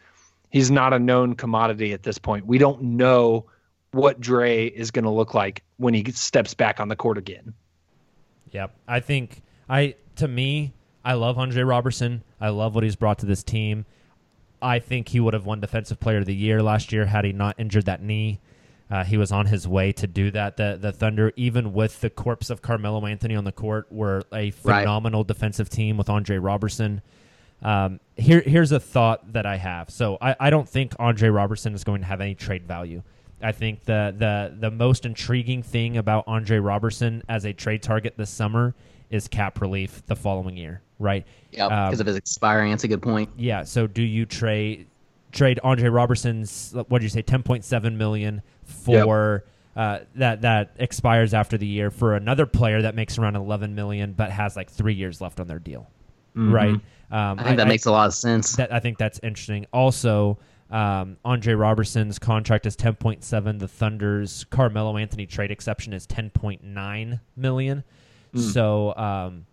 he's 0.50 0.72
not 0.72 0.92
a 0.92 0.98
known 0.98 1.36
commodity 1.36 1.94
at 1.94 2.02
this 2.02 2.18
point. 2.18 2.48
We 2.48 2.58
don't 2.58 2.82
know 2.82 3.46
what 3.92 4.20
Dre 4.20 4.66
is 4.66 4.90
going 4.90 5.06
to 5.06 5.12
look 5.12 5.36
like 5.36 5.62
when 5.78 5.94
he 5.94 6.12
steps 6.12 6.56
back 6.56 6.80
on 6.80 6.88
the 6.88 6.96
court 6.96 7.20
again. 7.20 7.54
Yep. 8.50 8.74
I 8.88 9.00
think 9.00 9.44
I 9.70 9.94
to 10.16 10.28
me, 10.28 10.74
I 11.06 11.14
love 11.14 11.38
Andre 11.38 11.62
Robertson. 11.62 12.24
I 12.42 12.50
love 12.50 12.74
what 12.74 12.84
he's 12.84 12.96
brought 12.96 13.20
to 13.20 13.28
this 13.28 13.44
team. 13.44 13.86
I 14.60 14.80
think 14.80 15.10
he 15.10 15.20
would 15.20 15.36
have 15.36 15.46
won 15.46 15.60
Defensive 15.60 16.00
Player 16.00 16.18
of 16.18 16.26
the 16.26 16.34
Year 16.34 16.64
last 16.64 16.92
year 16.92 17.06
had 17.06 17.26
he 17.26 17.32
not 17.32 17.60
injured 17.60 17.86
that 17.86 18.02
knee. 18.02 18.40
Uh, 18.90 19.04
he 19.04 19.18
was 19.18 19.32
on 19.32 19.46
his 19.46 19.68
way 19.68 19.92
to 19.92 20.08
do 20.08 20.32
that. 20.32 20.58
The 20.58 20.78
the 20.82 20.92
Thunder, 20.92 21.32
even 21.36 21.74
with 21.74 22.02
the 22.02 22.10
corpse 22.10 22.50
of 22.50 22.62
Carmelo 22.62 23.06
Anthony 23.06 23.36
on 23.36 23.44
the 23.44 23.52
court, 23.52 23.92
were 23.92 24.24
a 24.34 24.52
phenomenal 24.52 25.24
defensive 25.24 25.70
team 25.70 25.96
with 25.98 26.10
Andre 26.10 26.38
Robertson. 26.38 27.02
Um, 27.62 28.00
here, 28.16 28.42
here's 28.42 28.72
a 28.72 28.80
thought 28.80 29.34
that 29.34 29.46
I 29.46 29.58
have. 29.58 29.90
So 29.90 30.18
I, 30.22 30.36
I 30.40 30.50
don't 30.50 30.68
think 30.68 30.94
Andre 30.98 31.30
Robertson 31.30 31.74
is 31.76 31.84
going 31.84 32.02
to 32.02 32.08
have 32.08 32.22
any 32.22 32.34
trade 32.34 32.66
value. 32.66 33.04
I 33.42 33.52
think 33.52 33.84
the 33.84 34.14
the 34.18 34.56
the 34.60 34.72
most 34.72 35.06
intriguing 35.06 35.62
thing 35.64 35.98
about 35.98 36.24
Andre 36.28 36.58
Robertson 36.58 37.24
as 37.30 37.46
a 37.46 37.54
trade 37.54 37.84
target 37.84 38.16
this 38.18 38.30
summer 38.30 38.76
is 39.10 39.28
cap 39.28 39.62
relief 39.62 40.04
the 40.08 40.16
following 40.16 40.58
year, 40.58 40.82
right? 41.00 41.26
Um, 41.60 41.70
because 41.70 42.00
of 42.00 42.08
his 42.08 42.16
expiring. 42.16 42.72
That's 42.72 42.84
a 42.84 42.88
good 42.88 43.02
point. 43.02 43.30
yeah. 43.38 43.64
So 43.64 43.88
do 43.88 44.02
you 44.02 44.26
trade 44.26 44.88
trade 45.32 45.60
Andre 45.64 45.90
Robertson's 45.90 46.74
what 46.74 47.00
did 47.00 47.04
you 47.04 47.10
say 47.10 47.22
ten 47.22 47.44
point 47.44 47.64
seven 47.64 47.98
million 47.98 48.42
for 48.70 49.44
uh, 49.76 50.00
that 50.16 50.42
that 50.42 50.76
expires 50.78 51.34
after 51.34 51.58
the 51.58 51.68
year 51.68 51.90
for 51.92 52.16
another 52.16 52.46
player 52.46 52.82
that 52.82 52.96
makes 52.96 53.18
around 53.18 53.36
eleven 53.36 53.76
million 53.76 54.14
but 54.14 54.32
has 54.32 54.56
like 54.56 54.70
three 54.70 54.94
years 54.94 55.22
left 55.22 55.40
on 55.40 55.48
their 55.48 55.60
deal, 55.60 55.90
Mhm. 56.36 56.52
right? 56.54 56.74
Um, 57.12 57.40
I 57.40 57.44
think 57.44 57.58
that 57.58 57.68
makes 57.68 57.86
a 57.86 57.92
lot 57.92 58.08
of 58.08 58.14
sense. 58.14 58.56
That 58.56 58.74
I 58.74 58.80
think 58.80 58.98
that's 58.98 59.20
interesting. 59.24 59.66
Also. 59.74 60.38
Um, 60.72 61.18
Andre 61.26 61.56
Robertson's 61.56 62.20
contract 62.20 62.68
is 62.68 62.76
10.7. 62.76 63.58
The 63.58 63.68
Thunder's 63.68 64.44
Carmelo 64.52 64.98
Anthony 64.98 65.26
trade 65.26 65.50
exception 65.50 65.94
is 65.94 66.06
10.9 66.06 67.20
million. 67.36 67.84
Mm. 68.36 68.40
So, 68.54 68.96
um, 68.96 69.48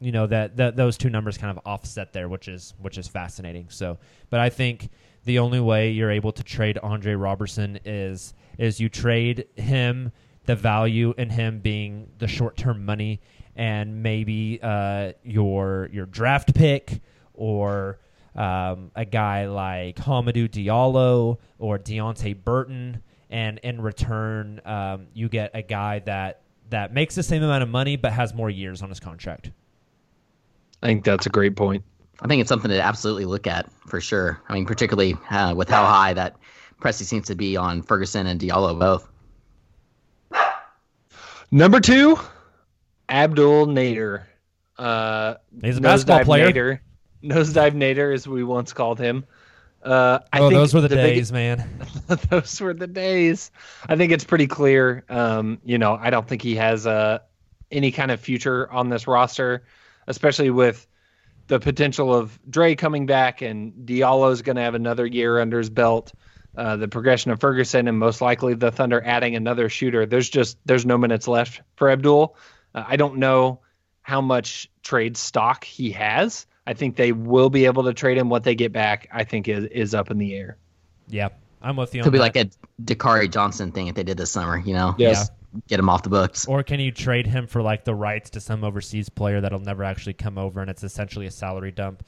you 0.00 0.12
know 0.12 0.26
that, 0.26 0.56
that 0.56 0.76
those 0.76 0.96
two 0.96 1.10
numbers 1.10 1.36
kind 1.36 1.50
of 1.56 1.62
offset 1.66 2.14
there, 2.14 2.26
which 2.26 2.48
is 2.48 2.72
which 2.80 2.96
is 2.96 3.06
fascinating. 3.06 3.66
So, 3.68 3.98
but 4.30 4.40
I 4.40 4.48
think 4.48 4.88
the 5.24 5.38
only 5.38 5.60
way 5.60 5.90
you're 5.90 6.10
able 6.10 6.32
to 6.32 6.42
trade 6.42 6.78
Andre 6.78 7.14
Robertson 7.14 7.78
is 7.84 8.34
is 8.58 8.80
you 8.80 8.88
trade 8.88 9.46
him 9.56 10.12
the 10.46 10.56
value 10.56 11.14
in 11.16 11.30
him 11.30 11.60
being 11.60 12.08
the 12.18 12.26
short 12.26 12.56
term 12.56 12.84
money 12.84 13.20
and 13.56 14.02
maybe 14.02 14.58
uh, 14.62 15.12
your 15.22 15.88
your 15.92 16.06
draft 16.06 16.54
pick 16.54 17.00
or 17.34 17.98
um, 18.34 18.90
a 18.94 19.04
guy 19.04 19.46
like 19.46 19.96
Hamidou 19.96 20.48
Diallo 20.48 21.38
or 21.58 21.78
Deonte 21.78 22.42
Burton, 22.44 23.02
and 23.28 23.58
in 23.58 23.80
return 23.80 24.60
um, 24.64 25.08
you 25.12 25.28
get 25.28 25.50
a 25.54 25.62
guy 25.62 25.98
that 26.00 26.42
that 26.70 26.94
makes 26.94 27.14
the 27.14 27.22
same 27.22 27.42
amount 27.42 27.62
of 27.62 27.68
money 27.68 27.96
but 27.96 28.12
has 28.12 28.32
more 28.32 28.50
years 28.50 28.82
on 28.82 28.88
his 28.88 29.00
contract. 29.00 29.50
I 30.82 30.86
think 30.86 31.04
that's 31.04 31.26
a 31.26 31.30
great 31.30 31.56
point. 31.56 31.84
I 32.22 32.28
think 32.28 32.40
it's 32.40 32.48
something 32.48 32.70
to 32.70 32.80
absolutely 32.80 33.24
look 33.24 33.46
at 33.46 33.70
for 33.86 34.00
sure. 34.00 34.40
I 34.48 34.54
mean, 34.54 34.66
particularly 34.66 35.16
uh, 35.30 35.54
with 35.54 35.68
how 35.68 35.84
high 35.84 36.12
that 36.14 36.36
Presti 36.80 37.04
seems 37.04 37.26
to 37.28 37.34
be 37.34 37.56
on 37.56 37.82
Ferguson 37.82 38.26
and 38.26 38.40
Diallo 38.40 38.78
both. 38.78 39.08
Number 41.50 41.80
two, 41.80 42.18
Abdul 43.08 43.66
Nader. 43.66 44.24
Uh, 44.78 45.34
He's 45.62 45.78
a 45.78 45.80
basketball 45.80 46.20
Nosedive 46.20 46.24
player. 46.24 46.52
Nader. 46.52 46.80
Nosedive 47.22 47.74
Nader, 47.74 48.14
as 48.14 48.26
we 48.28 48.44
once 48.44 48.72
called 48.72 48.98
him. 48.98 49.24
Uh, 49.82 50.20
I 50.32 50.40
oh, 50.40 50.48
think 50.48 50.58
those 50.58 50.74
were 50.74 50.82
the, 50.82 50.88
big- 50.90 51.14
days, 51.14 51.32
man. 51.32 51.68
those 52.30 52.60
were 52.60 52.74
the 52.74 52.86
days. 52.86 53.50
I 53.88 53.96
think 53.96 54.12
it's 54.12 54.24
pretty 54.24 54.46
clear. 54.46 55.04
Um, 55.08 55.58
you 55.64 55.78
know, 55.78 55.94
I 55.94 56.10
don't 56.10 56.28
think 56.28 56.42
he 56.42 56.54
has 56.56 56.86
uh, 56.86 57.20
any 57.70 57.90
kind 57.90 58.10
of 58.10 58.20
future 58.20 58.70
on 58.70 58.90
this 58.90 59.06
roster, 59.06 59.64
especially 60.06 60.50
with 60.50 60.86
the 61.50 61.60
potential 61.60 62.14
of 62.14 62.38
Dre 62.48 62.74
coming 62.76 63.06
back 63.06 63.42
and 63.42 63.84
Diallo's 63.86 64.42
going 64.42 64.56
to 64.56 64.62
have 64.62 64.74
another 64.74 65.04
year 65.04 65.38
under 65.40 65.58
his 65.58 65.68
belt. 65.68 66.12
uh, 66.56 66.76
the 66.76 66.88
progression 66.88 67.30
of 67.30 67.40
Ferguson 67.40 67.86
and 67.88 67.98
most 67.98 68.20
likely 68.20 68.54
the 68.54 68.70
Thunder 68.72 69.00
adding 69.04 69.36
another 69.36 69.68
shooter. 69.68 70.06
There's 70.06 70.28
just 70.28 70.58
there's 70.64 70.84
no 70.86 70.96
minutes 70.98 71.28
left 71.28 71.60
for 71.76 71.90
Abdul. 71.90 72.36
Uh, 72.74 72.84
I 72.86 72.96
don't 72.96 73.18
know 73.18 73.60
how 74.02 74.20
much 74.20 74.68
trade 74.82 75.16
stock 75.16 75.64
he 75.64 75.90
has. 75.92 76.46
I 76.66 76.74
think 76.74 76.96
they 76.96 77.12
will 77.12 77.50
be 77.50 77.66
able 77.66 77.84
to 77.84 77.94
trade 77.94 78.18
him. 78.18 78.28
What 78.30 78.42
they 78.44 78.54
get 78.54 78.72
back, 78.72 79.08
I 79.12 79.24
think, 79.24 79.48
is 79.48 79.64
is 79.66 79.94
up 79.94 80.10
in 80.10 80.18
the 80.18 80.34
air. 80.34 80.56
Yeah, 81.08 81.28
I'm 81.62 81.76
with 81.76 81.94
you. 81.94 82.02
Could 82.02 82.08
on 82.08 82.12
be 82.12 82.18
that. 82.18 82.34
like 82.34 82.36
a 82.36 82.50
Dakari 82.82 83.30
Johnson 83.30 83.72
thing 83.72 83.86
if 83.88 83.94
they 83.94 84.02
did 84.04 84.16
this 84.16 84.30
summer. 84.30 84.58
You 84.58 84.74
know, 84.74 84.94
Yes. 84.98 85.18
Just 85.18 85.32
get 85.68 85.78
him 85.80 85.88
off 85.88 86.02
the 86.02 86.08
books. 86.10 86.46
Or 86.46 86.62
can 86.62 86.80
you 86.80 86.90
trade 86.92 87.26
him 87.26 87.46
for 87.46 87.62
like 87.62 87.84
the 87.84 87.94
rights 87.94 88.30
to 88.30 88.40
some 88.40 88.64
overseas 88.64 89.08
player 89.08 89.40
that'll 89.40 89.58
never 89.60 89.84
actually 89.84 90.14
come 90.14 90.38
over, 90.38 90.60
and 90.60 90.70
it's 90.70 90.84
essentially 90.84 91.26
a 91.26 91.30
salary 91.30 91.70
dump? 91.72 92.04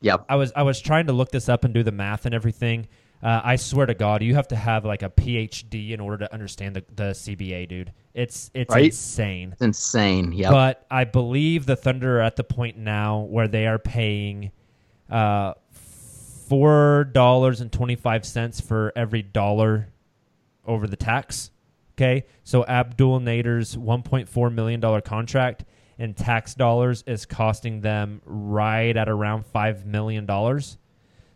Yep. 0.00 0.26
I 0.28 0.36
was 0.36 0.52
I 0.54 0.62
was 0.62 0.80
trying 0.80 1.06
to 1.06 1.12
look 1.12 1.30
this 1.30 1.48
up 1.48 1.64
and 1.64 1.72
do 1.72 1.82
the 1.82 1.92
math 1.92 2.26
and 2.26 2.34
everything. 2.34 2.88
Uh, 3.22 3.40
I 3.42 3.56
swear 3.56 3.86
to 3.86 3.94
God, 3.94 4.22
you 4.22 4.34
have 4.34 4.48
to 4.48 4.56
have 4.56 4.84
like 4.84 5.02
a 5.02 5.08
PhD 5.08 5.92
in 5.92 6.00
order 6.00 6.18
to 6.18 6.34
understand 6.34 6.76
the, 6.76 6.84
the 6.94 7.02
CBA, 7.12 7.68
dude. 7.68 7.92
It's 8.12 8.50
it's 8.52 8.74
Right? 8.74 8.86
insane. 8.86 9.52
It's 9.52 9.62
insane. 9.62 10.32
Yeah. 10.32 10.50
But 10.50 10.84
I 10.90 11.04
believe 11.04 11.64
the 11.64 11.76
Thunder 11.76 12.18
are 12.18 12.22
at 12.22 12.36
the 12.36 12.44
point 12.44 12.76
now 12.76 13.20
where 13.20 13.48
they 13.48 13.66
are 13.66 13.78
paying 13.78 14.50
uh, 15.10 15.54
four 15.70 17.04
dollars 17.12 17.60
and 17.60 17.72
twenty 17.72 17.96
five 17.96 18.26
cents 18.26 18.60
for 18.60 18.92
every 18.94 19.22
dollar 19.22 19.88
over 20.66 20.86
the 20.86 20.96
tax. 20.96 21.50
Okay, 21.96 22.26
so 22.42 22.64
Abdul 22.66 23.20
Nader's 23.20 23.78
one 23.78 24.02
point 24.02 24.28
four 24.28 24.50
million 24.50 24.80
dollar 24.80 25.00
contract 25.00 25.64
in 25.98 26.14
tax 26.14 26.54
dollars 26.54 27.04
is 27.06 27.24
costing 27.24 27.80
them 27.80 28.20
right 28.24 28.96
at 28.96 29.08
around 29.08 29.46
five 29.46 29.86
million 29.86 30.26
dollars. 30.26 30.78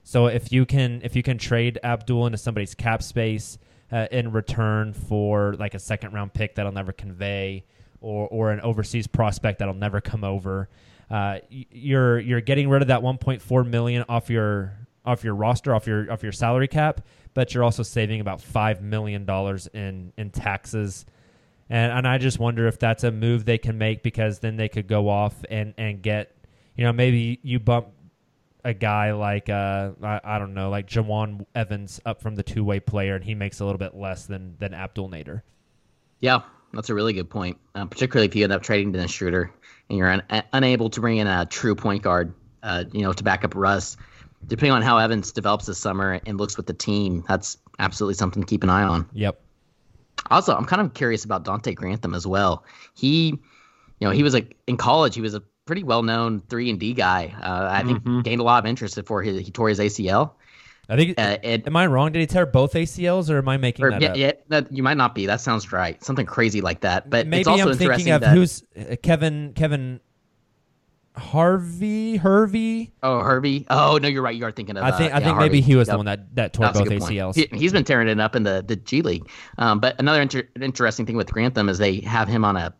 So 0.03 0.27
if 0.27 0.51
you 0.53 0.67
can 0.67 1.01
if 1.05 1.15
you 1.15 1.23
can 1.23 1.39
trade 1.39 1.79
Abdul 1.85 2.27
into 2.27 2.39
somebody's 2.39 2.75
cap 2.75 3.03
space 3.03 3.59
uh, 3.93 4.07
in 4.11 4.33
return 4.33 4.95
for 4.95 5.55
like 5.59 5.75
a 5.75 5.79
second 5.79 6.13
round 6.13 6.33
pick 6.33 6.55
that'll 6.57 6.73
never 6.73 6.93
convey, 6.93 7.65
or 8.01 8.27
or 8.29 8.51
an 8.51 8.61
overseas 8.61 9.07
prospect 9.07 9.61
that'll 9.61 9.75
never 9.75 10.01
come 10.01 10.25
over, 10.25 10.69
uh, 11.11 11.39
you're 11.51 12.19
you're 12.19 12.41
getting 12.41 12.69
rid 12.69 12.83
of 12.83 12.89
that 12.89 13.01
1.4 13.01 13.69
million 13.69 14.05
off 14.09 14.29
your 14.29 14.73
off 15.05 15.25
your 15.25 15.35
roster 15.35 15.75
off 15.75 15.87
your 15.87 16.11
off 16.11 16.23
your 16.23 16.33
salary 16.33 16.69
cap, 16.69 17.03
but 17.39 17.55
you're 17.55 17.63
also 17.63 17.85
saving 17.85 18.21
about 18.21 18.41
five 18.41 18.83
million 18.83 19.25
dollars 19.25 19.69
in 19.69 20.13
in 20.19 20.29
taxes. 20.29 21.07
And 21.71 21.93
and 21.93 22.05
I 22.05 22.19
just 22.19 22.41
wonder 22.41 22.67
if 22.67 22.81
that's 22.81 23.05
a 23.05 23.13
move 23.13 23.45
they 23.45 23.59
can 23.59 23.79
make 23.79 24.03
because 24.03 24.41
then 24.41 24.57
they 24.57 24.69
could 24.69 24.89
go 24.89 25.09
off 25.09 25.45
and 25.49 25.73
and 25.79 26.03
get 26.03 26.35
you 26.77 26.83
know 26.83 26.93
maybe 26.93 27.39
you 27.45 27.61
bump 27.61 27.91
a 28.65 28.75
guy 28.75 29.13
like 29.13 29.49
uh 29.49 29.93
I, 30.03 30.21
I 30.25 30.39
don't 30.41 30.53
know 30.53 30.69
like 30.69 30.89
Jawun 30.89 31.47
Evans 31.55 32.01
up 32.05 32.21
from 32.21 32.35
the 32.35 32.43
two 32.43 32.65
way 32.65 32.81
player 32.81 33.15
and 33.15 33.23
he 33.23 33.37
makes 33.37 33.61
a 33.61 33.65
little 33.65 33.79
bit 33.79 33.95
less 33.95 34.27
than 34.27 34.57
than 34.59 34.75
Abdul 34.75 35.09
Nader. 35.09 35.43
Yeah, 36.19 36.41
that's 36.73 36.91
a 36.91 36.95
really 36.95 37.13
good 37.13 37.31
point. 37.31 37.57
Uh, 37.77 37.85
particularly 37.85 38.27
if 38.27 38.35
you 38.35 38.43
end 38.43 38.53
up 38.53 38.65
trading 38.65 38.91
Dennis 38.91 39.13
Schroeder 39.13 39.53
and 39.89 39.97
you're 39.97 40.11
un- 40.11 40.25
uh, 40.29 40.43
unable 40.53 40.91
to 40.91 41.01
bring 41.01 41.19
in 41.19 41.29
a 41.29 41.47
true 41.47 41.77
point 41.77 42.03
guard, 42.03 42.35
uh, 42.65 42.83
you 42.91 43.03
know, 43.03 43.13
to 43.13 43.23
back 43.23 43.45
up 43.45 43.55
Russ. 43.55 43.97
Depending 44.47 44.73
on 44.73 44.83
how 44.83 44.99
Evans 44.99 45.33
develops 45.33 45.67
this 45.67 45.79
summer 45.79 46.21
and 46.27 46.39
looks 46.39 46.57
with 46.57 46.67
the 46.67 46.73
team, 46.73 47.25
that's 47.29 47.59
absolutely 47.79 48.15
something 48.15 48.43
to 48.43 48.47
keep 48.47 48.63
an 48.63 48.71
eye 48.71 48.83
on. 48.83 49.09
Yep. 49.13 49.41
Also, 50.31 50.55
I'm 50.55 50.65
kind 50.65 50.81
of 50.81 50.95
curious 50.95 51.25
about 51.25 51.45
Donte 51.45 51.75
Grantham 51.75 52.15
as 52.15 52.27
well. 52.27 52.65
He, 52.95 53.29
you 53.29 53.39
know, 54.01 54.11
he 54.11 54.23
was 54.23 54.35
like 54.35 54.57
in 54.67 54.77
college. 54.77 55.15
He 55.15 55.21
was 55.21 55.35
a 55.35 55.43
pretty 55.67 55.83
well-known 55.83 56.43
three 56.49 56.71
and 56.71 56.81
D 56.81 56.95
guy. 56.95 57.35
Uh, 57.43 57.69
I 57.71 57.83
think 57.83 58.25
gained 58.25 58.41
a 58.41 58.45
lot 58.45 58.65
of 58.65 58.69
interest 58.69 58.97
before 58.97 59.23
he, 59.23 59.43
he 59.43 59.51
tore 59.51 59.69
his 59.69 59.79
ACL. 59.79 60.33
I 60.89 60.97
think. 60.97 61.19
Uh, 61.19 61.37
it, 61.43 61.67
am 61.67 61.77
I 61.77 61.87
wrong? 61.87 62.13
Did 62.13 62.21
he 62.21 62.27
tear 62.27 62.47
both 62.47 62.73
ACLs 62.73 63.31
or 63.31 63.39
am 63.39 63.49
I 63.49 63.59
making 63.59 63.85
or, 63.85 63.91
that 63.91 64.01
yeah, 64.01 64.09
up? 64.11 64.17
yeah, 64.17 64.33
that, 64.49 64.73
you 64.73 64.83
might 64.83 64.97
not 64.97 65.15
be. 65.15 65.27
That 65.27 65.41
sounds 65.41 65.71
right. 65.71 66.03
Something 66.03 66.25
crazy 66.25 66.63
like 66.63 66.81
that. 66.81 67.11
But 67.11 67.27
Maybe 67.27 67.41
it's 67.41 67.49
also 67.49 67.65
I'm 67.65 67.69
interesting 67.73 67.97
thinking 67.97 68.13
of 68.15 68.21
that 68.23 68.35
who's 68.35 68.65
uh, 68.77 68.97
Kevin 69.03 69.53
Kevin 69.55 70.01
Harvey 71.19 72.17
Hervey. 72.17 72.93
Oh, 73.03 73.21
Herbie. 73.21 73.67
Oh 73.69 73.99
no, 74.01 74.09
you're 74.09 74.23
right. 74.23 74.35
You 74.37 74.45
are 74.45 74.53
thinking 74.53 74.77
of. 74.77 74.85
I 74.85 74.91
think 74.93 75.13
uh, 75.13 75.17
I 75.17 75.19
yeah, 75.21 75.25
think 75.27 75.39
maybe 75.39 75.61
he 75.61 75.77
was 75.77 75.89
the 75.89 75.97
one 75.97 76.07
that 76.07 76.35
that 76.37 76.53
tore 76.53 76.67
That's 76.67 76.79
both. 76.79 76.89
ACLs. 76.89 77.35
He, 77.35 77.65
has 77.65 77.73
been 77.73 77.85
tearing 77.85 78.09
it 78.09 78.21
up 78.21 78.35
in 78.37 78.43
the, 78.45 78.65
the 78.67 78.77
G 78.77 79.03
League. 79.03 79.29
Um, 79.59 79.81
but 79.81 79.97
another 79.99 80.23
inter- 80.23 80.49
interesting 80.61 81.05
thing 81.07 81.17
with 81.17 81.31
Grantham 81.33 81.69
is 81.69 81.79
they 81.79 82.01
have 82.01 82.29
him 82.29 82.45
on 82.45 82.57
a 82.57 82.75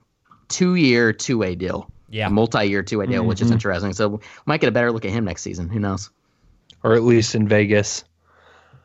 two 0.49 0.77
year, 0.77 1.13
two 1.13 1.39
way 1.39 1.55
deal. 1.55 1.91
Yeah. 2.11 2.29
Multi 2.29 2.65
year, 2.65 2.83
two 2.83 2.99
way 3.01 3.07
deal, 3.07 3.25
which 3.25 3.43
is 3.43 3.51
Mhm. 3.51 3.55
interesting. 3.55 3.93
So 3.93 4.09
we 4.09 4.19
might 4.47 4.61
get 4.61 4.69
a 4.69 4.73
better 4.73 4.91
look 4.93 5.05
at 5.05 5.11
him 5.11 5.25
next 5.25 5.43
season. 5.43 5.69
Who 5.69 5.79
knows? 5.81 6.11
or 6.85 6.95
at 6.95 7.03
least 7.03 7.35
in 7.35 7.49
Vegas. 7.49 8.05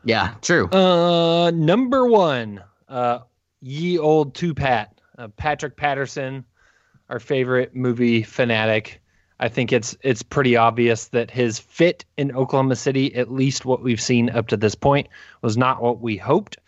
Yeah, 0.04 0.34
true. 0.42 0.66
Uh, 0.68 1.52
number 1.54 2.06
one, 2.06 2.62
uh, 2.88 3.20
ye 3.60 3.98
old 3.98 4.34
two 4.34 4.52
pat, 4.52 5.00
uh, 5.16 5.28
Patrick 5.28 5.76
Patterson, 5.76 6.44
our 7.08 7.20
favorite 7.20 7.74
movie 7.76 8.22
fanatic. 8.24 9.00
I 9.40 9.48
think 9.48 9.72
it's 9.72 9.96
it's 10.02 10.22
pretty 10.22 10.56
obvious 10.56 11.08
that 11.08 11.30
his 11.30 11.58
fit 11.58 12.04
in 12.16 12.34
Oklahoma 12.36 12.76
City, 12.76 13.14
at 13.14 13.32
least 13.32 13.64
what 13.64 13.82
we've 13.82 14.00
seen 14.00 14.30
up 14.30 14.48
to 14.48 14.56
this 14.56 14.74
point, 14.74 15.08
was 15.42 15.56
not 15.56 15.82
what 15.82 16.00
we 16.00 16.16
hoped. 16.16 16.58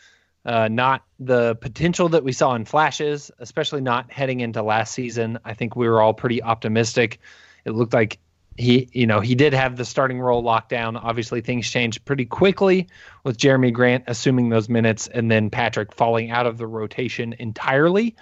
Uh, 0.44 0.68
not 0.68 1.02
the 1.18 1.56
potential 1.56 2.08
that 2.08 2.22
we 2.22 2.30
saw 2.30 2.54
in 2.54 2.64
flashes, 2.64 3.32
especially 3.40 3.80
not 3.80 4.10
heading 4.12 4.40
into 4.40 4.62
last 4.62 4.94
season. 4.94 5.38
I 5.44 5.54
think 5.54 5.74
we 5.74 5.88
were 5.88 6.00
all 6.00 6.14
pretty 6.14 6.40
optimistic. 6.40 7.18
It 7.64 7.72
looked 7.72 7.92
like 7.92 8.20
he, 8.56 8.88
you 8.92 9.06
know, 9.06 9.20
he 9.20 9.34
did 9.34 9.52
have 9.52 9.76
the 9.76 9.84
starting 9.84 10.20
role 10.20 10.42
locked 10.42 10.68
down. 10.68 10.96
Obviously, 10.96 11.40
things 11.40 11.68
changed 11.68 12.04
pretty 12.04 12.24
quickly 12.24 12.86
with 13.24 13.38
Jerami 13.38 13.72
Grant 13.72 14.04
assuming 14.06 14.48
those 14.48 14.68
minutes 14.68 15.08
and 15.08 15.30
then 15.30 15.50
Patrick 15.50 15.92
falling 15.92 16.30
out 16.30 16.46
of 16.46 16.58
the 16.58 16.66
rotation 16.66 17.34
entirely. 17.38 18.14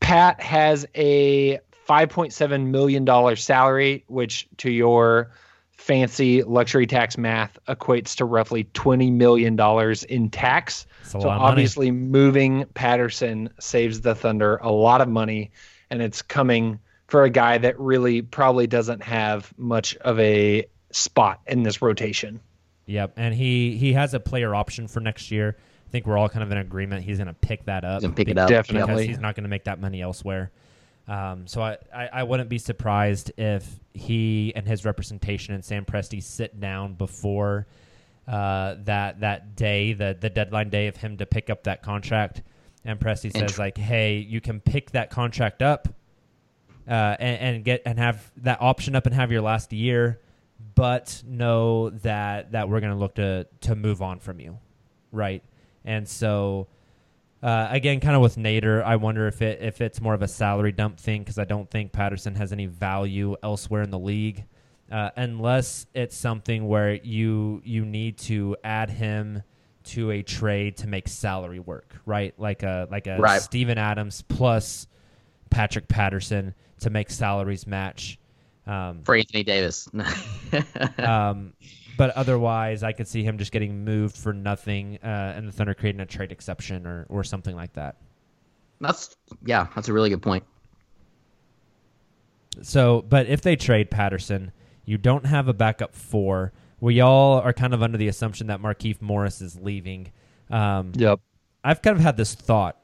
Pat 0.00 0.40
has 0.40 0.86
a 0.94 1.58
$5.7 1.88 2.66
million 2.66 3.36
salary, 3.36 4.04
which 4.08 4.48
to 4.58 4.70
your 4.70 5.30
fancy 5.76 6.42
luxury 6.42 6.86
tax 6.86 7.18
math 7.18 7.58
equates 7.68 8.16
to 8.16 8.24
roughly 8.24 8.64
$20 8.64 9.12
million 9.12 9.58
in 10.08 10.30
tax. 10.30 10.86
So 11.02 11.18
lot 11.18 11.38
money. 11.38 11.40
obviously, 11.40 11.90
moving 11.90 12.64
Patterson 12.74 13.50
saves 13.60 14.00
the 14.00 14.14
Thunder 14.14 14.56
a 14.56 14.70
lot 14.70 15.00
of 15.00 15.08
money, 15.08 15.50
and 15.90 16.00
it's 16.00 16.22
coming 16.22 16.78
for 17.08 17.24
a 17.24 17.30
guy 17.30 17.58
that 17.58 17.78
really 17.78 18.22
probably 18.22 18.66
doesn't 18.66 19.02
have 19.02 19.52
much 19.58 19.96
of 19.96 20.18
a 20.18 20.66
spot 20.90 21.40
in 21.46 21.62
this 21.62 21.82
rotation. 21.82 22.40
Yep, 22.86 23.14
and 23.16 23.34
he 23.34 23.76
he 23.76 23.92
has 23.94 24.14
a 24.14 24.20
player 24.20 24.54
option 24.54 24.88
for 24.88 25.00
next 25.00 25.30
year. 25.30 25.56
I 25.86 25.90
think 25.90 26.06
we're 26.06 26.18
all 26.18 26.28
kind 26.28 26.42
of 26.42 26.50
in 26.50 26.58
agreement 26.58 27.04
he's 27.04 27.18
going 27.18 27.28
to 27.28 27.34
pick 27.34 27.66
that 27.66 27.84
up. 27.84 27.94
He's 28.00 28.02
gonna 28.02 28.14
pick 28.14 28.28
it 28.28 28.34
be- 28.34 28.40
up. 28.40 28.48
because 28.48 28.68
Definitely. 28.68 29.06
he's 29.06 29.18
not 29.20 29.34
going 29.36 29.44
to 29.44 29.48
make 29.48 29.64
that 29.64 29.80
money 29.80 30.02
elsewhere. 30.02 30.50
Um, 31.06 31.46
so 31.46 31.62
I, 31.62 31.76
I, 31.94 32.08
I 32.12 32.22
wouldn't 32.22 32.48
be 32.48 32.58
surprised 32.58 33.32
if 33.36 33.68
he 33.92 34.52
and 34.56 34.66
his 34.66 34.84
representation 34.84 35.54
and 35.54 35.64
Sam 35.64 35.84
Presti 35.84 36.22
sit 36.22 36.58
down 36.60 36.94
before 36.94 37.66
uh, 38.26 38.76
that 38.84 39.20
that 39.20 39.54
day, 39.54 39.92
the 39.92 40.16
the 40.18 40.30
deadline 40.30 40.70
day 40.70 40.86
of 40.86 40.96
him 40.96 41.18
to 41.18 41.26
pick 41.26 41.50
up 41.50 41.64
that 41.64 41.82
contract. 41.82 42.42
And 42.84 42.98
Presti 42.98 43.32
says 43.32 43.42
Int- 43.42 43.58
like, 43.58 43.78
"Hey, 43.78 44.16
you 44.18 44.40
can 44.40 44.60
pick 44.60 44.92
that 44.92 45.10
contract 45.10 45.62
up 45.62 45.88
uh, 46.88 47.16
and, 47.18 47.56
and 47.56 47.64
get 47.64 47.82
and 47.84 47.98
have 47.98 48.30
that 48.38 48.60
option 48.60 48.94
up 48.96 49.06
and 49.06 49.14
have 49.14 49.30
your 49.30 49.42
last 49.42 49.72
year, 49.72 50.20
but 50.74 51.22
know 51.26 51.90
that 51.90 52.52
that 52.52 52.68
we're 52.68 52.80
going 52.80 52.92
to 52.92 52.98
look 52.98 53.16
to 53.16 53.46
to 53.62 53.74
move 53.74 54.00
on 54.02 54.18
from 54.18 54.40
you, 54.40 54.58
right? 55.12 55.42
And 55.84 56.08
so 56.08 56.68
uh, 57.44 57.68
again, 57.70 58.00
kind 58.00 58.16
of 58.16 58.22
with 58.22 58.36
Nader, 58.36 58.82
I 58.82 58.96
wonder 58.96 59.26
if 59.28 59.42
it 59.42 59.60
if 59.60 59.82
it's 59.82 60.00
more 60.00 60.14
of 60.14 60.22
a 60.22 60.28
salary 60.28 60.72
dump 60.72 60.98
thing 60.98 61.20
because 61.20 61.38
I 61.38 61.44
don't 61.44 61.70
think 61.70 61.92
Patterson 61.92 62.34
has 62.36 62.52
any 62.52 62.64
value 62.64 63.36
elsewhere 63.42 63.82
in 63.82 63.90
the 63.90 63.98
league, 63.98 64.44
uh, 64.90 65.10
unless 65.14 65.86
it's 65.92 66.16
something 66.16 66.66
where 66.66 66.94
you 66.94 67.60
you 67.62 67.84
need 67.84 68.16
to 68.18 68.56
add 68.64 68.88
him 68.88 69.42
to 69.84 70.10
a 70.10 70.22
trade 70.22 70.78
to 70.78 70.86
make 70.86 71.06
salary 71.06 71.58
work, 71.58 71.94
right? 72.06 72.32
Like 72.38 72.62
a 72.62 72.88
like 72.90 73.06
a 73.06 73.18
Right. 73.18 73.42
Steven 73.42 73.76
Adams 73.76 74.22
plus 74.26 74.88
Patrick 75.50 75.86
Patterson 75.86 76.54
to 76.80 76.88
make 76.88 77.10
salaries 77.10 77.66
match. 77.66 78.18
Um, 78.66 79.02
For 79.04 79.14
Anthony 79.14 79.44
Davis. 79.44 79.86
um, 80.98 81.52
but 81.96 82.10
otherwise, 82.10 82.82
I 82.82 82.92
could 82.92 83.08
see 83.08 83.22
him 83.22 83.38
just 83.38 83.52
getting 83.52 83.84
moved 83.84 84.16
for 84.16 84.32
nothing, 84.32 84.98
uh, 85.02 85.34
and 85.36 85.48
the 85.48 85.52
Thunder 85.52 85.74
creating 85.74 86.00
a 86.00 86.06
trade 86.06 86.32
exception 86.32 86.86
or, 86.86 87.06
or 87.08 87.24
something 87.24 87.54
like 87.54 87.72
that. 87.74 87.96
that's 88.80 89.16
yeah, 89.44 89.68
that's 89.74 89.88
a 89.88 89.92
really 89.92 90.10
good 90.10 90.22
point. 90.22 90.44
So, 92.62 93.02
but 93.08 93.26
if 93.26 93.40
they 93.40 93.56
trade 93.56 93.90
Patterson, 93.90 94.52
you 94.84 94.96
don't 94.98 95.26
have 95.26 95.48
a 95.48 95.52
backup 95.52 95.94
four. 95.94 96.52
We 96.80 97.00
all 97.00 97.40
are 97.40 97.52
kind 97.52 97.74
of 97.74 97.82
under 97.82 97.98
the 97.98 98.08
assumption 98.08 98.46
that 98.48 98.60
Markieff 98.60 99.00
Morris 99.00 99.40
is 99.40 99.58
leaving. 99.58 100.12
Um, 100.50 100.92
Yep. 100.94 101.20
I've 101.64 101.80
kind 101.80 101.96
of 101.96 102.02
had 102.02 102.16
this 102.16 102.34
thought, 102.34 102.76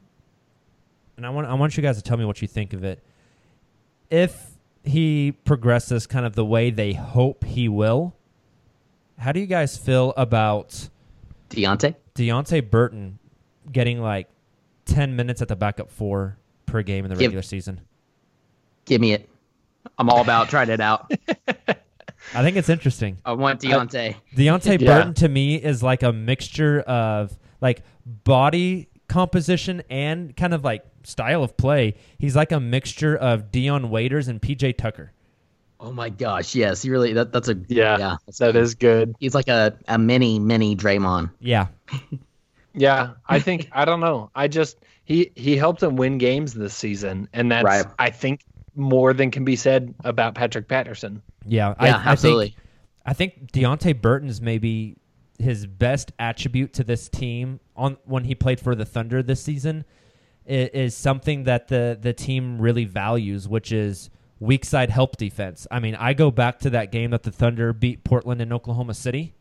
and 1.17 1.27
I 1.27 1.31
want 1.31 1.47
I 1.47 1.55
want 1.55 1.77
you 1.77 1.83
guys 1.83 1.97
to 1.97 2.03
tell 2.03 2.17
me 2.17 2.25
what 2.25 2.41
you 2.41 2.49
think 2.49 2.73
of 2.73 2.83
it. 2.83 3.03
If 4.09 4.57
he 4.83 5.33
progresses 5.45 6.07
kind 6.07 6.25
of 6.25 6.35
the 6.35 6.45
way 6.45 6.71
they 6.71 6.95
hope 6.95 7.45
he 7.45 7.69
will, 7.69 8.17
how 9.21 9.33
do 9.33 9.41
you 9.41 9.47
guys 9.47 9.77
feel 9.77 10.13
about 10.17 10.89
Deonte. 11.51 11.95
Deonte 12.15 12.71
Burton 12.71 13.19
getting 13.71 14.01
like 14.01 14.29
ten 14.87 15.15
minutes 15.17 15.43
at 15.43 15.49
the 15.49 15.57
backup 15.57 15.91
four 15.91 16.39
per 16.67 16.83
game 16.83 17.05
in 17.05 17.11
the 17.11 17.17
Give- 17.17 17.29
regular 17.29 17.43
season. 17.43 17.81
Give 18.87 19.01
me 19.01 19.13
it. 19.13 19.29
I'm 19.99 20.09
all 20.11 20.21
about 20.21 20.49
trying 20.49 20.69
it 20.71 20.81
out. 20.81 21.11
I 22.35 22.43
think 22.43 22.57
it's 22.57 22.69
interesting. 22.69 23.19
I 23.25 23.33
want 23.33 23.61
Deonte. 23.61 24.15
Deonte 24.37 24.81
Yeah. 24.81 24.87
Burton 24.99 25.15
to 25.15 25.29
me 25.29 25.57
is 25.57 25.83
like 25.83 26.03
a 26.03 26.13
mixture 26.13 26.81
of 26.81 27.37
like 27.61 27.83
body 28.07 28.89
composition 29.09 29.83
and 29.91 30.37
kind 30.37 30.55
of 30.55 30.65
like 30.65 30.85
style 31.03 31.43
of 31.43 31.57
play. 31.57 31.95
He's 32.19 32.37
like 32.37 32.53
a 32.53 32.61
mixture 32.61 33.17
of 33.17 33.51
Dion 33.51 33.91
Waiters 33.91 34.29
and 34.29 34.41
PJ 34.41 34.77
Tucker. 34.77 35.13
Oh 35.81 35.93
my 35.93 36.11
gosh, 36.11 36.55
yes, 36.55 36.83
he 36.83 36.91
really. 36.91 37.15
That, 37.15 37.33
that's 37.33 37.49
a 37.49 37.55
Yeah, 37.69 37.99
yeah. 37.99 38.17
That's 38.27 38.39
that 38.39 38.55
is 38.55 38.75
good. 38.75 39.15
He's 39.19 39.35
like 39.35 39.49
a, 39.49 39.77
a 39.89 39.99
mini 39.99 40.39
mini 40.39 40.77
Draymond. 40.77 41.31
Yeah. 41.41 41.69
Yeah, 42.73 43.15
I 43.29 43.41
think 43.41 43.69
I 43.73 43.85
don't 43.85 44.01
know. 44.01 44.31
I 44.35 44.47
just 44.49 44.77
he 45.05 45.33
he 45.35 45.57
helped 45.57 45.81
them 45.81 45.97
win 45.97 46.19
games 46.19 46.55
this 46.55 46.75
season, 46.75 47.29
and 47.33 47.51
that's 47.51 47.65
Right. 47.65 47.85
I 47.99 48.11
think 48.11 48.43
more 48.77 49.13
than 49.13 49.31
can 49.33 49.45
be 49.45 49.57
said 49.57 49.93
about 50.05 50.37
Patrick 50.37 50.69
Patterson. 50.69 51.21
Yeah. 51.45 51.75
Yeah, 51.81 51.97
I, 51.97 52.11
absolutely. 52.11 52.55
I 53.05 53.13
think, 53.13 53.35
I 53.35 53.41
think 53.41 53.53
Deonte 53.53 54.01
Burton's 54.01 54.41
maybe 54.41 54.97
his 55.39 55.67
best 55.67 56.13
attribute 56.19 56.73
to 56.75 56.85
this 56.85 57.09
team 57.09 57.59
on 57.75 57.97
when 58.05 58.25
he 58.25 58.35
played 58.35 58.61
for 58.61 58.75
the 58.75 58.85
Thunder 58.85 59.23
this 59.23 59.43
season 59.43 59.85
is, 60.45 60.69
is 60.69 60.97
something 60.97 61.45
that 61.45 61.69
the 61.69 61.99
the 62.01 62.13
team 62.13 62.61
really 62.61 62.85
values, 62.85 63.49
which 63.49 63.73
is 63.73 64.11
weak 64.41 64.65
side 64.65 64.91
help 64.91 65.17
defense. 65.17 65.67
I 65.71 65.79
mean, 65.79 65.95
I 65.95 66.15
go 66.15 66.31
back 66.31 66.59
to 66.61 66.71
that 66.71 66.91
game 66.91 67.11
that 67.11 67.23
the 67.23 67.31
Thunder 67.31 67.73
beat 67.73 68.03
Portland 68.05 68.41
in 68.41 68.53
Oklahoma 68.53 68.95
City, 68.95 69.35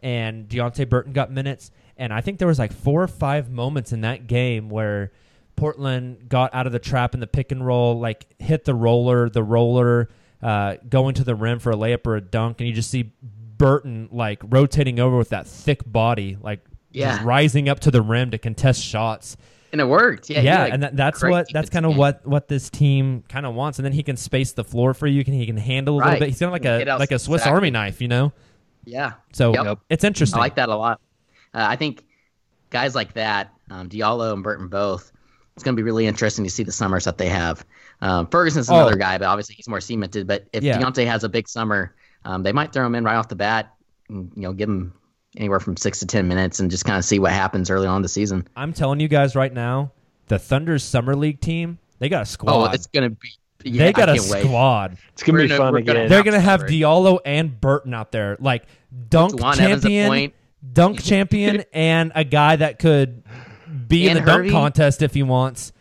and 0.00 0.48
Deonte 0.48 0.88
Burton 0.88 1.12
got 1.12 1.30
minutes, 1.30 1.70
and 1.96 2.12
I 2.12 2.20
think 2.20 2.38
there 2.38 2.48
was 2.48 2.58
like 2.58 2.72
four 2.72 3.02
or 3.02 3.08
five 3.08 3.50
moments 3.50 3.92
in 3.92 4.02
that 4.02 4.26
game 4.26 4.68
where 4.68 5.12
Portland 5.56 6.28
got 6.28 6.52
out 6.54 6.66
of 6.66 6.72
the 6.72 6.78
trap 6.80 7.14
in 7.14 7.20
the 7.20 7.26
pick 7.26 7.52
and 7.52 7.64
roll, 7.64 7.98
like 7.98 8.26
hit 8.38 8.64
the 8.64 8.74
roller, 8.74 9.30
the 9.30 9.42
roller, 9.42 10.10
uh, 10.42 10.76
going 10.88 11.14
to 11.14 11.24
the 11.24 11.34
rim 11.34 11.58
for 11.60 11.70
a 11.70 11.76
layup 11.76 12.06
or 12.06 12.16
a 12.16 12.20
dunk, 12.20 12.60
and 12.60 12.68
you 12.68 12.74
just 12.74 12.90
see 12.90 13.12
Burton 13.56 14.08
like 14.10 14.42
rotating 14.44 14.98
over 14.98 15.16
with 15.16 15.28
that 15.28 15.46
thick 15.46 15.80
body, 15.86 16.36
like 16.42 16.60
Yeah. 16.90 17.20
rising 17.24 17.68
up 17.68 17.80
to 17.80 17.90
the 17.92 18.02
rim 18.02 18.32
to 18.32 18.38
contest 18.38 18.82
shots. 18.82 19.36
And 19.74 19.80
it 19.80 19.86
worked. 19.86 20.30
Yeah, 20.30 20.40
Yeah, 20.40 20.62
like, 20.62 20.72
and 20.72 20.82
that, 20.84 20.96
that's 20.96 21.20
what 21.20 21.48
that's 21.52 21.68
kind 21.68 21.84
of 21.84 21.96
what 21.96 22.24
what 22.24 22.46
this 22.46 22.70
team 22.70 23.24
kind 23.28 23.44
of 23.44 23.54
wants, 23.56 23.80
and 23.80 23.84
then 23.84 23.92
he 23.92 24.04
can 24.04 24.16
space 24.16 24.52
the 24.52 24.62
floor 24.62 24.94
for 24.94 25.08
you. 25.08 25.24
Can 25.24 25.34
he 25.34 25.44
can 25.46 25.56
handle 25.56 25.96
a 25.96 25.98
little 25.98 26.18
bit? 26.20 26.28
He's 26.28 26.38
kind 26.38 26.46
of 26.46 26.52
like 26.52 26.64
a 26.64 26.96
like 26.96 27.10
a 27.10 27.18
Swiss 27.18 27.40
exactly. 27.40 27.54
Army 27.56 27.70
knife, 27.72 28.00
you 28.00 28.06
know. 28.06 28.32
Yeah. 28.84 29.14
So 29.32 29.52
Yep. 29.52 29.80
it's 29.90 30.04
interesting. 30.04 30.38
I 30.38 30.42
like 30.42 30.54
that 30.54 30.68
a 30.68 30.76
lot. 30.76 31.00
Uh, 31.52 31.66
I 31.68 31.74
think 31.74 32.04
guys 32.70 32.94
like 32.94 33.14
that, 33.14 33.52
um, 33.68 33.88
Diallo 33.88 34.32
and 34.32 34.44
Burton 34.44 34.68
both, 34.68 35.10
it's 35.56 35.64
going 35.64 35.74
to 35.74 35.76
be 35.76 35.82
really 35.82 36.06
interesting 36.06 36.44
to 36.44 36.50
see 36.50 36.62
the 36.62 36.70
summers 36.70 37.02
that 37.04 37.18
they 37.18 37.28
have. 37.28 37.66
Um, 38.00 38.28
Ferguson's 38.28 38.70
Oh. 38.70 38.76
another 38.76 38.94
guy, 38.96 39.18
but 39.18 39.26
obviously 39.26 39.56
he's 39.56 39.66
more 39.68 39.80
cemented. 39.80 40.28
But 40.28 40.46
if 40.52 40.62
Yeah. 40.62 40.78
Deonte 40.78 41.04
has 41.04 41.24
a 41.24 41.28
big 41.28 41.48
summer, 41.48 41.96
um, 42.24 42.44
they 42.44 42.52
might 42.52 42.72
throw 42.72 42.86
him 42.86 42.94
in 42.94 43.02
right 43.02 43.16
off 43.16 43.26
the 43.28 43.34
bat. 43.34 43.74
And, 44.08 44.30
you 44.36 44.42
know, 44.42 44.52
give 44.52 44.68
him 44.68 44.92
anywhere 45.36 45.60
from 45.60 45.76
six 45.76 45.98
to 46.00 46.06
ten 46.06 46.28
minutes 46.28 46.60
and 46.60 46.70
just 46.70 46.84
kind 46.84 46.98
of 46.98 47.04
see 47.04 47.18
what 47.18 47.32
happens 47.32 47.70
early 47.70 47.86
on 47.86 47.96
in 47.96 48.02
the 48.02 48.08
season. 48.08 48.46
I'm 48.56 48.72
telling 48.72 49.00
you 49.00 49.08
guys 49.08 49.34
right 49.34 49.52
now, 49.52 49.92
the 50.28 50.38
Thunder's 50.38 50.82
summer 50.84 51.14
league 51.16 51.40
team, 51.40 51.78
they 51.98 52.08
got 52.08 52.22
a 52.22 52.26
squad. 52.26 52.52
Oh, 52.52 52.72
it's 52.72 52.86
going 52.86 53.10
to 53.10 53.16
be. 53.16 53.28
Yeah, 53.66 53.84
they 53.86 53.92
got 53.94 54.10
I 54.10 54.12
a 54.12 54.16
can't 54.18 54.30
wait. 54.30 54.44
squad. 54.44 54.98
It's 55.14 55.22
gonna 55.22 55.38
We're 55.38 55.42
be 55.44 55.48
gonna- 55.48 55.58
fun 55.58 55.72
we're 55.72 55.80
gonna 55.80 55.98
again. 56.00 56.10
They're 56.10 56.22
gonna 56.22 56.38
have 56.40 56.62
Absolutely. 56.64 56.80
Diallo 56.80 57.18
and 57.24 57.58
Burton 57.60 57.94
out 57.94 58.12
there, 58.12 58.36
like 58.38 58.64
dunk 59.08 59.34
Jawun 59.34 59.58
Evans 59.58 59.84
at 59.84 59.88
champion, 59.88 60.08
point. 60.08 60.34
dunk 60.70 61.02
champion, 61.02 61.64
and 61.72 62.12
a 62.14 62.24
guy 62.24 62.56
that 62.56 62.78
could 62.78 63.22
be 63.88 64.06
in 64.08 64.18
And 64.18 64.26
the 64.26 64.30
dunk 64.30 64.50
contest 64.50 65.00
if 65.00 65.14
he 65.14 65.22
wants. 65.22 65.72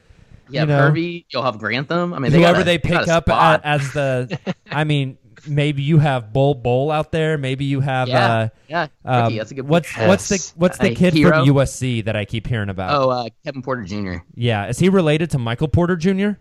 Yeah, 0.50 0.62
you 0.62 0.68
know, 0.68 0.78
Hervey, 0.78 1.26
you'll 1.30 1.44
have 1.44 1.58
Grantham. 1.58 2.14
I 2.14 2.20
mean, 2.20 2.32
they 2.32 2.38
Whoever 2.40 2.60
got 2.60 2.62
a- 2.62 2.66
they 2.66 2.78
pick 2.78 2.94
a 3.08 3.14
up 3.16 3.24
squad. 3.26 3.60
a- 3.62 3.68
as 3.68 3.92
the, 3.92 4.40
I 4.72 4.86
mean, 4.86 5.18
maybe 5.48 5.82
you 5.84 6.00
have 6.00 6.32
Bol 6.34 6.54
Bol 6.56 6.92
out 6.92 7.12
there. 7.12 7.38
Maybe 7.38 7.66
you 7.66 7.80
have, 7.82 8.08
Yeah, 8.08 8.34
uh, 8.34 8.50
yeah, 8.68 8.88
um, 9.06 9.36
that's 9.36 9.52
a 9.52 9.56
good 9.56 9.68
what's 9.68 9.92
point. 9.94 10.08
what's 10.08 10.30
the 10.30 10.54
what's 10.60 10.78
the 10.78 10.92
A 10.92 10.96
kid 10.96 11.14
hero? 11.14 11.46
from 11.46 11.56
USC 11.56 12.06
that 12.06 12.16
I 12.16 12.26
keep 12.26 12.48
hearing 12.48 12.70
about? 12.70 13.00
Oh, 13.02 13.10
uh, 13.10 13.30
Kevin 13.44 13.62
Porter 13.62 13.84
Jr. 13.84 14.16
yeah, 14.36 14.68
is 14.68 14.80
he 14.80 14.90
related 14.90 15.30
to 15.32 15.38
Michael 15.40 15.68
Porter 15.68 15.96
Jr.? 15.96 16.32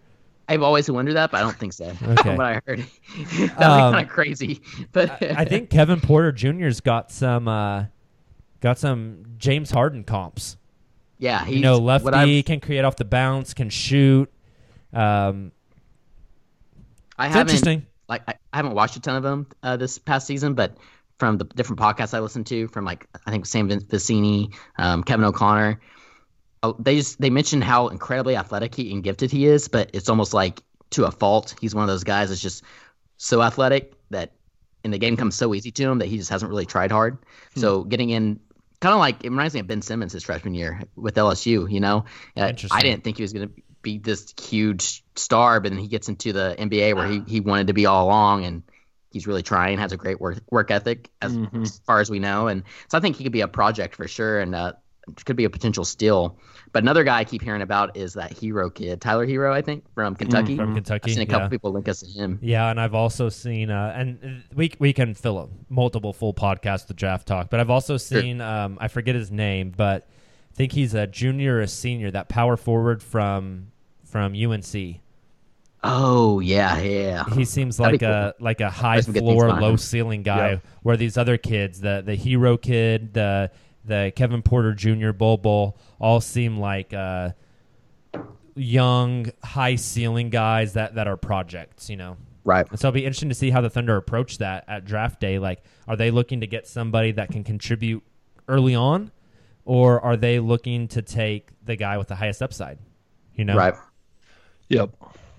I've 0.49 0.63
always 0.63 0.91
wondered 0.91 1.15
that, 1.15 1.31
but 1.31 1.39
I 1.39 1.41
don't 1.43 1.57
think 1.57 1.73
so. 1.73 1.87
Okay. 2.03 2.23
From 2.23 2.37
what 2.37 2.47
I 2.47 2.61
heard, 2.67 2.81
that'd 3.17 3.51
Um, 3.63 3.93
kind 3.95 4.07
of 4.07 4.13
crazy. 4.13 4.61
But 4.93 5.23
I 5.23 5.45
think 5.45 5.71
Kevin 5.71 6.01
Porter 6.01 6.33
Jr.'s 6.33 6.81
got 6.81 7.11
some 7.13 7.47
uh, 7.49 7.85
got 8.61 8.79
some 8.79 9.25
James 9.39 9.71
Harden 9.71 10.05
comps. 10.05 10.57
yeah, 11.19 11.45
he's 11.45 11.57
you 11.57 11.63
know, 11.63 11.79
lefty 11.79 12.43
can 12.43 12.61
create 12.61 12.85
off 12.85 12.97
the 12.97 13.05
bounce, 13.05 13.55
can 13.55 13.71
shoot. 13.71 14.31
Um, 14.93 15.53
I 17.17 17.27
it's 17.27 17.35
haven't 17.35 17.55
interesting. 17.55 17.87
Like 18.13 18.23
I, 18.29 18.35
I 18.53 18.57
haven't 18.57 18.75
watched 18.75 18.97
a 18.97 19.01
ton 19.01 19.17
of 19.17 19.23
them 19.23 19.47
uh, 19.63 19.77
this 19.77 19.99
past 19.99 20.27
season, 20.27 20.55
but 20.55 20.77
from 21.19 21.39
the 21.39 21.45
different 21.45 21.81
podcasts 21.81 22.15
I 22.15 22.21
listened 22.21 22.47
to, 22.49 22.69
from 22.69 22.85
like 22.85 23.07
I 23.27 23.31
think 23.31 23.47
Sam 23.47 23.69
Vecenie, 23.69 24.55
um, 24.77 25.03
Kevin 25.03 25.25
O'Connor, 25.25 25.81
oh, 26.63 26.77
they 26.79 26.97
just 26.97 27.21
they 27.21 27.31
mentioned 27.31 27.65
how 27.65 27.89
incredibly 27.89 28.37
athletic 28.37 28.75
he 28.75 28.93
and 28.93 29.03
gifted 29.03 29.31
he 29.31 29.47
is, 29.47 29.69
but 29.69 29.91
it's 29.93 30.09
almost 30.09 30.35
like 30.35 30.63
to 30.91 31.05
a 31.05 31.11
fault. 31.11 31.55
He's 31.61 31.75
one 31.75 31.83
of 31.83 31.89
those 31.89 32.05
guys 32.05 32.29
that's 32.29 32.41
just 32.41 32.65
so 33.17 33.41
athletic 33.43 33.95
that 34.11 34.33
and 34.85 34.93
the 34.93 34.99
game 34.99 35.17
comes 35.17 35.35
so 35.35 35.55
easy 35.55 35.71
to 35.71 35.83
him 35.85 35.99
that 36.01 36.07
he 36.07 36.19
just 36.19 36.29
hasn't 36.29 36.51
really 36.51 36.67
tried 36.67 36.91
hard. 36.91 37.19
Hmm. 37.55 37.61
So 37.61 37.85
getting 37.85 38.11
in. 38.11 38.41
Kind 38.81 38.95
of 38.95 38.99
like 38.99 39.25
it 39.25 39.31
reminds 39.31 39.55
me 39.55 39.61
of 39.61 39.69
Ben 39.69 39.81
Simmons 39.81 40.13
his 40.13 40.25
freshman 40.25 40.55
year 40.55 40.83
with 40.97 41.15
LSU. 41.15 41.71
You 41.71 41.79
know, 41.79 42.05
Uh, 42.37 42.53
I 42.73 42.81
didn't 42.83 43.05
think 43.05 43.17
he 43.17 43.23
was 43.23 43.33
going 43.33 43.49
to 43.49 43.62
be 43.83 43.99
this 43.99 44.33
huge 44.41 45.05
star, 45.17 45.61
but 45.61 45.71
then 45.71 45.79
he 45.79 45.89
gets 45.89 46.09
into 46.09 46.33
the 46.33 46.55
NBA 46.59 46.95
where 46.95 47.07
he, 47.09 47.23
he 47.27 47.41
wanted 47.41 47.67
to 47.67 47.73
be 47.73 47.87
all 47.87 48.07
along, 48.07 48.45
and 48.45 48.63
he's 49.11 49.27
really 49.27 49.43
trying. 49.43 49.79
Has 49.79 49.93
a 49.93 49.97
great 49.97 50.21
work 50.21 50.41
work 50.51 50.71
ethic 50.71 51.11
as, 51.21 51.37
Mhm. 51.37 51.63
as 51.63 51.79
far 51.87 52.01
as 52.01 52.11
we 52.11 52.19
know, 52.19 52.47
and 52.49 52.63
so 52.89 52.97
I 52.99 53.01
think 53.01 53.17
he 53.17 53.25
could 53.25 53.33
be 53.33 53.41
a 53.41 53.49
project 53.49 53.97
for 53.97 54.07
sure, 54.09 54.41
and 54.41 54.55
uh, 54.55 54.73
could 55.25 55.37
be 55.37 55.45
a 55.45 55.51
potential 55.51 55.85
steal. 55.85 56.39
But 56.73 56.85
another 56.85 57.05
guy 57.05 57.19
I 57.19 57.25
keep 57.25 57.43
hearing 57.43 57.61
about 57.61 57.97
is 57.97 58.15
that 58.15 58.31
Herro 58.33 58.73
kid, 58.73 59.01
Tyler 59.01 59.27
Herro, 59.27 59.53
I 59.53 59.61
think 59.61 59.85
from 59.95 60.15
Kentucky. 60.15 60.57
From 60.57 60.75
Kentucky. 60.75 61.11
I've 61.11 61.15
seen 61.15 61.23
a 61.23 61.27
couple 61.27 61.47
yeah. 61.47 61.49
people 61.51 61.73
link 61.73 61.89
us 61.89 62.01
to 62.01 62.07
him. 62.07 62.39
Yeah, 62.41 62.71
and 62.71 62.81
I've 62.81 62.95
also 62.95 63.29
seen, 63.29 63.71
uh, 63.71 63.93
and 63.95 64.45
we 64.55 64.73
we 64.79 64.93
can 64.93 65.15
fill 65.15 65.39
up 65.39 65.51
multiple 65.69 66.13
full 66.13 66.33
podcasts 66.33 66.87
with 66.89 66.97
draft 66.97 67.27
talk, 67.27 67.51
but 67.51 67.59
I've 67.61 67.69
also 67.69 67.97
seen, 67.97 68.41
um, 68.41 68.79
I 68.81 68.89
forget 68.89 69.15
his 69.17 69.31
name, 69.31 69.75
but 69.77 70.09
I 70.53 70.55
think 70.55 70.73
he's 70.73 70.95
a 70.95 71.07
junior 71.07 71.57
or 71.57 71.61
a 71.63 71.69
senior, 71.69 72.11
that 72.13 72.29
power 72.29 72.57
forward 72.57 73.03
from 73.03 73.72
from 74.13 74.35
UNC. 74.35 75.01
Oh 75.83 76.39
yeah, 76.39 76.79
yeah. 76.79 77.25
He 77.35 77.45
seems 77.45 77.79
That'd 77.79 78.03
like 78.03 78.03
a 78.03 78.35
like 78.39 78.61
a 78.61 78.71
high 78.71 78.97
There's 78.97 79.07
some 79.07 79.15
good 79.15 79.25
things 79.25 79.33
floor, 79.43 79.53
low 79.61 79.77
ceiling 79.77 80.23
guy. 80.23 80.51
Yep. 80.51 80.67
Where 80.83 80.97
these 80.97 81.17
other 81.17 81.39
kids, 81.39 81.81
the 81.81 82.03
the 82.07 82.17
Herro 82.17 82.61
kid, 82.61 83.15
the 83.15 83.51
the 83.85 84.13
Kevin 84.15 84.43
Porter 84.43 84.75
Jr. 84.75 85.11
Bol 85.11 85.39
Bol, 85.39 85.77
all 85.99 86.21
seem 86.21 86.59
like 86.59 86.95
uh, 86.95 87.31
young, 88.55 89.33
high 89.43 89.75
ceiling 89.75 90.31
guys 90.31 90.75
that 90.75 90.95
that 90.95 91.09
are 91.09 91.17
projects. 91.17 91.91
You 91.91 91.97
know. 91.97 92.17
Right. 92.45 92.69
And 92.69 92.79
so 92.79 92.89
it'll 92.89 92.95
be 92.95 93.05
interesting 93.05 93.29
to 93.29 93.37
see 93.37 93.51
how 93.51 93.61
the 93.61 93.71
Thunder 93.71 93.97
approach 93.97 94.39
that 94.39 94.65
at 94.67 94.85
draft 94.85 95.21
day. 95.21 95.39
Like, 95.39 95.63
are 95.87 95.97
they 95.97 96.11
looking 96.11 96.41
to 96.41 96.47
get 96.49 96.67
somebody 96.67 97.13
that 97.13 97.31
can 97.31 97.45
contribute 97.45 98.03
early 98.49 98.75
on, 98.75 99.13
or 99.65 100.01
are 100.01 100.17
they 100.17 100.39
looking 100.41 100.89
to 100.89 101.03
take 101.03 101.51
the 101.65 101.77
guy 101.77 101.99
with 101.99 102.09
the 102.09 102.17
highest 102.17 102.43
upside? 102.43 102.79
You 103.35 103.45
know, 103.45 103.57
Right. 103.57 103.75
Yep. 104.73 104.91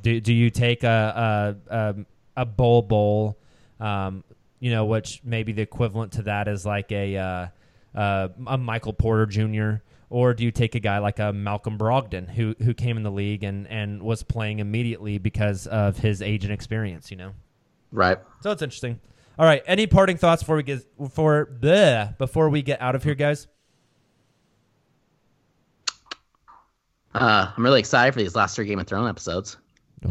do, 0.02 0.20
do 0.22 0.34
you 0.34 0.50
take 0.50 0.84
a 0.84 1.56
a, 1.70 1.76
a, 1.76 1.96
a 2.38 2.46
Bol 2.46 2.82
Bol, 2.84 3.38
um, 3.80 4.24
you 4.60 4.72
know, 4.72 4.86
which 4.86 5.22
maybe 5.24 5.52
the 5.52 5.62
equivalent 5.62 6.14
to 6.14 6.22
that 6.24 6.48
is 6.48 6.66
like 6.66 6.92
a 6.92 7.18
uh, 7.18 7.48
uh, 7.96 8.30
a 8.48 8.58
Michael 8.58 8.94
Porter 8.94 9.26
Jr. 9.26 9.84
Or 10.10 10.36
do 10.36 10.44
you 10.44 10.52
take 10.52 10.76
a 10.76 10.80
guy 10.80 11.00
like 11.00 11.18
a 11.18 11.34
Malcolm 11.34 11.78
Brogdon 11.78 12.30
who 12.30 12.56
who 12.64 12.74
came 12.76 12.98
in 12.98 13.04
the 13.04 13.12
league 13.12 13.44
and, 13.44 13.68
and 13.68 14.04
was 14.04 14.22
playing 14.22 14.60
immediately 14.60 15.18
because 15.18 15.66
of 15.66 15.98
his 15.98 16.22
age 16.22 16.44
and 16.44 16.54
experience? 16.54 17.10
You 17.10 17.18
know, 17.18 17.32
Right. 17.92 18.20
so 18.42 18.52
it's 18.52 18.62
interesting. 18.62 19.00
All 19.40 19.46
right, 19.48 19.64
any 19.66 19.88
parting 19.88 20.18
thoughts 20.18 20.44
before 20.44 20.58
we 20.58 20.64
get 20.64 20.86
for 21.10 21.48
bleh, 21.60 22.16
before 22.20 22.50
we 22.50 22.62
get 22.62 22.80
out 22.80 22.94
of 22.94 23.04
here, 23.04 23.16
guys? 23.16 23.48
Uh, 27.16 27.52
I'm 27.56 27.64
really 27.64 27.80
excited 27.80 28.14
for 28.14 28.20
these 28.20 28.36
last 28.36 28.56
three 28.56 28.66
Game 28.66 28.80
of 28.80 28.88
Thrones 28.88 29.10
episodes. 29.10 29.58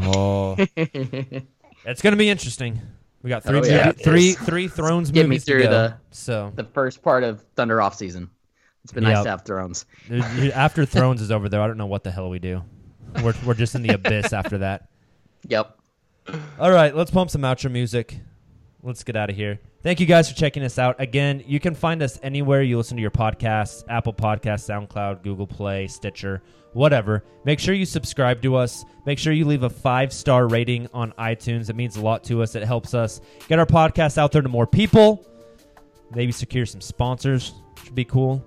Oh, 0.02 0.56
it's 0.76 2.02
gonna 2.02 2.16
be 2.16 2.28
interesting. 2.28 2.80
We 3.22 3.28
got 3.30 3.42
three 3.44 3.58
Oh, 3.60 3.64
yeah. 3.64 3.92
three 3.92 4.32
three 4.32 4.68
Thrones 4.68 5.10
Get 5.10 5.22
me 5.24 5.28
movies 5.30 5.44
to 5.44 5.52
through 5.52 5.62
the- 5.64 5.94
so 6.10 6.52
the 6.56 6.64
first 6.64 7.02
part 7.02 7.24
of 7.24 7.42
Thunder 7.56 7.80
off 7.82 7.94
season. 7.94 8.30
It's 8.84 8.92
been 8.92 9.04
nice 9.04 9.22
to 9.22 9.30
have 9.30 9.44
Thrones. 9.44 9.86
After 10.54 10.84
Thrones 10.84 11.22
is 11.22 11.30
over, 11.30 11.48
though, 11.48 11.62
I 11.62 11.68
don't 11.68 11.78
know 11.78 11.86
what 11.86 12.02
the 12.02 12.10
hell 12.10 12.28
we 12.30 12.38
do. 12.40 12.62
We're 13.22 13.34
we're 13.44 13.54
just 13.54 13.74
in 13.74 13.82
the 13.82 13.94
abyss 13.94 14.32
after 14.32 14.58
that. 14.58 14.88
Yep. 15.48 15.78
All 16.58 16.70
right, 16.72 16.94
let's 16.94 17.10
pump 17.10 17.30
some 17.30 17.42
outro 17.42 17.70
music. 17.70 18.18
Let's 18.82 19.04
get 19.04 19.14
out 19.16 19.30
of 19.30 19.36
here. 19.36 19.60
Thank 19.82 20.00
you 20.00 20.06
guys 20.06 20.28
for 20.28 20.36
checking 20.36 20.62
us 20.64 20.78
out. 20.78 20.96
Again, 21.00 21.42
you 21.46 21.60
can 21.60 21.74
find 21.74 22.02
us 22.02 22.18
anywhere 22.22 22.62
you 22.62 22.76
listen 22.76 22.96
to 22.96 23.00
your 23.00 23.10
podcasts 23.12 23.84
Apple 23.88 24.12
Podcasts, 24.14 24.68
SoundCloud, 24.68 25.22
Google 25.22 25.46
Play, 25.46 25.86
Stitcher, 25.86 26.42
whatever. 26.72 27.24
Make 27.44 27.58
sure 27.58 27.74
you 27.74 27.86
subscribe 27.86 28.42
to 28.42 28.56
us. 28.56 28.84
Make 29.06 29.18
sure 29.18 29.32
you 29.32 29.44
leave 29.44 29.62
a 29.62 29.70
five 29.70 30.12
star 30.12 30.48
rating 30.48 30.88
on 30.92 31.12
iTunes. 31.12 31.70
It 31.70 31.76
means 31.76 31.96
a 31.96 32.02
lot 32.02 32.24
to 32.24 32.42
us. 32.42 32.54
It 32.54 32.64
helps 32.64 32.94
us 32.94 33.20
get 33.48 33.58
our 33.58 33.66
podcast 33.66 34.18
out 34.18 34.32
there 34.32 34.42
to 34.42 34.48
more 34.48 34.66
people. 34.66 35.26
Maybe 36.14 36.32
secure 36.32 36.66
some 36.66 36.80
sponsors. 36.80 37.52
Should 37.84 37.94
be 37.94 38.04
cool. 38.04 38.46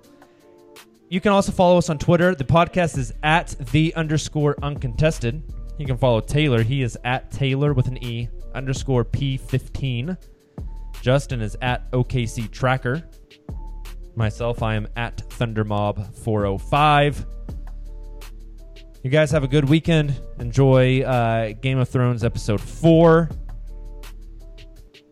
You 1.08 1.20
can 1.20 1.32
also 1.32 1.52
follow 1.52 1.78
us 1.78 1.88
on 1.88 1.98
Twitter. 1.98 2.34
The 2.34 2.44
podcast 2.44 2.98
is 2.98 3.12
at 3.22 3.54
the 3.72 3.94
underscore 3.94 4.56
uncontested. 4.62 5.42
You 5.78 5.86
can 5.86 5.96
follow 5.96 6.20
Taylor. 6.20 6.62
He 6.62 6.82
is 6.82 6.98
at 7.04 7.30
Taylor 7.30 7.74
with 7.74 7.86
an 7.86 8.02
E 8.02 8.28
underscore 8.54 9.04
P15. 9.04 10.16
Justin 11.02 11.42
is 11.42 11.56
at 11.62 11.90
OKC 11.92 12.50
Tracker. 12.50 13.04
Myself, 14.16 14.62
I 14.62 14.74
am 14.74 14.88
at 14.96 15.18
ThunderMob405. 15.18 17.26
You 19.06 19.12
guys 19.12 19.30
have 19.30 19.44
a 19.44 19.46
good 19.46 19.68
weekend. 19.68 20.20
Enjoy 20.40 21.02
uh, 21.02 21.52
Game 21.52 21.78
of 21.78 21.88
Thrones 21.88 22.24
episode 22.24 22.60
4. 22.60 23.30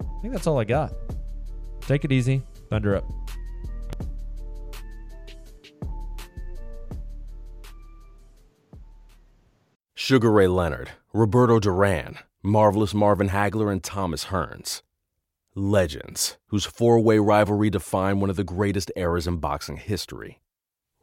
I 0.00 0.20
think 0.20 0.34
that's 0.34 0.48
all 0.48 0.58
I 0.58 0.64
got. 0.64 0.92
Take 1.82 2.04
it 2.04 2.10
easy. 2.10 2.42
Thunder 2.68 2.96
up. 2.96 3.04
Sugar 9.94 10.32
Ray 10.32 10.48
Leonard, 10.48 10.90
Roberto 11.12 11.60
Duran, 11.60 12.18
Marvelous 12.42 12.94
Marvin 12.94 13.28
Hagler, 13.28 13.70
and 13.70 13.80
Thomas 13.80 14.24
Hearns. 14.24 14.82
Legends, 15.54 16.36
whose 16.48 16.64
four 16.64 16.98
way 16.98 17.20
rivalry 17.20 17.70
defined 17.70 18.20
one 18.20 18.28
of 18.28 18.34
the 18.34 18.42
greatest 18.42 18.90
eras 18.96 19.28
in 19.28 19.36
boxing 19.36 19.76
history. 19.76 20.40